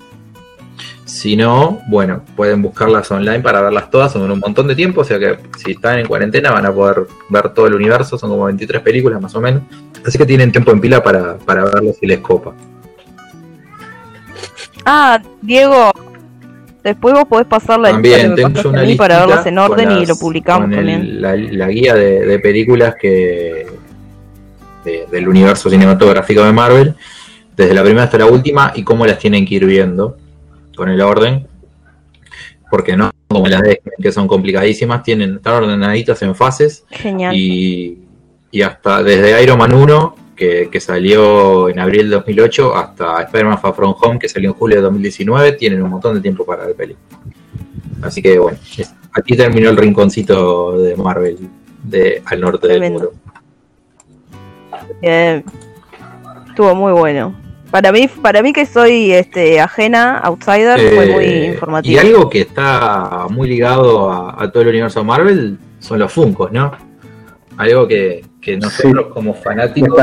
Si 1.05 1.36
no, 1.36 1.80
bueno, 1.89 2.22
pueden 2.36 2.61
buscarlas 2.61 3.11
online 3.11 3.41
para 3.41 3.62
verlas 3.62 3.91
todas 3.91 4.14
en 4.14 4.30
un 4.30 4.39
montón 4.39 4.66
de 4.68 4.76
tiempo. 4.76 5.01
O 5.01 5.05
sea 5.05 5.18
que 5.18 5.39
si 5.57 5.72
están 5.72 5.99
en 5.99 6.07
cuarentena 6.07 6.51
van 6.51 6.66
a 6.66 6.72
poder 6.72 7.07
ver 7.30 7.53
todo 7.55 7.66
el 7.66 7.74
universo. 7.74 8.18
Son 8.18 8.30
como 8.30 8.45
23 8.45 8.82
películas 8.82 9.20
más 9.20 9.34
o 9.34 9.41
menos. 9.41 9.62
Así 10.07 10.18
que 10.18 10.26
tienen 10.26 10.53
tiempo 10.53 10.70
en 10.70 10.80
pila 10.80 11.03
para, 11.03 11.36
para 11.39 11.64
verlo 11.64 11.93
si 11.99 12.07
les 12.07 12.18
copa. 12.18 12.55
Ah, 14.84 15.20
Diego, 15.43 15.91
después 16.85 17.14
vos 17.14 17.24
podés 17.26 17.47
pasar 17.47 17.79
la 17.81 17.93
lista 17.99 18.03
que 18.03 18.22
También 18.22 18.31
me 18.31 18.37
tengo 18.37 18.49
pasaste 18.51 18.68
una 18.68 18.81
a 18.81 18.85
mí 18.85 18.95
para 18.95 19.18
verlas 19.20 19.47
en 19.47 19.59
orden 19.59 19.91
y 19.93 20.07
lo 20.07 20.16
publicamos 20.16 20.62
con 20.68 20.72
el- 20.74 20.76
también. 20.76 21.20
la, 21.22 21.37
la 21.37 21.68
guía 21.68 21.95
de, 21.95 22.26
de 22.26 22.39
películas 22.39 22.95
que 23.01 23.66
de- 24.85 25.07
del 25.11 25.29
universo 25.29 25.68
cinematográfico 25.70 26.43
de 26.45 26.53
Marvel, 26.53 26.95
desde 27.57 27.74
la 27.74 27.83
primera 27.83 28.05
hasta 28.05 28.18
la 28.18 28.26
última, 28.26 28.72
y 28.74 28.83
cómo 28.85 29.05
las 29.07 29.18
tienen 29.18 29.45
que 29.45 29.57
ir 29.57 29.64
viendo 29.66 30.16
con 30.76 30.89
el 30.89 31.01
orden. 31.01 31.47
Porque 32.70 32.97
no 32.97 33.11
como 33.29 33.47
las 33.49 33.62
de 33.62 33.81
que 34.01 34.12
son 34.12 34.29
complicadísimas, 34.29 35.03
tienen, 35.03 35.37
están 35.37 35.55
ordenaditas 35.64 36.20
en 36.22 36.35
fases 36.35 36.85
Genial. 36.91 37.35
y, 37.35 37.99
y 38.51 38.62
hasta 38.62 39.03
desde 39.03 39.43
Iron 39.43 39.59
Man 39.59 39.74
1, 39.74 40.16
que, 40.39 40.68
que 40.70 40.80
salió 40.80 41.68
en 41.68 41.78
abril 41.80 42.09
de 42.09 42.16
2008, 42.16 42.74
hasta 42.76 43.22
Spider-Man 43.24 43.59
Far 43.59 43.74
From 43.74 43.95
Home, 44.01 44.18
que 44.18 44.28
salió 44.28 44.51
en 44.51 44.55
julio 44.57 44.76
de 44.76 44.82
2019, 44.82 45.53
tienen 45.53 45.82
un 45.82 45.91
montón 45.91 46.14
de 46.14 46.20
tiempo 46.20 46.47
para 46.47 46.64
ver 46.66 46.74
peli. 46.76 46.97
Así 48.01 48.22
que 48.22 48.39
bueno, 48.39 48.57
es- 48.78 48.95
aquí 49.12 49.36
terminó 49.36 49.68
el 49.70 49.76
rinconcito 49.76 50.78
de 50.78 50.97
Marvel 50.97 51.36
de 51.82 52.22
al 52.24 52.41
norte 52.41 52.68
Tremendo. 52.68 52.99
del 53.01 53.09
muro. 53.09 53.14
Bien. 55.03 55.45
Estuvo 56.49 56.74
muy 56.74 56.93
bueno. 56.93 57.34
Para 57.70 57.93
mí, 57.93 58.09
para 58.22 58.43
mí 58.43 58.53
que 58.53 58.64
soy 58.64 59.12
este 59.12 59.61
ajena, 59.61 60.18
outsider, 60.20 60.78
fue 60.95 61.07
muy 61.12 61.24
Eh, 61.24 61.47
informativo. 61.53 61.95
Y 61.95 61.99
algo 61.99 62.30
que 62.30 62.41
está 62.41 63.26
muy 63.28 63.47
ligado 63.49 64.11
a, 64.11 64.43
a 64.43 64.51
todo 64.51 64.62
el 64.62 64.70
universo 64.70 65.05
Marvel 65.05 65.59
son 65.78 65.99
los 65.99 66.11
Funkos, 66.12 66.51
¿no? 66.51 66.72
Algo 67.59 67.87
que, 67.87 68.25
que 68.41 68.57
nosotros 68.57 69.09
como 69.13 69.33
¿Quién 69.33 69.45
fanáticos 69.45 70.01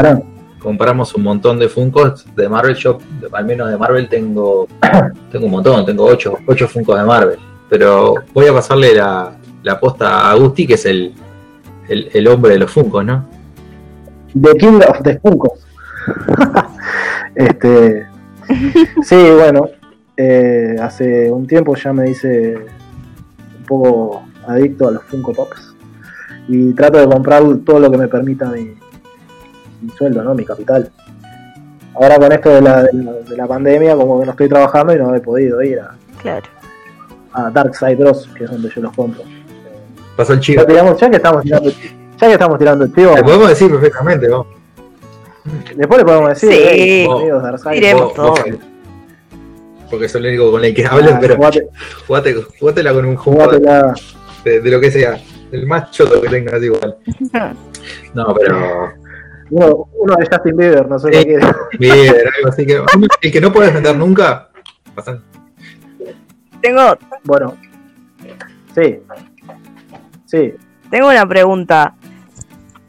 compramos 0.59 1.13
un 1.13 1.21
montón 1.21 1.59
de 1.59 1.69
Funkos 1.69 2.25
de 2.35 2.49
Marvel. 2.49 2.75
Yo, 2.75 2.97
al 3.31 3.45
menos 3.45 3.69
de 3.69 3.77
Marvel, 3.77 4.09
tengo, 4.09 4.67
tengo 5.31 5.45
un 5.45 5.51
montón, 5.51 5.85
tengo 5.85 6.05
ocho, 6.05 6.39
ocho 6.47 6.67
Funkos 6.67 6.97
de 6.97 7.05
Marvel. 7.05 7.37
Pero 7.69 8.15
voy 8.33 8.47
a 8.47 8.53
pasarle 8.53 8.95
la, 8.95 9.37
la 9.61 9.79
posta 9.79 10.21
a 10.21 10.31
Agusty, 10.31 10.65
que 10.65 10.73
es 10.73 10.85
el, 10.85 11.13
el, 11.87 12.09
el 12.11 12.27
hombre 12.27 12.53
de 12.53 12.59
los 12.59 12.71
Funkos, 12.71 13.05
¿no? 13.05 13.27
The 14.41 14.57
King 14.57 14.79
of 14.89 15.03
the 15.03 15.19
Funkos. 15.19 15.67
este, 17.35 18.07
sí, 19.03 19.15
bueno, 19.37 19.69
eh, 20.17 20.77
hace 20.81 21.31
un 21.31 21.45
tiempo 21.45 21.75
ya 21.75 21.93
me 21.93 22.09
hice 22.09 22.55
un 22.57 23.65
poco 23.67 24.23
adicto 24.47 24.87
a 24.87 24.91
los 24.91 25.03
Funko 25.03 25.31
Pops 25.31 25.74
y 26.47 26.73
trato 26.73 26.97
de 26.99 27.07
comprar 27.07 27.43
todo 27.65 27.79
lo 27.79 27.89
que 27.91 27.97
me 27.97 28.07
permita 28.07 28.45
mi, 28.49 28.75
mi 29.81 29.89
sueldo, 29.97 30.23
¿no? 30.23 30.33
Mi 30.35 30.45
capital. 30.45 30.91
Ahora 31.95 32.17
con 32.17 32.31
esto 32.31 32.49
de 32.49 32.61
la, 32.61 32.83
de 32.83 32.93
la, 32.93 33.11
de 33.13 33.37
la 33.37 33.47
pandemia, 33.47 33.95
como 33.95 34.19
que 34.19 34.25
no 34.25 34.31
estoy 34.31 34.49
trabajando 34.49 34.93
y 34.93 34.97
no 34.97 35.15
he 35.15 35.19
podido 35.21 35.61
ir 35.63 35.79
a, 35.79 35.95
Claro. 36.21 36.45
a 37.33 37.49
Darkside 37.51 37.95
Bros, 37.95 38.29
que 38.37 38.43
es 38.43 38.51
donde 38.51 38.69
yo 38.69 38.81
los 38.81 38.93
compro. 38.95 39.23
Pasó 40.17 40.33
el 40.33 40.39
chivo. 40.39 40.61
Ya, 40.61 40.67
que 40.67 41.15
estamos 41.15 41.43
tirando, 41.43 41.69
ya 41.69 42.27
que 42.27 42.33
estamos 42.33 42.57
tirando 42.59 42.85
el 42.85 42.93
chivo, 42.93 43.13
Te 43.15 43.23
podemos 43.23 43.49
decir 43.49 43.71
perfectamente, 43.71 44.29
vos. 44.29 44.47
después 45.75 45.99
le 45.99 46.05
podemos 46.05 46.29
decir, 46.29 46.51
Sí. 46.51 46.59
"Hey, 46.61 47.07
amigos, 47.09 47.43
Darkseid, 47.43 47.73
Diremos 47.75 48.13
todo. 48.13 48.33
Porque 49.89 50.09
son 50.09 50.23
el 50.25 50.29
único 50.29 50.51
con 50.51 50.65
el 50.65 50.73
que 50.73 50.85
hablan, 50.85 51.13
ah, 51.15 51.17
pero 51.21 51.35
jugate- 51.37 51.67
jugate, 52.07 52.35
jugátela 52.59 52.93
con 52.93 53.05
un 53.05 53.15
juego 53.15 53.39
jugátela. 53.43 53.93
de, 54.43 54.59
de 54.61 54.71
lo 54.71 54.79
que 54.81 54.91
sea. 54.91 55.17
El 55.51 55.67
más 55.67 55.91
choto 55.91 56.21
que 56.21 56.29
tengas 56.29 56.61
igual. 56.63 56.97
No, 58.13 58.33
pero. 58.33 58.93
Uno, 59.51 59.87
uno 59.99 60.15
de 60.15 60.25
Justin 60.25 60.57
Bieber, 60.57 60.89
no 60.89 60.97
sé 60.97 61.07
Sí. 61.13 61.19
qué 61.19 61.25
quiere. 61.25 61.47
Bien, 61.79 62.15
algo 62.37 62.49
así 62.49 62.65
que. 62.65 62.81
El 63.21 63.31
que 63.31 63.41
no 63.41 63.51
puedes 63.53 63.73
vender 63.73 63.95
nunca. 63.95 64.49
pasa- 64.95 65.19
Tengo, 66.61 66.97
Bueno, 67.25 67.55
sí, 68.73 68.99
sí, 70.25 70.53
tengo 70.89 71.09
una 71.09 71.27
pregunta. 71.27 71.93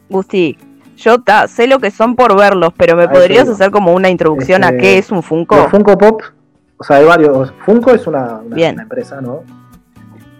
Gusti, 0.09 0.57
yo 0.95 1.21
ta, 1.21 1.47
sé 1.47 1.67
lo 1.67 1.77
que 1.79 1.91
son 1.91 2.15
por 2.15 2.35
verlos, 2.35 2.73
pero 2.75 2.95
¿me 2.95 3.03
Ahí 3.03 3.09
podrías 3.09 3.47
hacer 3.49 3.69
como 3.69 3.93
una 3.93 4.09
introducción 4.09 4.63
a 4.63 4.69
Este, 4.69 4.81
qué 4.81 4.97
es 4.97 5.11
un 5.11 5.21
Funko? 5.21 5.69
Funko 5.69 5.95
Pop, 5.97 6.21
o 6.77 6.83
sea, 6.83 6.97
hay 6.97 7.05
varios. 7.05 7.53
Funko 7.65 7.91
es 7.91 8.07
una, 8.07 8.39
una- 8.43 8.55
Bien. 8.55 8.73
una 8.75 8.83
empresa, 8.83 9.21
¿no? 9.21 9.43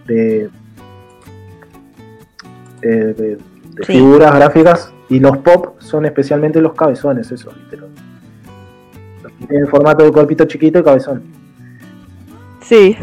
De, 0.06 0.48
eh, 2.82 2.88
de, 2.88 3.36
de 3.36 3.84
Sí. 3.84 3.92
figuras 3.92 4.34
gráficas 4.34 4.92
y 5.08 5.20
los 5.20 5.36
pop 5.38 5.80
son 5.80 6.04
especialmente 6.06 6.60
los 6.60 6.74
cabezones, 6.74 7.30
eso, 7.30 7.50
¿viste? 7.56 7.78
Tienen 9.46 9.68
formato 9.68 10.04
de 10.04 10.10
cuerpito 10.12 10.44
chiquito 10.46 10.80
y 10.80 10.82
cabezón. 10.82 11.22
Sí, 12.60 12.96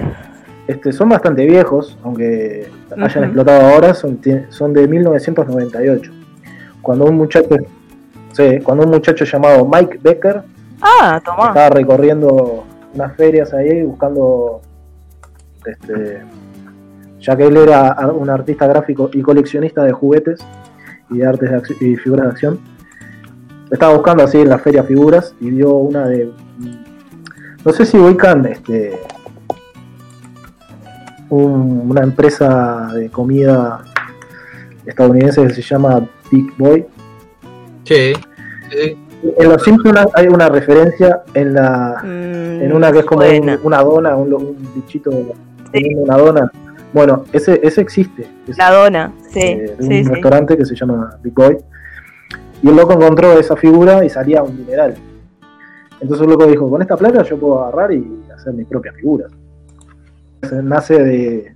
Este, 0.67 0.91
son 0.91 1.09
bastante 1.09 1.45
viejos, 1.45 1.97
aunque 2.03 2.69
hayan 2.97 3.23
explotado 3.25 3.67
ahora, 3.73 3.93
son, 3.93 4.19
son 4.49 4.73
de 4.73 4.87
1998. 4.87 6.11
Cuando 6.81 7.05
un 7.05 7.15
muchacho, 7.17 7.55
sí, 8.33 8.59
cuando 8.63 8.83
un 8.83 8.89
muchacho 8.91 9.25
llamado 9.25 9.65
Mike 9.65 9.99
Becker 10.03 10.41
Ah, 10.81 11.17
estaba 11.17 11.69
recorriendo 11.69 12.63
unas 12.93 13.15
ferias 13.15 13.53
ahí 13.53 13.83
buscando 13.83 14.61
este 15.65 16.21
ya 17.25 17.35
que 17.35 17.45
él 17.47 17.57
era 17.57 17.87
a- 17.89 18.11
un 18.11 18.29
artista 18.29 18.67
gráfico 18.67 19.09
y 19.13 19.21
coleccionista 19.21 19.83
de 19.83 19.91
juguetes 19.91 20.45
y 21.09 21.17
de 21.19 21.25
artes 21.27 21.49
de 21.79 21.85
y 21.87 21.95
figuras 21.95 22.25
de 22.25 22.31
acción 22.31 22.59
estaba 23.71 23.93
buscando 23.93 24.23
así 24.23 24.39
en 24.39 24.49
la 24.49 24.59
feria 24.59 24.83
figuras 24.83 25.33
y 25.39 25.49
vio 25.49 25.73
una 25.73 26.07
de 26.07 26.31
no 27.65 27.71
sé 27.73 27.85
si 27.85 27.97
ubican 27.97 28.45
este 28.45 28.99
un- 31.29 31.83
una 31.89 32.01
empresa 32.03 32.89
de 32.93 33.09
comida 33.09 33.83
estadounidense 34.85 35.41
que 35.47 35.53
se 35.53 35.61
llama 35.61 36.07
Big 36.31 36.55
Boy 36.57 36.85
Sí. 37.83 38.13
sí. 38.71 38.97
en 39.37 39.49
los 39.49 39.63
Simpsons 39.63 40.07
hay 40.13 40.27
una 40.27 40.49
referencia 40.49 41.21
en 41.33 41.53
la 41.55 42.01
Mm, 42.03 42.61
en 42.61 42.73
una 42.73 42.91
que 42.91 42.99
es 42.99 43.05
como 43.05 43.21
un- 43.25 43.59
una 43.63 43.81
dona, 43.81 44.15
un, 44.15 44.33
un 44.33 44.57
bichito 44.75 45.09
comiendo 45.71 46.03
una 46.03 46.17
dona. 46.17 46.51
Bueno, 46.95 47.25
ese, 47.33 47.59
ese 47.61 47.81
existe. 47.81 48.25
Es, 48.47 48.57
La 48.57 48.71
dona, 48.71 49.11
sí, 49.29 49.41
eh, 49.41 49.75
un 49.77 49.85
sí, 49.85 50.03
restaurante 50.03 50.55
que 50.55 50.63
se 50.63 50.75
llama 50.75 51.19
Big 51.21 51.33
Boy. 51.33 51.57
Y 52.63 52.69
el 52.69 52.75
loco 52.77 52.93
encontró 52.93 53.37
esa 53.37 53.57
figura 53.57 54.05
y 54.05 54.09
salía 54.09 54.41
un 54.41 54.57
mineral. 54.57 54.95
Entonces 55.99 56.23
el 56.23 56.31
loco 56.31 56.47
dijo, 56.47 56.69
con 56.69 56.81
esta 56.81 56.95
plata 56.95 57.21
yo 57.23 57.37
puedo 57.37 57.61
agarrar 57.65 57.91
y 57.91 58.23
hacer 58.33 58.53
mis 58.53 58.65
propias 58.65 58.95
figuras. 58.95 59.29
Nace 60.63 61.03
de, 61.03 61.55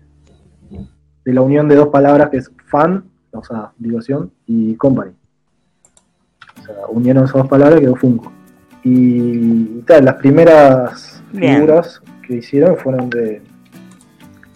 de 1.23 1.33
la 1.33 1.39
unión 1.39 1.69
de 1.69 1.75
dos 1.75 1.87
palabras 1.87 2.29
que 2.31 2.37
es 2.37 2.51
fan, 2.65 3.05
o 3.31 3.41
sea, 3.41 3.71
diversión, 3.77 4.33
y 4.45 4.75
company. 4.75 5.13
O 6.59 6.65
sea, 6.65 6.75
unieron 6.89 7.23
esas 7.23 7.37
dos 7.37 7.47
palabras 7.47 7.79
y 7.79 7.83
quedó 7.83 7.95
Funko. 7.95 8.29
Y, 8.83 9.77
y 9.79 9.83
tal, 9.87 10.03
las 10.03 10.15
primeras 10.15 11.23
Bien. 11.31 11.55
figuras 11.55 12.01
que 12.27 12.35
hicieron 12.35 12.75
fueron 12.75 13.09
de. 13.09 13.41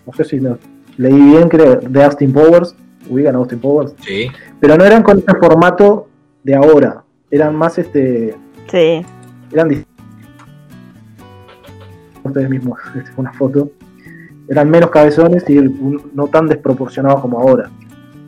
No 0.05 0.11
sé 0.11 0.25
si 0.25 0.41
no, 0.41 0.57
leí 0.97 1.13
bien, 1.13 1.49
creo, 1.49 1.77
de 1.77 2.03
Austin 2.03 2.31
Powers. 2.33 2.75
Ubican 3.09 3.35
a 3.35 3.39
Austin 3.39 3.59
Powers. 3.59 3.93
Sí. 4.01 4.27
Pero 4.59 4.77
no 4.77 4.85
eran 4.85 5.03
con 5.03 5.19
este 5.19 5.33
formato 5.35 6.07
de 6.43 6.55
ahora. 6.55 7.03
Eran 7.29 7.55
más 7.55 7.77
este. 7.77 8.35
Sí, 8.71 9.05
Eran 9.51 9.85
ustedes 12.23 12.49
mismos, 12.49 12.79
una 13.17 13.33
foto. 13.33 13.69
Eran 14.49 14.69
menos 14.69 14.89
cabezones 14.89 15.49
y 15.49 15.55
no 16.13 16.27
tan 16.27 16.47
desproporcionados 16.47 17.21
como 17.21 17.39
ahora. 17.39 17.69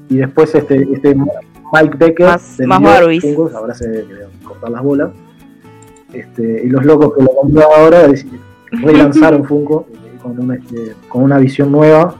Y 0.10 0.18
después 0.18 0.54
este, 0.56 0.88
este 0.94 1.16
Mike 1.16 1.98
Becker 1.98 2.28
Más- 2.28 2.58
vendió 2.58 2.80
más 2.80 3.00
Barbies. 3.00 3.22
Funkos, 3.24 3.54
ahora 3.54 3.74
se 3.74 4.06
cortar 4.44 4.70
las 4.70 4.84
bolas. 4.84 5.12
Este, 6.14 6.62
y 6.64 6.68
los 6.68 6.86
locos 6.86 7.14
que 7.16 7.24
lo 7.24 7.30
compraron 7.36 7.74
ahora 7.78 8.08
relanzaron 8.72 9.44
Funko 9.44 9.88
eh, 9.92 10.18
con 10.22 10.40
una, 10.40 10.56
este, 10.56 10.94
con 11.10 11.24
una 11.24 11.38
visión 11.38 11.72
nueva 11.72 12.16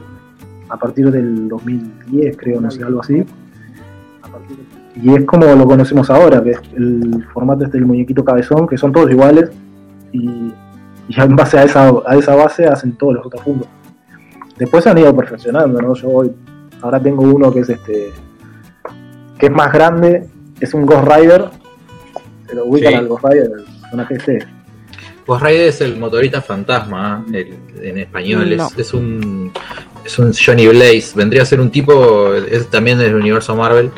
a 0.68 0.76
partir 0.76 1.10
del 1.10 1.48
2010, 1.48 2.36
creo, 2.36 2.60
no 2.60 2.70
sé, 2.70 2.82
algo 2.82 3.00
así. 3.00 3.24
Y 5.02 5.14
es 5.14 5.24
como 5.26 5.44
lo 5.46 5.66
conocemos 5.66 6.08
ahora, 6.10 6.42
que 6.42 6.50
es 6.52 6.60
el 6.76 7.24
formato 7.32 7.64
este 7.64 7.76
del 7.78 7.86
muñequito 7.86 8.24
cabezón, 8.24 8.66
que 8.66 8.78
son 8.78 8.92
todos 8.92 9.10
iguales, 9.10 9.50
y, 10.12 10.52
y 11.08 11.20
en 11.20 11.36
base 11.36 11.58
a 11.58 11.64
esa, 11.64 11.92
a 12.06 12.16
esa 12.16 12.34
base 12.34 12.66
hacen 12.66 12.92
todos 12.96 13.14
los 13.14 13.26
otros 13.26 13.42
Funko. 13.42 13.66
Después 14.56 14.86
han 14.86 14.96
ido 14.98 15.14
perfeccionando, 15.14 15.80
¿no? 15.82 15.94
Yo 15.94 16.08
hoy, 16.08 16.32
ahora 16.80 16.98
tengo 17.00 17.22
uno 17.24 17.52
que 17.52 17.60
es 17.60 17.68
este, 17.68 18.10
que 19.38 19.46
es 19.46 19.52
más 19.52 19.70
grande, 19.72 20.26
es 20.60 20.72
un 20.72 20.86
Ghost 20.86 21.06
Rider, 21.06 21.44
pero 22.48 22.64
ubican 22.64 22.92
Sí. 22.92 22.98
al 22.98 23.08
Ghost 23.08 23.24
Rider, 23.24 23.50
el 23.58 23.64
personaje 23.82 24.14
este. 24.14 24.38
Ghost 25.26 25.42
Rider 25.42 25.68
es 25.68 25.80
el 25.82 25.98
motorista 25.98 26.40
fantasma 26.40 27.22
el- 27.32 27.54
en 27.82 27.98
español. 27.98 28.56
No. 28.56 28.66
Es, 28.68 28.78
es 28.78 28.94
un 28.94 29.52
es 30.06 30.18
un 30.18 30.32
Johnny 30.32 30.66
Blaze. 30.68 31.12
Vendría 31.14 31.42
a 31.42 31.46
ser 31.46 31.60
un 31.60 31.70
tipo, 31.70 32.32
es 32.34 32.68
también 32.70 32.98
del 32.98 33.14
universo 33.14 33.54
Marvel. 33.56 33.90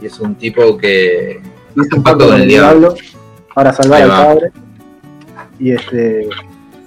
Y 0.00 0.06
es 0.06 0.18
un 0.20 0.34
tipo 0.36 0.76
que 0.78 1.40
hizo 1.76 1.96
un 1.96 2.02
pacto 2.02 2.28
con 2.28 2.40
el 2.40 2.48
diablo. 2.48 2.94
para 3.54 3.72
salvar 3.72 4.02
al 4.02 4.08
padre. 4.08 4.50
Y 5.58 5.72
este 5.72 6.28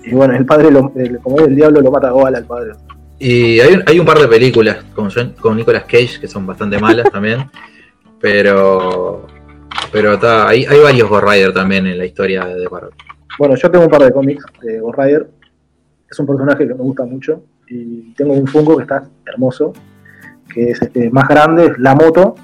y 0.03 0.13
bueno, 0.15 0.35
el 0.35 0.45
padre, 0.45 0.71
lo, 0.71 0.91
el- 0.95 1.19
como 1.19 1.39
es 1.41 1.47
el 1.47 1.55
diablo, 1.55 1.81
lo 1.81 1.91
mata 1.91 2.07
a 2.07 2.11
Goal 2.11 2.35
al 2.35 2.45
padre. 2.45 2.71
Y 3.19 3.59
hay, 3.59 3.73
un- 3.75 3.83
hay 3.85 3.99
un 3.99 4.05
par 4.05 4.17
de 4.19 4.27
películas 4.27 4.77
con, 4.95 5.09
con 5.39 5.55
Nicolas 5.57 5.83
Cage 5.83 6.19
que 6.21 6.27
son 6.27 6.47
bastante 6.47 6.79
malas 6.79 7.09
también. 7.11 7.49
Pero 8.19 9.27
pero 9.91 10.13
está, 10.13 10.47
hay, 10.47 10.65
hay 10.65 10.79
varios 10.79 11.09
Ghost 11.09 11.23
Rider 11.27 11.53
también 11.53 11.85
en 11.87 11.97
la 11.97 12.05
historia 12.05 12.45
de 12.45 12.67
Marvel. 12.69 12.91
Bueno, 13.37 13.55
yo 13.55 13.69
tengo 13.71 13.85
un 13.85 13.91
par 13.91 14.03
de 14.03 14.11
cómics 14.13 14.43
de 14.61 14.79
Ghost 14.79 14.97
Rider. 14.99 15.27
Es 16.11 16.19
un 16.19 16.27
personaje 16.27 16.67
que 16.67 16.73
me 16.73 16.83
gusta 16.83 17.05
mucho. 17.05 17.41
Y 17.67 18.13
tengo 18.13 18.33
un 18.33 18.45
Funko 18.45 18.75
que 18.75 18.83
está 18.83 19.03
hermoso. 19.25 19.73
Que 20.53 20.71
es 20.71 20.81
este, 20.81 21.09
más 21.09 21.27
grande, 21.27 21.67
es 21.67 21.79
la 21.79 21.95
moto. 21.95 22.35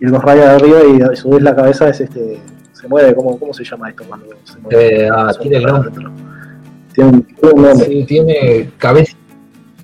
Y 0.00 0.06
el 0.06 0.12
Ghost 0.12 0.24
Rider 0.24 0.44
de 0.44 0.50
arriba 0.50 0.78
y 0.84 1.02
a 1.02 1.14
su 1.14 1.28
vez 1.28 1.42
la 1.42 1.54
cabeza 1.54 1.88
es 1.88 2.00
este. 2.00 2.38
Se 2.72 2.88
mueve, 2.88 3.14
¿cómo, 3.14 3.38
cómo 3.38 3.52
se 3.52 3.62
llama 3.62 3.90
esto 3.90 4.04
cuando 4.08 4.26
se 4.44 4.58
mueve? 4.58 5.04
Eh, 5.04 5.08
ah, 5.12 5.30
tiene 5.38 5.58
el 5.58 5.64
nombre. 5.64 5.90
Tiene 6.94 7.10
un, 7.10 7.62
nombre. 7.62 7.86
Sí, 7.86 8.04
tiene 8.06 8.70
cabeza. 8.78 9.14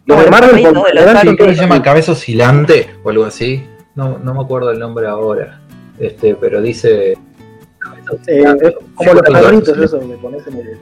Los 0.06 0.24
de 0.24 0.30
Marvel, 0.30 0.56
de 0.56 0.72
los 0.72 0.84
Sí, 0.88 0.94
Marvel. 0.94 1.36
creo 1.36 1.48
que 1.48 1.54
se 1.54 1.60
llama 1.60 1.82
cabeza 1.82 2.12
oscilante 2.12 2.88
o 3.02 3.10
algo 3.10 3.24
así. 3.24 3.62
No, 3.94 4.18
no 4.18 4.34
me 4.34 4.40
acuerdo 4.40 4.70
el 4.70 4.78
nombre 4.78 5.06
ahora. 5.06 5.60
Este, 5.98 6.34
pero 6.36 6.62
dice. 6.62 7.12
Eh, 7.12 8.44
es 8.62 8.74
como 8.94 9.14
los 9.14 9.22
perritos, 9.22 9.76
eso 9.76 10.00
que 10.00 10.16
pones 10.16 10.46
en 10.46 10.58
el. 10.58 10.78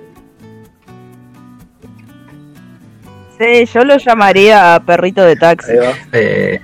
Sí, 3.39 3.64
yo 3.66 3.85
lo 3.85 3.97
llamaría 3.97 4.82
perrito 4.87 5.22
de 5.22 5.37
taxi. 5.37 5.72
Eh, 6.12 6.61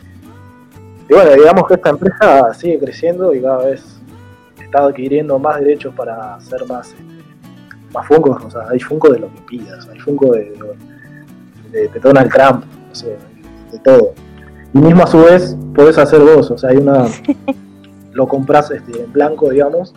Y 1.08 1.12
bueno, 1.14 1.32
digamos 1.32 1.66
que 1.66 1.74
esta 1.74 1.90
empresa 1.90 2.54
sigue 2.54 2.78
creciendo 2.78 3.34
y 3.34 3.40
cada 3.40 3.64
vez 3.64 3.82
está 4.62 4.84
adquiriendo 4.84 5.38
más 5.38 5.58
derechos 5.60 5.92
para 5.94 6.36
hacer 6.36 6.64
más, 6.68 6.88
este, 6.88 7.02
más 7.92 8.06
Funkos. 8.06 8.44
O 8.44 8.50
sea, 8.50 8.62
hay 8.70 8.78
Funko 8.78 9.10
de 9.10 9.18
lo 9.18 9.26
que 9.34 9.40
pidas, 9.48 9.88
hay 9.88 9.98
Funko 9.98 10.32
de, 10.32 10.52
de, 11.72 11.88
de 11.88 12.00
Donald 12.00 12.30
Trump, 12.32 12.64
no 12.88 12.94
sé, 12.94 13.16
de 13.72 13.78
todo. 13.80 14.14
Y 14.72 14.78
mismo 14.78 15.02
a 15.02 15.06
su 15.08 15.20
vez 15.24 15.56
podés 15.74 15.98
hacer 15.98 16.20
vos, 16.20 16.50
o 16.50 16.56
sea, 16.58 16.70
hay 16.70 16.76
una. 16.76 17.06
lo 18.12 18.26
compras 18.28 18.70
este, 18.70 19.02
en 19.02 19.12
blanco, 19.12 19.50
digamos, 19.50 19.92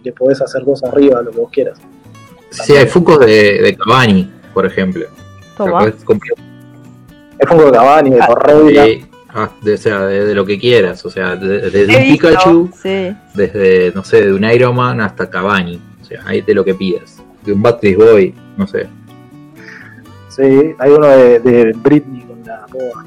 y 0.00 0.04
le 0.06 0.12
podés 0.12 0.40
hacer 0.40 0.64
vos 0.64 0.82
arriba, 0.84 1.22
lo 1.22 1.30
que 1.30 1.38
vos 1.38 1.50
quieras. 1.52 1.78
sí, 2.50 2.74
hay 2.74 2.86
Funkos 2.86 3.20
de, 3.20 3.60
de 3.62 3.76
Cavani, 3.76 4.28
por 4.54 4.66
ejemplo. 4.66 5.06
Toma. 5.58 5.92
Comprar- 6.04 6.34
Hay 7.40 7.46
Funko 7.46 7.64
de 7.66 7.72
Cavani, 7.72 8.10
de 8.10 8.20
Ah, 8.22 8.26
Torreira. 8.26 8.84
Sí, 8.84 9.04
ah, 9.28 9.50
de, 9.62 9.74
o 9.74 9.76
sea, 9.76 10.00
de, 10.06 10.24
de 10.26 10.34
lo 10.34 10.44
que 10.46 10.58
quieras. 10.58 11.04
O 11.04 11.10
sea, 11.10 11.36
de- 11.36 11.70
desde 11.70 11.96
un 11.96 12.02
visto, 12.02 12.28
Pikachu, 12.28 12.70
Sí. 12.82 13.14
desde, 13.34 13.92
no 13.94 14.02
sé, 14.04 14.24
de 14.26 14.32
un 14.32 14.44
Iron 14.44 14.74
Man 14.74 15.00
hasta 15.00 15.28
Cavani. 15.28 15.80
O 16.00 16.04
sea, 16.04 16.22
ahí 16.26 16.40
de 16.40 16.54
lo 16.54 16.64
que 16.64 16.74
pidas. 16.74 17.22
De 17.44 17.52
un 17.52 17.62
Backstreet 17.62 17.96
Boy, 17.98 18.34
no 18.56 18.66
sé. 18.66 18.86
Sí, 20.28 20.74
hay 20.78 20.90
uno 20.90 21.06
de, 21.06 21.40
de 21.40 21.72
Britney 21.76 22.22
con 22.22 22.42
la 22.44 22.66
boa. 22.72 23.04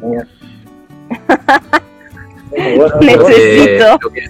Genial. 0.00 0.28
Bueno, 2.50 2.76
bueno. 2.76 2.96
Necesito. 3.00 3.84
Eh, 4.14 4.28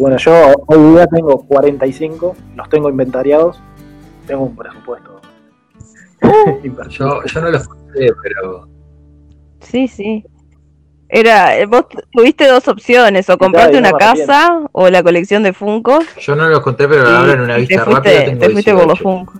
bueno, 0.00 0.16
yo 0.16 0.32
hoy 0.66 0.92
día 0.94 1.06
tengo 1.06 1.44
45, 1.46 2.34
los 2.56 2.68
tengo 2.70 2.88
inventariados, 2.88 3.60
tengo 4.26 4.44
un 4.44 4.56
presupuesto. 4.56 5.20
invertido. 6.64 7.22
yo, 7.22 7.26
yo 7.26 7.40
no 7.40 7.50
los 7.50 7.68
conté, 7.68 8.12
pero. 8.22 8.68
Sí, 9.60 9.88
sí. 9.88 10.24
Era, 11.08 11.64
vos 11.66 11.84
tuviste 12.12 12.46
dos 12.48 12.66
opciones, 12.66 13.28
o 13.30 13.36
no 13.36 13.78
una 13.78 13.92
casa 13.92 14.62
o 14.72 14.88
la 14.88 15.02
colección 15.02 15.42
de 15.42 15.52
Funko. 15.52 16.00
Yo 16.18 16.34
no 16.34 16.48
los 16.48 16.60
conté, 16.60 16.88
pero 16.88 17.06
ahora 17.06 17.34
en 17.34 17.40
una 17.40 17.56
vista 17.56 17.76
te 17.76 17.84
fuiste, 17.84 17.94
rápida 17.94 18.24
tengo 18.24 18.40
te 18.40 18.50
fuiste 18.50 18.72
por 18.72 18.86
los 18.86 18.98
18. 18.98 19.02
Funko. 19.02 19.32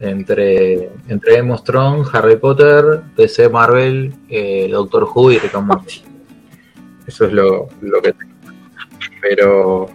entre, 0.00 0.90
entre 1.08 1.36
Game 1.36 1.52
of 1.52 1.64
Thrones, 1.64 2.08
Harry 2.14 2.36
Potter, 2.36 3.02
DC 3.16 3.48
Marvel, 3.48 4.14
eh, 4.28 4.68
Doctor 4.70 5.06
Who 5.12 5.32
y 5.32 5.38
Rick 5.38 5.54
and 5.54 5.66
Morty. 5.66 6.02
Eso 7.06 7.26
es 7.26 7.32
lo, 7.32 7.68
lo 7.80 8.00
que 8.00 8.12
tengo. 8.12 8.32
Pero, 9.20 9.90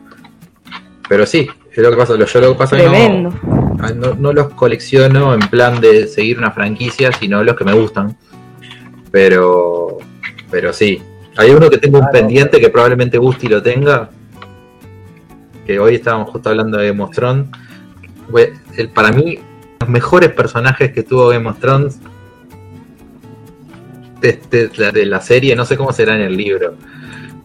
pero 1.09 1.25
sí, 1.25 1.49
es 1.81 1.83
lo 1.85 1.91
que 1.91 1.97
pasa. 1.97 2.15
Lo, 2.15 2.25
yo 2.25 2.41
lo 2.41 2.51
que 2.53 2.57
pasa 2.57 2.77
Tremendo. 2.77 3.29
no, 3.43 3.77
ah, 3.79 3.91
no, 3.95 4.13
no 4.15 4.33
los 4.33 4.49
colecciono 4.53 5.33
en 5.33 5.39
plan 5.41 5.79
de 5.81 6.07
seguir 6.07 6.37
una 6.37 6.51
franquicia, 6.51 7.11
sino 7.11 7.43
los 7.43 7.55
que 7.55 7.63
me 7.63 7.73
gustan. 7.73 8.15
Pero, 9.11 9.97
pero 10.51 10.73
sí. 10.73 11.01
Hay 11.37 11.51
uno 11.51 11.69
que 11.69 11.77
tengo 11.77 11.99
un 11.99 12.05
Ah, 12.05 12.09
pendiente 12.11 12.59
que 12.59 12.69
probablemente 12.69 13.17
Gusti 13.17 13.47
lo 13.47 13.61
tenga. 13.61 14.09
Que 15.65 15.79
hoy 15.79 15.95
estábamos 15.95 16.29
justo 16.29 16.49
hablando 16.49 16.77
de 16.77 16.87
Game 16.89 17.03
of 17.03 17.11
Thrones. 17.11 17.45
Fue 18.31 18.53
el- 18.75 18.89
para 18.89 19.11
mí, 19.11 19.39
los 19.79 19.89
mejores 19.89 20.31
personajes 20.31 20.91
que 20.91 21.03
tuvo 21.03 21.27
Game 21.29 21.47
of 21.49 21.59
Thrones 21.59 21.99
de, 24.21 24.39
de- 24.49 24.67
de- 24.69 24.91
de 24.91 25.05
la 25.05 25.21
serie, 25.21 25.55
no 25.55 25.65
sé 25.65 25.77
cómo 25.77 25.91
será 25.93 26.15
en 26.15 26.21
el 26.21 26.35
libro, 26.35 26.73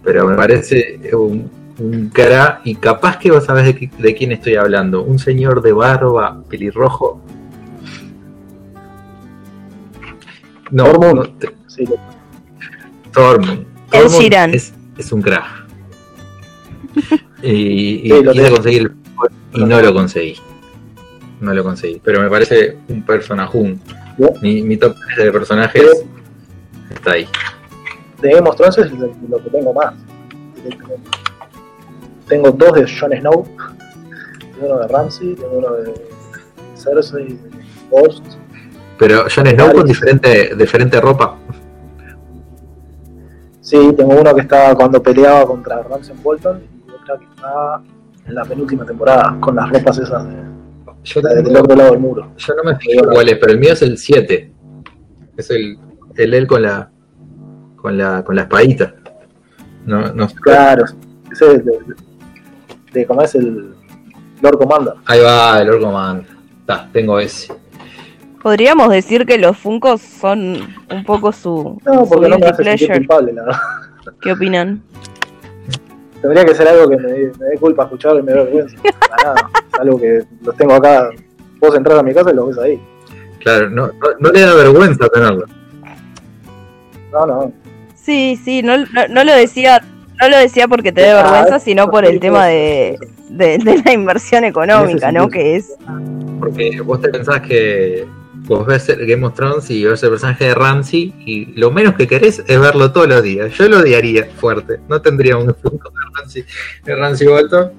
pero 0.03 0.27
me 0.27 0.35
parece 0.35 0.99
un, 1.13 1.51
un 1.79 2.09
cara, 2.11 2.61
y 2.65 2.75
capaz 2.77 3.17
que 3.19 3.31
vos 3.31 3.45
sabés 3.45 3.65
de, 3.67 3.91
de 3.99 4.15
quién 4.15 4.33
estoy 4.33 4.57
hablando, 4.57 5.03
un 5.03 5.19
señor 5.19 5.63
de 5.63 5.73
barba 5.73 6.43
pelirrojo. 6.49 7.21
No, 10.71 10.85
Tormund. 10.85 11.15
no, 11.15 11.29
te- 11.39 11.55
Sí, 11.67 11.85
Tormund. 13.13 13.67
Tormund. 13.91 14.55
Es, 14.55 14.73
es 14.99 15.13
un 15.13 15.23
crack. 15.23 15.45
y 17.43 17.51
y 17.51 18.01
Sí, 18.03 18.09
lo 18.23 18.33
quise 18.33 18.43
tengo. 18.45 18.57
conseguir 18.57 18.83
el 18.83 19.61
y 19.61 19.65
no 19.65 19.81
lo 19.81 19.93
conseguí. 19.95 20.37
No 21.41 21.53
lo 21.55 21.65
conseguí. 21.65 22.01
Pero 22.05 22.21
me 22.23 22.29
parece 22.31 22.79
un 22.89 23.03
personajón. 23.05 23.81
¿Ya? 24.19 24.29
Mi, 24.43 24.63
mi 24.63 24.77
top 24.77 24.95
3 25.15 25.27
de 25.27 25.33
personajes 25.33 26.05
está 26.95 27.13
ahí. 27.13 27.27
de 28.21 28.31
Game 28.35 28.49
of 28.49 28.57
Thrones 28.57 28.79
es 28.79 28.93
lo, 28.93 29.07
lo 29.29 29.43
que 29.43 29.51
tengo 29.51 29.73
más. 29.75 29.95
directamente. 30.57 31.11
Tengo 32.29 32.51
dos 32.51 32.73
de 32.75 32.87
Jon 32.89 33.13
Snow, 33.13 33.45
tengo 34.55 34.67
uno 34.75 34.79
de 34.81 34.89
Ramsey, 34.89 35.35
tengo 35.35 35.59
uno 35.59 35.73
de 35.73 35.93
Cersei, 36.77 37.27
de 37.29 37.39
Ghost. 37.91 38.25
Pero 38.99 39.23
Jon 39.35 39.47
Snow 39.47 39.73
con 39.73 39.87
diferente, 39.87 40.55
diferente 40.57 41.01
ropa. 41.01 41.37
Sí, 43.61 43.79
tengo 43.97 44.15
uno 44.21 44.35
que 44.35 44.41
estaba 44.43 44.75
cuando 44.75 45.03
peleaba 45.03 45.47
contra 45.47 45.83
Ramsey 45.83 46.15
Bolton 46.23 46.63
y 46.87 46.91
otra 46.91 47.19
que 47.19 47.25
está 47.25 47.81
en 48.27 48.35
la 48.35 48.45
penúltima 48.45 48.85
temporada 48.85 49.37
con 49.41 49.57
las 49.57 49.71
ropas 49.71 49.99
esas 49.99 50.27
de, 50.29 50.35
Yo, 51.05 51.21
la 51.23 51.35
del 51.35 51.45
tengo- 51.45 51.61
otro 51.61 51.77
lado 51.77 51.91
del 51.93 52.01
muro. 52.01 52.33
yo 52.37 52.55
no 52.55 52.65
me 52.65 52.77
fijo 52.77 53.05
cuál 53.13 53.29
es, 53.29 53.39
pero 53.39 53.53
el 53.53 53.59
mío 53.59 53.73
es 53.73 53.83
el 53.83 53.99
7. 53.99 54.53
Es 55.37 55.51
el, 55.51 55.79
el 56.17 56.35
él 56.35 56.47
con 56.47 56.63
la 56.63 56.91
con 57.77 57.97
la 57.99 58.23
con 58.23 58.37
la 58.37 58.43
espadita. 58.43 58.95
No, 59.87 60.13
no. 60.13 60.29
Claro, 60.41 60.85
ese 61.33 61.55
es 61.55 61.65
de, 61.65 61.79
de, 62.93 63.07
cómo 63.07 63.23
es 63.23 63.35
el 63.35 63.75
Lord 64.41 64.59
Commander. 64.59 64.95
Ahí 65.07 65.21
va 65.21 65.61
el 65.61 65.81
Man. 65.81 66.27
Está, 66.61 66.89
tengo 66.93 67.19
ese. 67.19 67.53
Podríamos 68.43 68.91
decir 68.91 69.25
que 69.25 69.39
los 69.39 69.57
Funkos 69.57 70.01
son 70.01 70.59
un 70.91 71.05
poco 71.05 71.33
su, 71.33 71.81
No, 71.85 72.05
su 72.05 72.09
porque 72.09 72.29
no 72.29 72.39
me 72.39 72.47
hace 72.47 72.63
pleasure. 72.63 72.95
culpable, 72.99 73.33
la 73.33 73.45
verdad. 73.45 73.61
¿Qué 74.21 74.33
opinan? 74.33 74.83
Tendría 76.21 76.45
que 76.45 76.55
ser 76.55 76.69
algo 76.69 76.89
que 76.89 76.97
me, 76.97 77.13
dé- 77.13 77.33
me 77.39 77.47
dé 77.47 77.59
culpa 77.59 77.85
escuchar 77.85 78.17
y 78.17 78.23
me 78.23 78.33
dé 78.33 78.43
vergüenza. 78.45 78.77
Para 78.83 79.23
nada. 79.35 79.51
Es 79.73 79.81
algo 79.81 80.01
que 80.01 80.23
los 80.43 80.57
tengo 80.57 80.75
acá. 80.75 81.11
Vos 81.61 81.75
entrar 81.77 81.99
a 81.99 82.03
mi 82.03 82.13
casa 82.15 82.31
y 82.31 82.35
los 82.35 82.49
ves 82.49 82.59
ahí. 82.59 82.81
Claro, 83.41 83.71
no, 83.71 83.87
no, 83.89 83.93
no 84.21 84.31
le 84.31 84.41
da 84.41 84.55
vergüenza 84.55 85.09
tenerlo. 85.09 85.47
No, 87.13 87.27
no. 87.27 87.53
Sí, 87.95 88.39
sí, 88.45 88.63
no, 88.63 88.79
no, 88.79 89.09
no 89.09 89.25
lo 89.25 89.33
decía 89.35 89.83
no 90.23 90.29
lo 90.29 90.39
decía 90.39 90.69
porque 90.69 90.93
te 90.93 91.01
dé 91.01 91.15
vergüenza, 91.15 91.59
sino 91.59 91.91
por 91.91 92.05
el 92.05 92.21
tema 92.21 92.47
de, 92.47 92.99
de, 93.29 93.59
de 93.59 93.83
la 93.85 93.93
inversión 93.93 94.45
económica, 94.45 95.11
¿no? 95.11 95.29
Que 95.29 95.57
es 95.57 95.75
Porque 96.39 96.81
vos 96.81 97.01
te 97.01 97.09
pensás 97.09 97.41
que 97.41 98.07
vos 98.47 98.65
ves 98.67 98.89
el 98.89 99.07
Game 99.07 99.27
of 99.27 99.35
Thrones 99.35 99.69
y 99.71 99.85
ves 99.85 100.03
el 100.03 100.11
personaje 100.11 100.47
de 100.47 100.55
Ramsey 100.55 101.13
y 101.27 101.47
lo 101.59 101.71
menos 101.71 101.95
que 101.95 102.07
querés 102.07 102.43
es 102.47 102.61
verlo 102.61 102.93
todos 102.93 103.09
los 103.09 103.23
días. 103.23 103.53
Yo 103.55 103.69
lo 103.69 103.79
odiaría 103.79 104.27
fuerte. 104.37 104.79
No 104.89 105.03
tendría 105.03 105.37
un 105.37 105.55
Funko 105.55 105.91
de 105.91 106.19
Ramsey, 106.19 106.45
de 106.85 106.95
Ramsey 106.95 107.27
Bolton. 107.27 107.73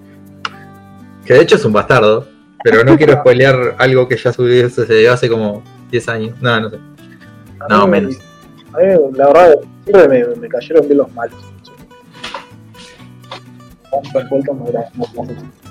Que 1.25 1.35
de 1.35 1.41
hecho 1.41 1.55
es 1.55 1.65
un 1.65 1.73
bastardo. 1.73 2.27
Pero 2.63 2.83
no 2.85 2.95
quiero 2.97 3.13
spoilear 3.13 3.75
algo 3.77 4.07
que 4.07 4.15
ya 4.15 4.31
subió 4.31 4.69
desde 4.69 5.09
hace 5.09 5.27
como 5.27 5.61
10 5.91 6.09
años. 6.09 6.41
No, 6.41 6.61
no 6.61 6.69
sé. 6.69 6.77
No, 7.69 7.87
menos. 7.87 8.15
A 8.73 8.77
mí, 8.77 8.85
la 9.15 9.27
verdad, 9.27 9.55
siempre 9.83 10.07
me, 10.07 10.35
me 10.35 10.47
cayeron 10.47 10.85
bien 10.85 10.97
los 10.99 11.13
malos. 11.13 11.52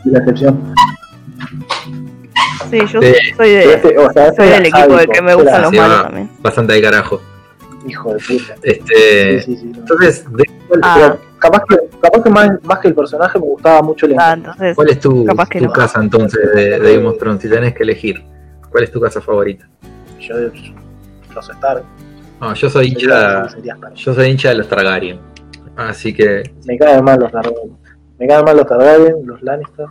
La 0.05 0.19
excepción. 0.19 0.75
sí, 2.71 2.79
yo 2.93 3.01
Sí. 3.03 3.15
soy 3.37 3.51
de 3.51 3.75
este, 3.75 3.99
o 3.99 4.11
sea, 4.13 4.27
este 4.29 4.43
soy 4.43 4.49
del 4.53 4.67
equipo 4.67 4.79
de 4.89 4.95
sádico, 4.95 5.13
que 5.13 5.23
me 5.23 5.35
gustan 5.35 5.63
los 5.63 5.71
Sí, 5.71 5.77
malos 5.77 6.03
también. 6.03 6.31
Bastante 6.41 6.73
de 6.75 6.83
carajo. 6.83 7.21
Hijo 7.87 8.15
de 8.15 8.21
puta. 8.21 8.55
Este, 8.63 9.41
Sí, 9.43 9.57
sí, 9.57 9.61
sí. 9.61 9.67
no. 9.67 9.79
Entonces, 9.79 10.25
¿de 10.33 10.45
cuál, 10.69 10.81
Ah. 10.85 10.95
Pero 10.99 11.19
capaz 11.39 11.63
que, 11.69 11.77
capaz 12.01 12.23
que 12.23 12.31
más, 12.31 12.51
más 12.63 12.79
que 12.79 12.89
el 12.89 12.95
personaje 12.95 13.39
me 13.39 13.45
gustaba 13.47 13.83
mucho 13.83 14.07
el 14.07 14.15
Ah, 14.19 14.35
entonces 14.35 14.77
cuál 14.77 14.89
es 14.91 15.01
tu, 15.01 15.25
tu 15.25 15.65
no. 15.65 15.73
casa 15.73 16.01
entonces 16.01 16.41
de, 16.55 16.79
de 16.79 16.97
Game 16.97 17.09
of 17.09 17.19
Thrones? 17.19 17.43
Si 17.43 17.49
tenés 17.49 17.75
que 17.75 17.83
elegir, 17.83 18.23
¿cuál 18.71 18.85
es 18.85 18.93
tu 18.93 19.01
casa 19.01 19.21
favorita? 19.21 19.69
Yo, 20.21 20.35
los 21.35 21.49
Stark. 21.51 21.83
No, 22.41 22.55
yo 22.55 22.71
soy 22.71 22.89
hincha, 22.89 23.47
yo 23.95 24.15
soy 24.15 24.29
hincha 24.31 24.51
de 24.51 24.55
los 24.57 24.69
Targaryen. 24.69 25.19
Así 25.77 26.13
que 26.15 26.43
Me 26.67 26.77
caen 26.79 27.03
mal 27.05 27.19
los 27.19 27.33
Targaryen. 27.33 27.77
Me 28.23 28.29
caen 28.29 28.45
mal 28.45 28.57
los 28.57 28.67
Targaryen, 28.69 29.27
los 29.27 29.43
Lannister. 29.43 29.87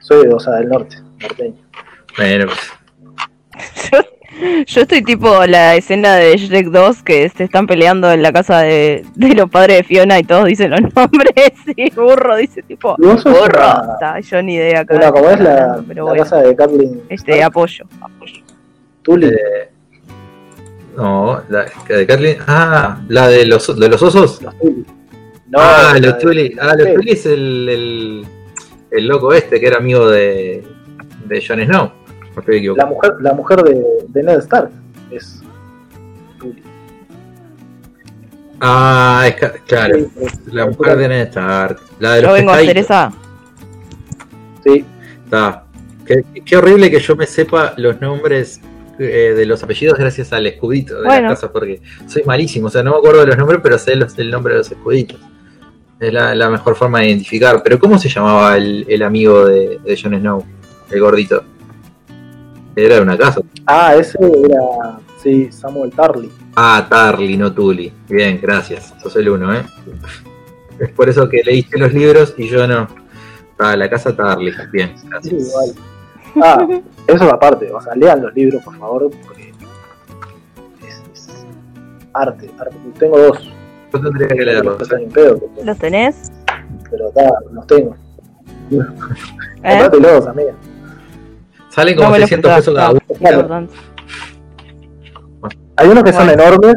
Soy, 0.00 0.26
o 0.26 0.40
sea, 0.40 0.54
del 0.54 0.68
norte, 0.68 0.96
norteño. 1.20 1.54
Bueno, 2.16 2.46
pues, 2.46 3.92
yo, 3.92 3.98
yo 4.66 4.80
estoy 4.80 5.02
tipo 5.02 5.46
la 5.46 5.76
escena 5.76 6.16
de 6.16 6.36
Shrek 6.36 6.66
2 6.70 7.02
que 7.04 7.28
se 7.28 7.44
están 7.44 7.68
peleando 7.68 8.10
en 8.10 8.22
la 8.22 8.32
casa 8.32 8.62
de, 8.62 9.04
de 9.14 9.34
los 9.34 9.48
padres 9.48 9.78
de 9.78 9.84
Fiona 9.84 10.18
y 10.18 10.24
todos 10.24 10.46
dicen 10.46 10.72
los 10.72 10.80
nombres 10.96 11.52
y 11.76 11.88
burro 11.92 12.34
dice 12.36 12.62
tipo 12.62 12.96
burro. 12.98 13.20
una- 13.44 13.92
Está, 13.94 14.18
yo 14.20 14.42
ni 14.42 14.54
idea 14.54 14.80
acá. 14.80 14.96
Una, 14.96 15.12
como 15.12 15.30
es 15.30 15.38
la, 15.40 15.52
hablando, 15.52 15.84
pero 15.86 16.04
la 16.06 16.10
bueno, 16.10 16.24
casa 16.24 16.36
de 16.38 16.56
Kathleen 16.56 17.02
este 17.10 17.32
Stark, 17.32 17.46
apoyo, 17.50 17.84
apoyo. 18.00 18.42
Tully. 19.02 19.28
eh, 19.28 19.70
no, 20.96 21.40
la 21.48 21.66
de 21.88 22.06
Kathleen. 22.08 22.38
Ah, 22.48 23.00
la 23.08 23.28
de 23.28 23.46
los, 23.46 23.78
de 23.78 23.88
los 23.88 24.02
osos. 24.02 24.42
los. 24.42 24.54
No, 25.50 25.58
ah, 25.60 25.94
los 26.00 26.18
Tully. 26.18 26.56
Ah, 26.60 26.74
los. 26.76 26.94
Tully 26.94 27.10
es 27.10 27.26
el, 27.26 27.68
el, 27.68 28.26
el 28.90 29.06
loco 29.06 29.32
este 29.32 29.58
que 29.60 29.66
era 29.66 29.78
amigo 29.78 30.08
de, 30.08 30.64
de 31.26 31.44
Jon 31.46 31.60
Snow. 31.64 31.92
No 32.34 32.40
estoy 32.40 32.58
equivocado. 32.58 32.88
La 32.88 32.94
mujer, 32.94 33.12
la 33.20 33.32
mujer 33.34 33.62
de, 33.64 33.84
de 34.08 34.22
Ned 34.22 34.38
Stark 34.38 34.70
es 35.10 35.42
Tully. 36.38 36.62
Ah, 38.60 39.24
es 39.26 39.34
claro. 39.66 39.96
Sí, 39.98 40.06
es- 40.20 40.52
La 40.54 40.66
mujer 40.66 40.96
de 40.98 41.08
Ned 41.08 41.28
Stark. 41.28 41.80
La 41.98 42.14
de 42.14 42.22
Yo 42.22 42.28
los 42.28 42.36
vengo 42.36 42.50
a 42.52 42.56
hacer 42.56 42.78
esa. 42.78 43.12
Sí, 44.64 44.84
Está. 45.24 45.64
Qué, 46.04 46.24
qué 46.44 46.56
horrible 46.56 46.90
que 46.90 46.98
yo 46.98 47.14
me 47.16 47.24
sepa 47.26 47.72
los 47.76 48.00
nombres 48.00 48.60
eh, 48.98 49.32
de 49.36 49.46
los 49.46 49.62
apellidos 49.62 49.96
gracias 49.96 50.32
al 50.32 50.44
escudito 50.46 50.96
de 51.00 51.06
Bueno. 51.06 51.22
la 51.22 51.28
casa, 51.34 51.50
porque 51.52 51.80
soy 52.06 52.22
malísimo. 52.24 52.66
O 52.66 52.70
sea, 52.70 52.82
no 52.82 52.90
me 52.92 52.98
acuerdo 52.98 53.20
de 53.20 53.26
los 53.28 53.38
nombres, 53.38 53.60
pero 53.62 53.78
sé 53.78 53.94
los- 53.96 54.18
el 54.18 54.30
nombre 54.30 54.54
de 54.54 54.58
los 54.58 54.70
escuditos. 54.70 55.18
Es 56.00 56.12
la, 56.12 56.34
la 56.34 56.48
mejor 56.48 56.74
forma 56.76 57.00
de 57.00 57.08
identificar. 57.08 57.62
Pero 57.62 57.78
¿cómo 57.78 57.98
se 57.98 58.08
llamaba 58.08 58.56
el, 58.56 58.86
el 58.88 59.02
amigo 59.02 59.44
de, 59.44 59.78
de 59.84 60.00
Jon 60.00 60.18
Snow? 60.18 60.44
El 60.90 61.00
gordito. 61.00 61.42
Era 62.74 62.96
de 62.96 63.00
una 63.02 63.18
casa. 63.18 63.40
Ah, 63.66 63.94
ese 63.94 64.18
era, 64.18 64.98
sí, 65.22 65.50
Samuel 65.52 65.90
Tarly. 65.92 66.30
Ah, 66.56 66.86
Tarly, 66.88 67.36
no 67.36 67.52
Tully. 67.52 67.92
Bien, 68.08 68.38
gracias. 68.40 68.94
Sos 69.02 69.14
el 69.16 69.28
uno, 69.28 69.52
¿eh? 69.54 69.62
Es 70.78 70.90
por 70.92 71.08
eso 71.08 71.28
que 71.28 71.42
leíste 71.44 71.78
los 71.78 71.92
libros 71.92 72.34
y 72.38 72.48
yo 72.48 72.66
no. 72.66 72.88
Ah, 73.58 73.76
la 73.76 73.90
casa 73.90 74.16
Tarly. 74.16 74.52
Bien, 74.72 74.96
Sí, 74.96 75.06
gracias. 75.08 75.34
igual. 75.48 75.74
Ah, 76.42 76.66
eso 77.08 77.24
es 77.24 77.32
aparte, 77.32 77.70
o 77.72 77.80
sea, 77.80 77.94
lean 77.96 78.22
los 78.22 78.32
libros, 78.34 78.62
por 78.62 78.78
favor, 78.78 79.10
porque 79.26 79.52
es, 80.88 81.02
es 81.12 81.44
arte, 82.14 82.48
arte. 82.58 82.76
Tengo 82.98 83.18
dos. 83.18 83.50
Yo 83.92 84.00
tendría 84.00 84.28
que 84.28 84.44
leerlo. 84.44 84.78
Los 84.78 85.64
¿Los 85.64 85.78
tenés? 85.78 86.32
pero 86.90 87.08
está, 87.08 87.30
los 87.52 87.66
tengo. 87.66 87.96
¿Eh? 88.70 88.78
Comprátelos, 89.62 90.26
amiga. 90.26 90.54
Salen 91.70 91.94
como 91.96 92.08
No 92.08 92.12
me 92.12 92.18
lo 92.20 92.26
600 92.26 92.54
pesos 92.56 92.74
cada 92.74 92.90
uno. 92.90 93.00
Claro, 93.18 93.68
hay 95.76 95.88
unos 95.88 96.04
que 96.04 96.12
son 96.12 96.26
Bueno. 96.26 96.42
enormes, 96.42 96.74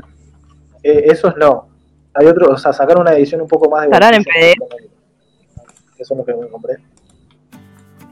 eh, 0.84 1.04
esos 1.08 1.36
no. 1.36 1.68
Hay 2.14 2.28
otros, 2.28 2.50
o 2.52 2.58
sea, 2.58 2.72
sacaron 2.72 3.02
una 3.02 3.14
edición 3.14 3.42
un 3.42 3.48
poco 3.48 3.70
más 3.70 3.82
de 3.82 3.88
¿Estarán 3.88 4.14
en 4.14 4.24
bolsillo. 4.24 4.88
Esos 5.96 6.08
son 6.08 6.18
los 6.20 6.26
que 6.26 6.34
me 6.36 6.48
compré. 6.48 6.76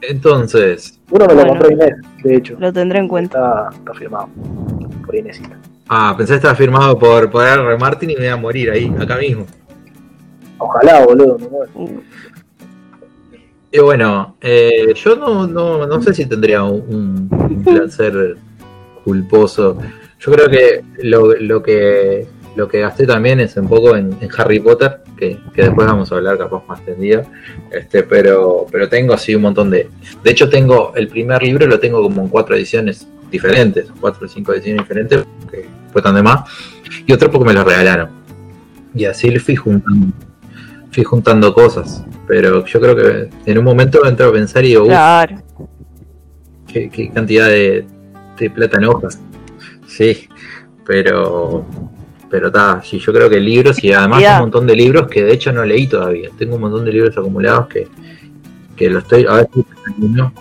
Entonces. 0.02 1.00
Uno 1.10 1.26
me 1.26 1.34
lo 1.34 1.46
compró 1.46 1.70
Inés, 1.70 1.94
de 2.22 2.36
hecho. 2.36 2.56
Lo 2.58 2.72
tendré 2.72 2.98
en 2.98 3.08
cuenta. 3.08 3.68
Está, 3.70 3.78
está 3.78 3.94
firmado 3.94 4.28
por 5.06 5.14
Inésita. 5.14 5.56
Ah, 5.94 6.14
pensé 6.16 6.32
que 6.32 6.36
estaba 6.36 6.54
firmado 6.54 6.98
por, 6.98 7.30
por 7.30 7.46
R. 7.46 7.76
Martin 7.76 8.08
y 8.08 8.16
me 8.16 8.24
iba 8.24 8.32
a 8.32 8.38
morir 8.38 8.70
ahí, 8.70 8.90
acá 8.98 9.16
mismo. 9.16 9.46
Ojalá, 10.56 11.04
boludo, 11.04 11.38
me 11.38 11.48
muero. 11.48 11.70
Uh, 11.74 12.00
Y 13.70 13.78
bueno, 13.78 14.36
eh, 14.40 14.94
yo 14.94 15.16
no, 15.16 15.46
no, 15.46 15.86
no 15.86 16.02
sé 16.02 16.14
si 16.14 16.24
tendría 16.24 16.62
un, 16.62 17.28
un 17.30 17.62
placer 17.62 18.36
culposo. 19.04 19.76
Yo 20.18 20.32
creo 20.32 20.48
que 20.48 20.82
lo, 21.02 21.34
lo 21.34 21.62
que 21.62 22.26
lo 22.56 22.68
que 22.68 22.80
gasté 22.80 23.06
también 23.06 23.40
es 23.40 23.54
un 23.58 23.68
poco 23.68 23.94
en, 23.94 24.16
en 24.20 24.30
Harry 24.38 24.60
Potter, 24.60 25.00
que, 25.16 25.38
que 25.54 25.62
después 25.62 25.86
vamos 25.86 26.10
a 26.10 26.14
hablar 26.14 26.38
capaz 26.38 26.62
más 26.68 26.82
tendido. 26.86 27.22
Este, 27.70 28.02
pero, 28.02 28.64
pero 28.72 28.88
tengo 28.88 29.12
así 29.12 29.34
un 29.34 29.42
montón 29.42 29.70
de. 29.70 29.90
De 30.24 30.30
hecho, 30.30 30.48
tengo 30.48 30.94
el 30.94 31.08
primer 31.08 31.42
libro 31.42 31.66
lo 31.66 31.78
tengo 31.78 32.02
como 32.02 32.22
en 32.22 32.28
cuatro 32.28 32.54
ediciones 32.54 33.06
diferentes, 33.30 33.90
cuatro 34.00 34.24
o 34.24 34.28
cinco 34.28 34.54
ediciones 34.54 34.84
diferentes, 34.84 35.24
que 35.50 35.81
fue 35.92 36.02
tan 36.02 36.14
de 36.14 36.22
más. 36.22 36.48
Y 37.06 37.12
otro 37.12 37.30
porque 37.30 37.46
me 37.48 37.52
lo 37.54 37.64
regalaron. 37.64 38.08
Y 38.94 39.04
así 39.04 39.30
le 39.30 39.40
fui 39.40 39.56
juntando, 39.56 40.06
fui 40.90 41.04
juntando 41.04 41.54
cosas. 41.54 42.04
Pero 42.26 42.64
yo 42.64 42.80
creo 42.80 42.96
que 42.96 43.30
en 43.50 43.58
un 43.58 43.64
momento 43.64 44.04
entro 44.06 44.28
a 44.28 44.32
pensar 44.32 44.64
y 44.64 44.68
digo, 44.68 44.82
"Uf, 44.82 44.88
claro. 44.88 45.42
qué, 46.66 46.88
qué 46.90 47.10
cantidad 47.10 47.46
de, 47.48 47.84
de 48.38 48.50
plata 48.50 48.78
en 48.78 48.84
hojas. 48.84 49.20
Sí, 49.86 50.28
pero 50.86 51.64
pero 52.30 52.46
está, 52.46 52.80
sí, 52.82 52.98
yo 52.98 53.12
creo 53.12 53.28
que 53.28 53.38
libros 53.38 53.84
y 53.84 53.92
además 53.92 54.22
Ya. 54.22 54.36
un 54.36 54.40
montón 54.42 54.66
de 54.66 54.74
libros 54.74 55.06
que 55.08 55.22
de 55.22 55.34
hecho 55.34 55.52
no 55.52 55.64
leí 55.66 55.86
todavía. 55.86 56.30
Tengo 56.38 56.54
un 56.54 56.62
montón 56.62 56.82
de 56.86 56.92
libros 56.92 57.16
acumulados 57.18 57.66
que, 57.66 57.86
que 58.74 58.88
lo 58.88 59.00
estoy, 59.00 59.26
a 59.28 59.34
ver 59.34 59.48
si 59.52 59.64
uno 60.02 60.32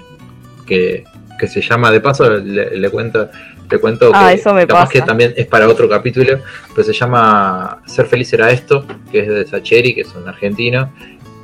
que, 0.66 1.04
que 1.38 1.48
se 1.50 1.62
llama, 1.62 1.92
de 1.92 2.00
paso 2.00 2.30
le, 2.30 2.78
le 2.78 2.90
cuento, 2.90 3.30
le 3.72 3.80
cuento 3.80 4.12
Ah, 4.14 4.30
que 4.30 4.36
eso 4.40 4.54
me 4.54 4.68
capaz 4.68 4.82
pasa. 4.82 4.92
que 4.94 5.02
también 5.02 5.34
es 5.36 5.48
para 5.48 5.68
otro 5.68 5.88
capítulo, 5.90 6.40
pero 6.76 6.84
se 6.86 6.94
llama 6.94 7.82
Ser 7.86 8.06
feliz 8.08 8.32
era 8.34 8.52
esto, 8.52 8.86
que 9.12 9.20
es 9.20 9.28
de 9.28 9.46
Sacheri, 9.48 9.96
que 9.96 10.02
es 10.02 10.14
un 10.16 10.28
argentino, 10.28 10.92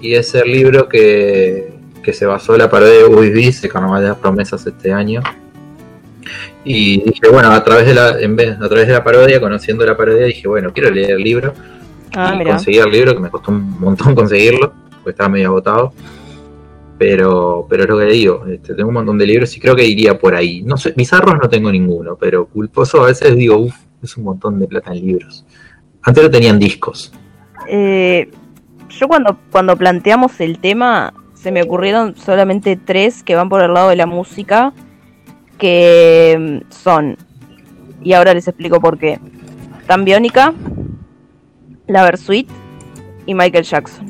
y 0.02 0.14
es 0.14 0.34
el 0.36 0.52
libro 0.52 0.88
que, 0.88 1.74
que 2.04 2.14
se 2.14 2.26
basó 2.26 2.58
la 2.58 2.70
parodia 2.70 2.94
de 2.94 3.06
el 3.06 3.70
Carnaval 3.70 4.02
de 4.02 4.10
las 4.10 4.18
Promesas 4.18 4.66
este 4.66 4.92
año. 4.92 5.22
Y 6.64 7.02
dije, 7.02 7.30
bueno, 7.32 7.52
a 7.52 7.64
través 7.64 7.86
de 7.86 7.94
la, 7.94 8.20
en 8.20 8.36
vez, 8.36 8.58
a 8.60 8.68
través 8.68 8.88
de 8.88 8.94
la 8.94 9.04
parodia, 9.04 9.40
conociendo 9.40 9.86
la 9.86 9.96
parodia, 9.96 10.26
dije, 10.26 10.48
bueno, 10.48 10.74
quiero 10.74 10.92
leer 10.92 11.12
el 11.12 11.22
libro. 11.24 11.54
Ah, 12.14 12.38
y 12.40 12.44
conseguí 12.44 12.78
el 12.78 12.92
libro, 12.92 13.14
que 13.14 13.20
me 13.20 13.30
costó 13.30 13.52
un 13.52 13.80
montón 13.80 14.14
conseguirlo, 14.16 14.74
porque 14.98 15.12
estaba 15.12 15.30
medio 15.30 15.48
agotado. 15.48 15.94
Pero, 16.98 17.68
pero 17.70 17.84
es 17.84 17.90
lo 17.90 18.00
que 18.00 18.06
digo, 18.06 18.46
este, 18.48 18.74
tengo 18.74 18.90
un 18.90 18.96
montón 18.96 19.18
de 19.18 19.28
libros 19.28 19.56
y 19.56 19.60
creo 19.60 19.76
que 19.76 19.86
iría 19.86 20.18
por 20.18 20.34
ahí. 20.34 20.64
No 20.64 20.78
sé, 20.78 20.94
bizarros 20.96 21.36
no 21.42 21.48
tengo 21.48 21.72
ninguno, 21.72 22.16
pero 22.16 22.48
culposo 22.48 23.04
a 23.04 23.08
veces 23.08 23.36
digo, 23.36 23.58
uff, 23.58 23.76
es 24.02 24.18
un 24.18 24.24
montón 24.24 24.60
de 24.60 24.68
plata 24.68 24.94
en 24.94 25.06
libros. 25.06 25.46
Antes 26.02 26.24
lo 26.24 26.32
tenían 26.32 26.58
discos. 26.58 27.12
Eh, 27.68 28.32
yo 28.90 29.08
cuando, 29.08 29.38
cuando 29.52 29.76
planteamos 29.76 30.40
el 30.40 30.60
tema, 30.60 31.14
se 31.34 31.52
me 31.52 31.62
ocurrieron 31.62 32.16
solamente 32.16 32.78
tres 32.78 33.24
que 33.24 33.36
van 33.36 33.50
por 33.50 33.62
el 33.62 33.74
lado 33.74 33.90
de 33.90 33.96
la 33.96 34.06
música, 34.06 34.74
que 35.58 36.64
mm, 36.66 36.72
son, 36.72 37.18
y 38.02 38.14
ahora 38.14 38.34
les 38.34 38.48
explico 38.48 38.80
por 38.80 38.98
qué, 38.98 39.20
Tan 39.86 40.04
Biónica, 40.04 40.54
La 41.88 42.04
Versuit 42.04 42.50
y 43.26 43.34
Michael 43.34 43.64
Jackson. 43.64 44.07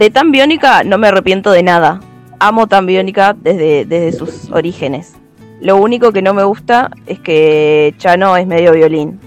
De 0.00 0.08
Tan 0.08 0.32
Biónica 0.32 0.82
no 0.82 0.96
me 0.96 1.08
arrepiento 1.08 1.50
de 1.50 1.62
nada. 1.62 2.00
Amo 2.38 2.66
Tan 2.66 2.86
Biónica 2.86 3.36
desde, 3.38 3.84
desde 3.84 4.16
sus 4.16 4.50
orígenes. 4.50 5.12
Lo 5.60 5.76
único 5.76 6.10
que 6.10 6.22
no 6.22 6.32
me 6.32 6.42
gusta 6.42 6.90
es 7.04 7.20
que 7.20 7.94
Chano 7.98 8.34
es 8.38 8.46
medio 8.46 8.72
violín 8.72 9.20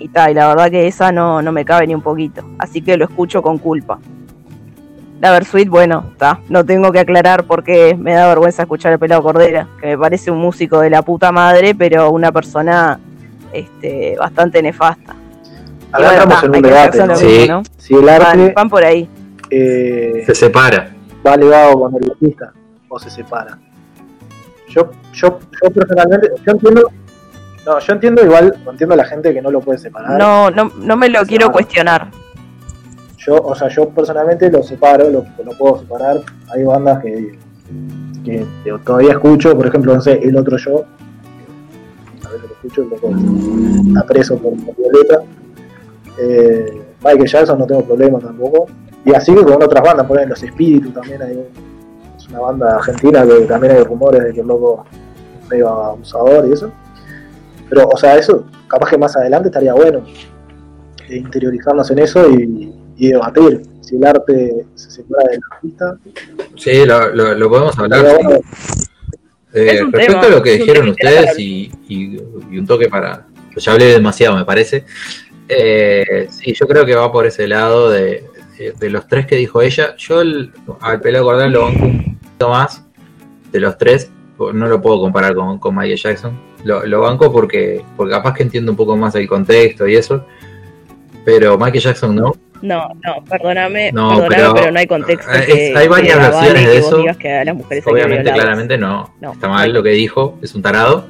y 0.00 0.08
tal, 0.08 0.32
y 0.32 0.34
la 0.34 0.48
verdad 0.48 0.72
que 0.72 0.88
esa 0.88 1.12
no, 1.12 1.40
no 1.40 1.52
me 1.52 1.64
cabe 1.64 1.86
ni 1.86 1.94
un 1.94 2.02
poquito, 2.02 2.44
así 2.58 2.82
que 2.82 2.96
lo 2.96 3.04
escucho 3.04 3.42
con 3.42 3.58
culpa. 3.58 4.00
La 5.20 5.30
Versuit, 5.30 5.68
bueno, 5.68 6.06
está, 6.10 6.40
no 6.48 6.66
tengo 6.66 6.90
que 6.90 6.98
aclarar 6.98 7.44
porque 7.44 7.94
me 7.96 8.12
da 8.12 8.26
vergüenza 8.26 8.62
escuchar 8.62 8.92
a 8.94 8.98
Pelado 8.98 9.22
Cordera, 9.22 9.68
que 9.80 9.86
me 9.86 9.98
parece 9.98 10.32
un 10.32 10.38
músico 10.38 10.80
de 10.80 10.90
la 10.90 11.02
puta 11.02 11.30
madre, 11.30 11.76
pero 11.76 12.10
una 12.10 12.32
persona 12.32 12.98
este, 13.52 14.16
bastante 14.18 14.60
nefasta. 14.60 15.14
Acá 15.92 16.06
bueno, 16.06 16.10
estamos 16.10 16.42
en 16.42 16.56
un 16.56 16.62
debate, 16.62 17.16
Sí. 17.16 17.26
mismo, 17.26 17.54
¿no? 17.54 17.62
Si 17.78 17.94
el 17.94 18.04
Van, 18.04 18.20
arte 18.20 18.52
van 18.56 18.68
por 18.68 18.84
ahí. 18.84 19.08
Eh, 19.52 20.22
Se 20.24 20.34
separa. 20.34 20.90
va 21.26 21.36
ligado 21.36 21.80
con 21.80 21.94
el 21.96 22.10
artista 22.10 22.52
o 22.88 22.98
se 22.98 23.10
separa. 23.10 23.58
Yo, 24.68 24.90
yo, 25.12 25.38
yo 25.62 25.70
personalmente, 25.70 26.30
yo 26.44 26.52
entiendo, 26.52 26.90
no, 27.66 27.78
yo 27.78 27.92
entiendo 27.92 28.24
igual, 28.24 28.56
entiendo 28.66 28.94
a 28.94 28.96
la 28.96 29.04
gente 29.04 29.34
que 29.34 29.42
no 29.42 29.50
lo 29.50 29.60
puede 29.60 29.78
separar. 29.78 30.18
No, 30.18 30.50
no, 30.50 30.70
no 30.78 30.96
me 30.96 31.08
lo 31.10 31.20
Se 31.20 31.26
quiero 31.26 31.52
cuestionar. 31.52 32.10
Yo, 33.18 33.36
o 33.36 33.54
sea, 33.54 33.68
yo 33.68 33.88
personalmente 33.90 34.50
lo 34.50 34.62
separo, 34.62 35.10
lo, 35.10 35.24
lo 35.44 35.52
puedo 35.58 35.78
separar. 35.80 36.20
Hay 36.52 36.64
bandas 36.64 37.02
que, 37.02 37.38
que 38.24 38.46
todavía 38.84 39.12
escucho, 39.12 39.54
por 39.56 39.66
ejemplo, 39.66 39.94
no 39.94 40.00
sé, 40.00 40.18
el 40.22 40.36
otro 40.36 40.56
yo, 40.56 40.84
a 42.24 42.28
veces 42.30 42.48
lo 42.48 42.54
escucho, 42.54 42.82
el 42.82 42.88
loco 42.88 43.10
está 43.88 44.06
preso 44.06 44.38
por, 44.38 44.52
por 44.64 44.74
Violeta. 44.76 45.22
Eh, 46.18 46.82
Michael 47.04 47.26
Jackson 47.28 47.58
no 47.58 47.66
tengo 47.66 47.84
problema 47.84 48.18
tampoco. 48.18 48.66
Y 49.04 49.14
así 49.14 49.34
que 49.34 49.42
con 49.42 49.62
otras 49.62 49.82
bandas, 49.82 50.06
por 50.06 50.16
ejemplo, 50.16 50.34
Los 50.36 50.42
Espíritus 50.42 50.92
también 50.94 51.22
hay 51.22 51.32
un- 51.36 52.16
es 52.16 52.28
una 52.28 52.40
banda 52.40 52.76
argentina 52.76 53.24
que 53.26 53.40
también 53.46 53.76
hay 53.76 53.82
rumores 53.84 54.22
de 54.24 54.32
que 54.32 54.40
el 54.40 54.46
loco 54.46 54.84
es 55.42 55.48
medio 55.50 55.68
abusador 55.68 56.46
y 56.48 56.52
eso. 56.52 56.70
Pero, 57.68 57.88
o 57.88 57.96
sea, 57.96 58.16
eso 58.16 58.44
capaz 58.68 58.90
que 58.90 58.98
más 58.98 59.16
adelante 59.16 59.48
estaría 59.48 59.74
bueno 59.74 60.04
eh, 61.08 61.16
interiorizarnos 61.16 61.90
en 61.90 61.98
eso 61.98 62.30
y, 62.30 62.72
y 62.96 63.08
debatir 63.08 63.62
si 63.80 63.96
el 63.96 64.04
arte 64.06 64.64
se 64.74 64.90
separa 64.90 65.30
del 65.30 65.40
artista. 65.50 65.96
Sí, 66.56 66.84
lo, 66.86 67.08
lo- 67.14 67.34
lo 67.34 67.48
podemos 67.50 67.76
hablar. 67.78 68.06
Sí. 68.06 68.24
bueno. 68.24 68.40
Eh, 69.54 69.80
respecto 69.82 70.12
tema, 70.12 70.20
a 70.22 70.28
lo 70.30 70.42
que 70.42 70.52
dijeron 70.52 70.88
ustedes 70.90 71.38
y, 71.38 71.70
y- 71.88 72.18
y 72.50 72.58
un 72.58 72.66
toque 72.66 72.88
para... 72.88 73.26
Pues 73.52 73.64
ya 73.66 73.72
hablé 73.72 73.86
demasiado, 73.86 74.36
me 74.36 74.44
parece. 74.46 74.84
Eh, 75.48 76.28
sí, 76.30 76.54
yo 76.54 76.66
creo 76.66 76.86
que 76.86 76.94
va 76.94 77.12
por 77.12 77.26
ese 77.26 77.46
lado 77.46 77.90
de, 77.90 78.24
de- 78.58 78.72
de 78.72 78.90
los 78.90 79.06
tres 79.08 79.26
que 79.26 79.36
dijo 79.36 79.60
ella. 79.62 79.94
Yo 79.96 80.20
el- 80.20 80.52
al 80.80 81.00
pelado 81.00 81.24
cordal 81.24 81.52
lo 81.52 81.62
banco 81.62 81.84
un 81.84 82.18
poquito 82.18 82.48
más 82.50 82.84
de 83.50 83.60
los 83.60 83.76
tres. 83.78 84.10
No 84.38 84.66
lo 84.66 84.80
puedo 84.80 85.00
comparar 85.00 85.34
con, 85.34 85.58
con 85.58 85.74
Michael 85.76 85.98
Jackson. 85.98 86.38
Lo, 86.64 86.84
lo 86.86 87.00
banco 87.00 87.30
porque, 87.32 87.82
porque 87.96 88.12
capaz 88.12 88.34
que 88.34 88.42
entiendo 88.42 88.72
un 88.72 88.76
poco 88.76 88.96
más 88.96 89.14
el 89.14 89.28
contexto 89.28 89.86
y 89.86 89.96
eso. 89.96 90.24
Pero 91.24 91.56
Michael 91.56 91.80
Jackson 91.82 92.14
no. 92.16 92.32
No, 92.62 92.88
no, 93.04 93.24
perdóname, 93.28 93.90
No, 93.92 94.08
perdóname, 94.10 94.36
pero- 94.36 94.54
pero, 94.54 94.70
no 94.72 94.78
hay 94.78 94.86
contexto. 94.86 95.30
es- 95.32 95.46
que- 95.46 95.74
hay 95.76 95.88
varias 95.88 96.18
versiones 96.18 96.66
de 96.68 96.76
eso. 96.78 97.04
que 97.18 97.32
a 97.32 97.44
las 97.44 97.56
mujeres 97.56 97.84
Obviamente, 97.86 98.32
claramente 98.32 98.78
no. 98.78 99.12
No. 99.20 99.32
Está 99.32 99.48
mal 99.48 99.72
lo 99.72 99.82
que 99.82 99.90
dijo, 99.90 100.38
es 100.42 100.54
un 100.54 100.62
tarado. 100.62 101.06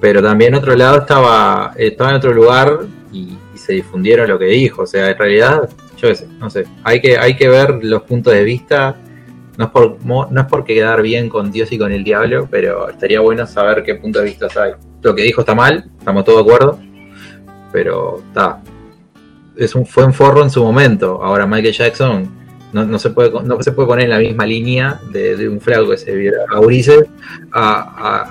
Pero 0.00 0.20
también 0.22 0.54
otro 0.54 0.74
lado 0.74 0.98
estaba, 0.98 1.72
estaba 1.76 2.10
en 2.10 2.16
otro 2.16 2.32
lugar 2.32 2.78
y, 3.12 3.36
y 3.54 3.58
se 3.58 3.74
difundieron 3.74 4.28
lo 4.28 4.38
que 4.38 4.46
dijo. 4.46 4.82
O 4.82 4.86
sea, 4.86 5.10
en 5.10 5.18
realidad, 5.18 5.68
yo 6.08 6.14
sé, 6.14 6.26
no 6.38 6.50
sé. 6.50 6.64
Hay 6.84 7.00
que, 7.00 7.16
hay 7.18 7.36
que 7.36 7.48
ver 7.48 7.78
los 7.82 8.02
puntos 8.02 8.32
de 8.34 8.42
vista. 8.44 8.96
No 9.58 9.66
es, 9.66 9.70
por, 9.70 9.98
no 10.04 10.40
es 10.40 10.46
por 10.46 10.64
quedar 10.64 11.02
bien 11.02 11.28
con 11.28 11.52
Dios 11.52 11.70
y 11.72 11.78
con 11.78 11.92
el 11.92 12.02
diablo, 12.04 12.48
pero 12.50 12.88
estaría 12.88 13.20
bueno 13.20 13.46
saber 13.46 13.82
qué 13.84 13.94
puntos 13.96 14.22
de 14.22 14.28
vista 14.30 14.48
hay. 14.60 14.72
Lo 15.02 15.14
que 15.14 15.22
dijo 15.22 15.42
está 15.42 15.54
mal, 15.54 15.90
estamos 15.98 16.24
todos 16.24 16.38
de 16.44 16.52
acuerdo. 16.52 16.78
Pero 17.72 18.22
está. 18.28 18.60
Es 19.56 19.74
un, 19.74 19.84
fue 19.86 20.04
un 20.04 20.12
forro 20.14 20.42
en 20.42 20.50
su 20.50 20.62
momento. 20.62 21.22
Ahora 21.22 21.46
Michael 21.46 21.74
Jackson 21.74 22.28
no, 22.72 22.84
no 22.86 22.98
se 22.98 23.10
puede 23.10 23.30
no 23.30 23.62
se 23.62 23.72
puede 23.72 23.86
poner 23.88 24.04
en 24.06 24.10
la 24.10 24.18
misma 24.18 24.46
línea 24.46 24.98
de, 25.12 25.46
un 25.48 25.60
flaco 25.60 25.90
que 25.90 25.98
se 25.98 26.14
viera 26.14 26.38
a 26.50 26.58
Ulises 26.58 27.04
a, 27.52 27.80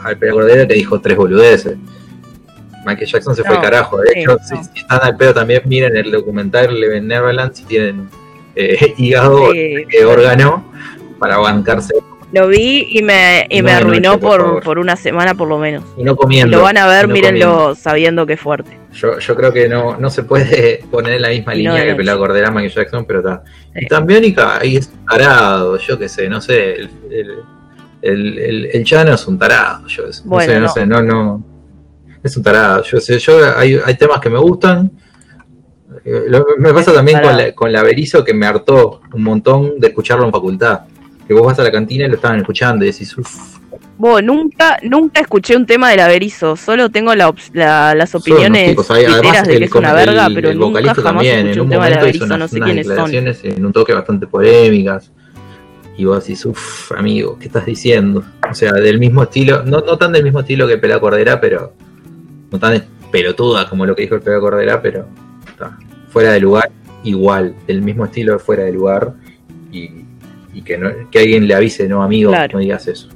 a- 0.01 0.03
al 0.07 0.17
pedo 0.17 0.33
cordero 0.33 0.67
que 0.67 0.73
dijo 0.73 0.99
tres 0.99 1.15
boludeces. 1.17 1.77
Michael 2.85 3.07
Jackson 3.07 3.35
se 3.35 3.43
fue 3.43 3.55
al 3.55 3.61
carajo. 3.61 3.97
De 3.99 4.09
sí, 4.11 4.19
hecho, 4.19 4.37
no. 4.37 4.63
si, 4.63 4.79
están 4.79 4.99
al 5.03 5.15
pedo 5.17 5.33
también 5.33 5.61
miren 5.65 5.95
el 5.95 6.11
documental 6.11 6.79
Leven 6.79 7.07
Neverland 7.07 7.53
si 7.53 7.63
tienen 7.65 8.09
eh, 8.55 8.93
hígado, 8.97 9.51
Sí, 9.51 9.85
órgano 10.05 10.65
para 11.19 11.37
bancarse 11.37 11.93
Lo 12.33 12.47
vi 12.47 12.87
y 12.89 13.03
me, 13.03 13.45
y 13.49 13.57
No 13.59 13.63
me 13.65 13.71
de 13.71 13.77
arruinó 13.77 14.09
noche, 14.13 14.21
por 14.21 14.63
por, 14.63 14.79
una 14.79 14.95
semana 14.95 15.35
por 15.35 15.47
lo 15.47 15.57
menos. 15.57 15.83
y 15.97 16.03
no 16.03 16.13
Si 16.13 16.17
comiendo. 16.17 16.57
lo 16.57 16.63
van 16.63 16.77
a 16.77 16.87
ver, 16.87 17.05
y 17.05 17.07
mírenlo 17.13 17.45
comiendo. 17.51 17.75
sabiendo 17.75 18.25
que 18.25 18.33
es 18.33 18.39
fuerte. 18.39 18.77
Yo, 18.93 19.19
yo 19.19 19.35
creo 19.35 19.53
que 19.53 19.69
no, 19.69 19.95
no 19.97 20.09
se 20.09 20.23
puede 20.23 20.83
poner 20.91 21.13
en 21.13 21.21
la 21.21 21.29
misma 21.29 21.53
Y 21.53 21.59
línea 21.59 21.75
de 21.75 21.87
que. 21.87 21.95
Pelado 21.95 22.19
Cordera 22.19 22.49
Michael 22.51 22.71
Jackson, 22.73 23.05
pero 23.05 23.19
está. 23.19 23.43
Sí. 23.73 23.79
Y 23.81 23.87
también 23.87 24.21
Biónica 24.21 24.59
ahí 24.59 24.77
es 24.77 24.87
un 24.97 25.05
tarado, 25.05 25.77
yo 25.77 25.99
qué 25.99 26.09
sé, 26.09 26.27
no 26.29 26.41
sé. 26.41 26.73
El, 26.73 26.89
el, 27.11 27.31
el, 28.01 28.39
el- 28.39 28.69
el 28.73 28.83
Chano 28.83 29.13
es 29.13 29.27
un 29.27 29.37
tarado, 29.37 29.85
yo 29.87 30.03
Bueno, 30.25 30.59
no 30.61 30.69
sé, 30.69 30.85
no. 30.87 31.01
sé, 31.01 31.03
no, 31.03 31.03
no. 31.03 31.45
Es 32.23 32.37
un 32.37 32.43
tarado, 32.43 32.83
yo 32.83 32.99
sé, 32.99 33.17
yo 33.19 33.39
hay, 33.57 33.79
hay 33.83 33.95
temas 33.95 34.19
que 34.19 34.29
me 34.29 34.37
gustan. 34.37 34.91
Eh, 36.05 36.23
lo- 36.27 36.45
me 36.57 36.73
pasa 36.73 36.93
también 36.93 37.21
con 37.21 37.35
la, 37.37 37.51
con 37.53 37.71
la 37.71 37.83
Berizo 37.83 38.23
que 38.23 38.33
me 38.33 38.45
hartó 38.45 39.01
un 39.13 39.23
montón 39.23 39.79
de 39.79 39.87
escucharlo 39.87 40.25
en 40.25 40.31
facultad. 40.31 40.81
que 41.27 41.33
vos 41.33 41.45
vas 41.45 41.57
a 41.59 41.63
la 41.63 41.71
cantina 41.71 42.05
y 42.05 42.09
lo 42.09 42.15
estaban 42.15 42.39
escuchando 42.39 42.83
y 42.85 42.91
decís, 42.91 43.17
uff. 43.17 43.57
Vos, 43.97 44.21
nunca, 44.23 44.77
nunca 44.83 45.21
escuché 45.21 45.55
un 45.55 45.65
tema 45.65 45.89
del 45.91 45.99
Averizo, 46.01 46.55
solo 46.55 46.89
tengo 46.89 47.13
la, 47.15 47.33
la, 47.53 47.93
las 47.95 48.13
opiniones 48.15 48.75
además, 48.89 49.43
de 49.43 49.51
que 49.51 49.57
el, 49.57 49.63
es 49.63 49.71
una 49.73 49.93
verga, 49.93 50.27
pero 50.33 50.49
el 50.49 50.57
nunca 50.57 50.79
vocalista 50.79 50.95
jamás 51.03 51.23
también, 51.23 51.47
en 51.47 51.59
un 51.61 51.69
tema 51.69 51.89
hizo 51.89 51.99
Averizo, 51.99 52.25
unas, 52.25 52.39
no 52.39 52.47
sé 52.47 52.55
unas 52.57 52.65
quiénes 52.67 52.85
son. 52.87 52.95
declaraciones 52.95 53.43
en 53.43 53.65
un 53.65 53.71
toque 53.73 53.93
bastante 53.93 54.27
polémicas. 54.27 55.11
Y 55.97 56.05
vos 56.05 56.19
decís, 56.23 56.43
uff, 56.45 56.91
amigo, 56.93 57.37
¿qué 57.39 57.45
estás 57.47 57.65
diciendo? 57.65 58.23
O 58.49 58.53
sea, 58.55 58.71
del 58.73 58.97
mismo 58.97 59.23
estilo, 59.23 59.63
no, 59.63 59.81
no 59.81 59.97
tan 59.97 60.11
del 60.11 60.23
mismo 60.23 60.39
estilo 60.39 60.67
que 60.67 60.77
Pelá 60.77 60.99
Cordera, 60.99 61.39
pero 61.39 61.73
no 62.51 62.59
tan 62.59 62.83
pelotuda 63.11 63.67
como 63.67 63.85
lo 63.85 63.95
que 63.95 64.03
dijo 64.03 64.15
el 64.15 64.21
Pelá 64.21 64.39
Cordera, 64.39 64.81
pero 64.81 65.07
está, 65.47 65.77
fuera 66.09 66.31
de 66.33 66.39
lugar, 66.39 66.69
igual, 67.03 67.55
del 67.67 67.81
mismo 67.81 68.05
estilo 68.05 68.37
fuera 68.39 68.63
de 68.63 68.73
lugar. 68.73 69.13
Y, 69.71 70.05
y 70.53 70.61
que, 70.61 70.77
no, 70.77 70.89
que 71.09 71.19
alguien 71.19 71.47
le 71.47 71.55
avise, 71.55 71.87
no, 71.87 72.03
amigo, 72.03 72.31
Claro. 72.31 72.53
no 72.53 72.59
digas 72.59 72.87
eso. 72.87 73.09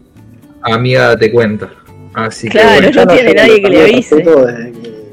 Amiga, 0.61 1.07
date 1.09 1.31
cuenta. 1.31 1.69
Así 2.13 2.47
Claro, 2.49 2.81
que 2.81 2.87
bueno, 2.87 3.05
no 3.05 3.13
tiene 3.13 3.33
nadie 3.33 3.61
que 3.61 3.69
le 3.69 3.83
avise. 3.83 4.23
que 4.23 5.05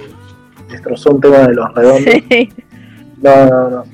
destrozó 0.71 1.11
un 1.11 1.21
tema 1.21 1.39
de 1.49 1.55
los 1.55 1.75
redondos. 1.75 2.15
Sí. 2.31 2.49
No, 3.21 3.47
no, 3.47 3.71
no. 3.71 3.85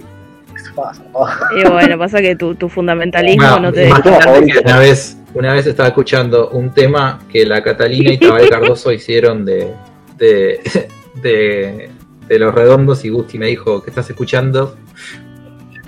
Y 1.57 1.69
bueno, 1.69 1.99
pasa 1.99 2.21
que 2.21 2.37
tu, 2.37 2.55
tu 2.55 2.69
fundamentalismo 2.69 3.59
no 3.59 3.73
te 3.73 3.91
que 3.91 4.59
una 4.65 4.79
vez, 4.79 5.19
una 5.35 5.53
vez 5.55 5.67
estaba 5.67 5.89
escuchando 5.89 6.51
un 6.51 6.73
tema 6.73 7.19
que 7.31 7.45
la 7.45 7.63
Catalina 7.63 8.13
y 8.13 8.19
Tabal 8.19 8.49
Cardoso 8.51 8.93
hicieron 8.93 9.45
de, 9.45 9.73
de, 10.19 10.61
de, 11.23 11.91
de 12.29 12.39
Los 12.39 12.55
Redondos 12.55 13.05
y 13.05 13.09
Gusti 13.09 13.39
me 13.39 13.47
dijo, 13.47 13.83
¿qué 13.83 13.91
estás 13.91 14.09
escuchando? 14.11 14.77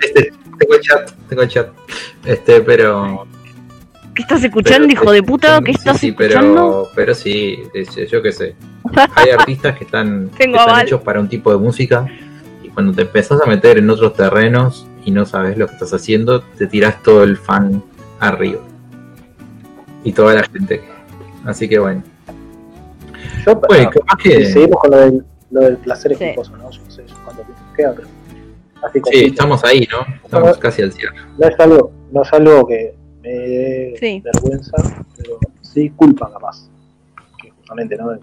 Este, 0.01 0.31
tengo 0.57 0.73
el 0.75 0.81
chat, 0.81 1.11
tengo 1.29 1.41
el 1.43 1.47
chat. 1.49 1.69
Este, 2.25 2.61
pero... 2.61 3.25
¿Qué 4.15 4.23
estás 4.23 4.43
escuchando, 4.43 4.87
pero- 4.87 5.01
hijo 5.01 5.11
de 5.11 5.23
puta? 5.23 5.61
¿Qué 5.61 5.71
sí, 5.73 5.77
estás 5.79 5.99
sí, 5.99 6.09
escuchando? 6.09 6.89
Pero, 6.89 6.91
pero 6.95 7.15
sí, 7.15 7.63
es- 7.73 7.95
yo 8.09 8.21
qué 8.21 8.31
sé. 8.31 8.55
Hay 9.15 9.29
artistas 9.29 9.77
que 9.77 9.85
están, 9.85 10.29
que 10.37 10.43
están 10.45 10.79
hechos 10.81 11.01
para 11.01 11.19
un 11.19 11.29
tipo 11.29 11.51
de 11.51 11.57
música 11.57 12.05
y 12.63 12.69
cuando 12.69 12.93
te 12.93 13.03
empezás 13.03 13.41
a 13.41 13.45
meter 13.45 13.77
en 13.77 13.89
otros 13.89 14.13
terrenos 14.15 14.85
y 15.05 15.11
no 15.11 15.25
sabes 15.25 15.57
lo 15.57 15.67
que 15.67 15.73
estás 15.73 15.93
haciendo, 15.93 16.41
te 16.41 16.67
tirás 16.67 17.01
todo 17.03 17.23
el 17.23 17.37
fan 17.37 17.83
arriba. 18.19 18.59
Y 20.03 20.11
toda 20.13 20.33
la 20.33 20.43
gente. 20.43 20.81
Así 21.45 21.69
que 21.69 21.79
bueno. 21.79 22.03
Yo, 23.45 23.51
ah, 23.51 23.89
capaz 23.91 24.17
que... 24.23 24.45
seguimos 24.45 24.79
con 24.79 24.91
lo 24.91 24.97
del, 24.97 25.25
lo 25.51 25.59
del 25.61 25.77
placer 25.77 26.15
Sí. 26.15 26.25
¿no? 26.35 26.43
Yo 26.43 26.51
no 26.83 26.91
sé 26.91 27.03
cuánto 27.23 27.43
tiempo 27.43 27.61
queda, 27.75 27.93
pero. 27.95 28.07
Así 28.83 28.99
Sí, 29.11 29.25
estamos 29.25 29.63
ahí, 29.63 29.87
¿no? 29.91 29.99
Estamos 30.23 30.57
casi 30.57 30.81
al 30.81 30.91
cierre. 30.91 31.15
No 31.37 31.47
es 31.47 31.59
algo, 31.59 31.91
no 32.11 32.21
es 32.23 32.33
algo 32.33 32.67
que 32.67 32.95
me 33.21 33.29
dé 33.29 33.93
Sí. 33.99 34.21
vergüenza, 34.23 34.75
pero 35.17 35.37
sí 35.61 35.89
culpa 35.91 36.31
capaz. 36.31 36.67
Que 37.41 37.51
justamente, 37.51 37.95
¿no? 37.97 38.17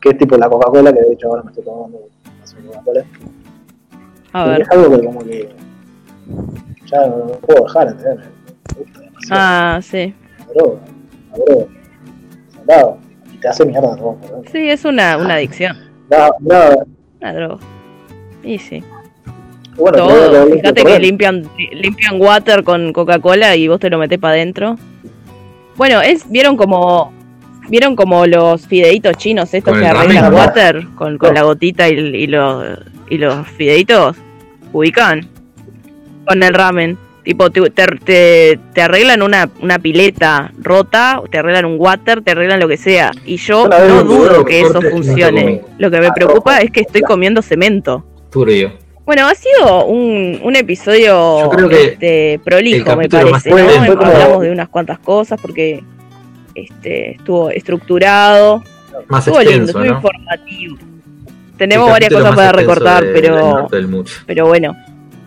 Que 0.00 0.08
es 0.10 0.18
tipo 0.18 0.36
la 0.38 0.48
Coca-Cola, 0.48 0.92
que 0.94 1.00
de 1.00 1.12
hecho 1.12 1.28
ahora 1.28 1.42
me 1.42 1.50
estoy 1.50 1.64
tomando 1.64 1.98
una 1.98 2.68
Coca-Cola. 2.72 3.04
A 4.32 4.46
Y 4.46 4.48
ver. 4.50 4.60
es 4.62 4.70
algo 4.70 4.98
que 4.98 5.04
como 5.06 5.24
que 5.24 5.48
ya 6.86 7.06
no, 7.06 7.16
no 7.18 7.32
puedo 7.34 7.64
dejar, 7.64 7.88
¿entendés? 7.88 8.26
Me 8.76 8.82
gusta 8.84 9.00
demasiado. 9.00 9.40
Ah, 9.42 9.80
sí. 9.82 10.14
La 10.38 10.46
droga, 10.54 10.80
la 11.32 11.36
droga. 11.44 11.66
Soldado. 12.56 12.98
Te 13.40 13.48
hace 13.48 13.64
mierda 13.64 13.96
¿no? 13.96 14.18
Sí, 14.52 14.68
es 14.68 14.84
una, 14.84 15.16
una 15.16 15.34
adicción. 15.34 15.76
Nada, 16.10 16.30
nada. 16.40 16.76
Una 17.20 17.32
droga. 17.34 17.58
Y 18.42 18.58
sí. 18.58 18.82
Bueno, 19.76 19.98
Todo. 19.98 20.46
Fíjate 20.48 20.84
que 20.84 20.98
limpian, 20.98 21.48
limpian 21.72 22.20
water 22.20 22.62
con 22.64 22.92
Coca-Cola 22.92 23.56
y 23.56 23.68
vos 23.68 23.80
te 23.80 23.88
lo 23.88 23.98
metés 23.98 24.18
para 24.18 24.34
adentro. 24.34 24.76
Bueno, 25.76 26.00
es, 26.02 26.30
vieron 26.30 26.56
como 26.56 27.12
vieron 27.68 27.94
como 27.94 28.26
los 28.26 28.66
fideitos 28.66 29.16
chinos 29.16 29.54
estos 29.54 29.78
que 29.78 29.86
arreglan 29.86 30.32
¿no? 30.32 30.36
water 30.36 30.86
con, 30.96 31.16
con 31.18 31.28
No. 31.28 31.34
la 31.34 31.42
gotita 31.44 31.88
y, 31.88 31.92
y 31.92 32.26
los 32.26 32.78
y 33.08 33.16
los 33.18 33.46
fideitos 33.48 34.16
ubican 34.72 35.28
con 36.26 36.42
el 36.42 36.52
ramen. 36.52 36.98
Tipo, 37.22 37.50
te, 37.50 37.60
te, 37.70 37.86
te- 38.04 38.58
te 38.72 38.82
arreglan 38.82 39.20
una, 39.22 39.48
una 39.60 39.78
pileta 39.78 40.50
rota, 40.58 41.20
te 41.30 41.38
arreglan 41.38 41.66
un 41.66 41.76
water, 41.78 42.22
te 42.22 42.30
arreglan 42.30 42.58
lo 42.60 42.66
que 42.68 42.76
sea. 42.78 43.10
Y 43.26 43.36
yo 43.36 43.68
no 43.68 44.04
dudo 44.04 44.44
que 44.44 44.60
eso 44.62 44.80
funcione. 44.80 45.60
Lo 45.78 45.90
que 45.90 46.00
me 46.00 46.06
Ah, 46.06 46.14
preocupa 46.14 46.58
es 46.60 46.70
que 46.70 46.80
estoy 46.80 47.02
comiendo 47.02 47.42
cemento. 47.42 48.04
Turbio. 48.30 48.72
Bueno, 49.04 49.26
ha 49.26 49.34
sido 49.34 49.84
un, 49.86 50.40
un 50.42 50.56
episodio 50.56 51.40
Yo 51.42 51.50
creo 51.50 51.68
que 51.68 51.84
este, 51.84 52.40
prolijo, 52.44 52.96
me 52.96 53.08
más 53.08 53.08
parece, 53.08 53.50
¿no? 53.50 53.56
potente- 53.56 53.86
Fue 53.86 53.96
como- 53.96 54.12
Hablamos 54.12 54.42
de 54.42 54.50
unas 54.52 54.68
cuantas 54.68 54.98
cosas 55.00 55.38
porque 55.40 55.82
este, 56.54 57.12
estuvo 57.12 57.50
estructurado, 57.50 58.62
Más 59.08 59.26
estuvo 59.26 59.40
lindo, 59.42 59.64
extenso, 59.64 59.78
estuvo 59.78 59.84
¿no? 59.84 59.96
informativo. 59.96 60.76
Tenemos 61.58 61.90
varias 61.90 62.12
cosas 62.12 62.34
para 62.34 62.52
recortar, 62.52 63.04
de- 63.04 63.12
pero, 63.12 63.68
del 63.70 64.04
pero 64.26 64.46
bueno, 64.46 64.74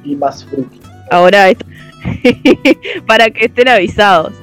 Y 0.03 0.15
más 0.15 0.43
friki. 0.45 0.79
ahora 1.11 1.49
esto 1.49 1.65
para 3.07 3.29
que 3.29 3.45
estén 3.45 3.67
avisados. 3.67 4.33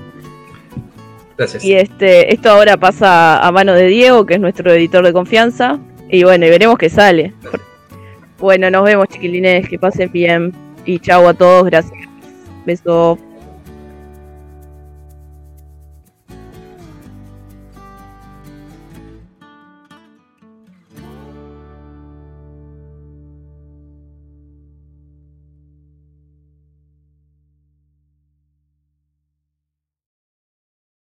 Gracias. 1.36 1.64
Y 1.64 1.74
este, 1.74 2.32
esto 2.32 2.50
ahora 2.50 2.76
pasa 2.76 3.38
a 3.38 3.50
mano 3.52 3.72
de 3.72 3.86
Diego, 3.86 4.26
que 4.26 4.34
es 4.34 4.40
nuestro 4.40 4.72
editor 4.72 5.04
de 5.04 5.12
confianza. 5.12 5.78
Y 6.08 6.24
bueno, 6.24 6.46
y 6.46 6.50
veremos 6.50 6.76
qué 6.76 6.90
sale. 6.90 7.32
Bueno, 8.38 8.70
nos 8.70 8.84
vemos 8.84 9.08
chiquilines, 9.08 9.68
que 9.68 9.78
pasen 9.78 10.10
bien. 10.12 10.52
Y 10.84 10.98
chau 10.98 11.28
a 11.28 11.34
todos, 11.34 11.66
gracias. 11.66 12.08
Beso. 12.66 13.18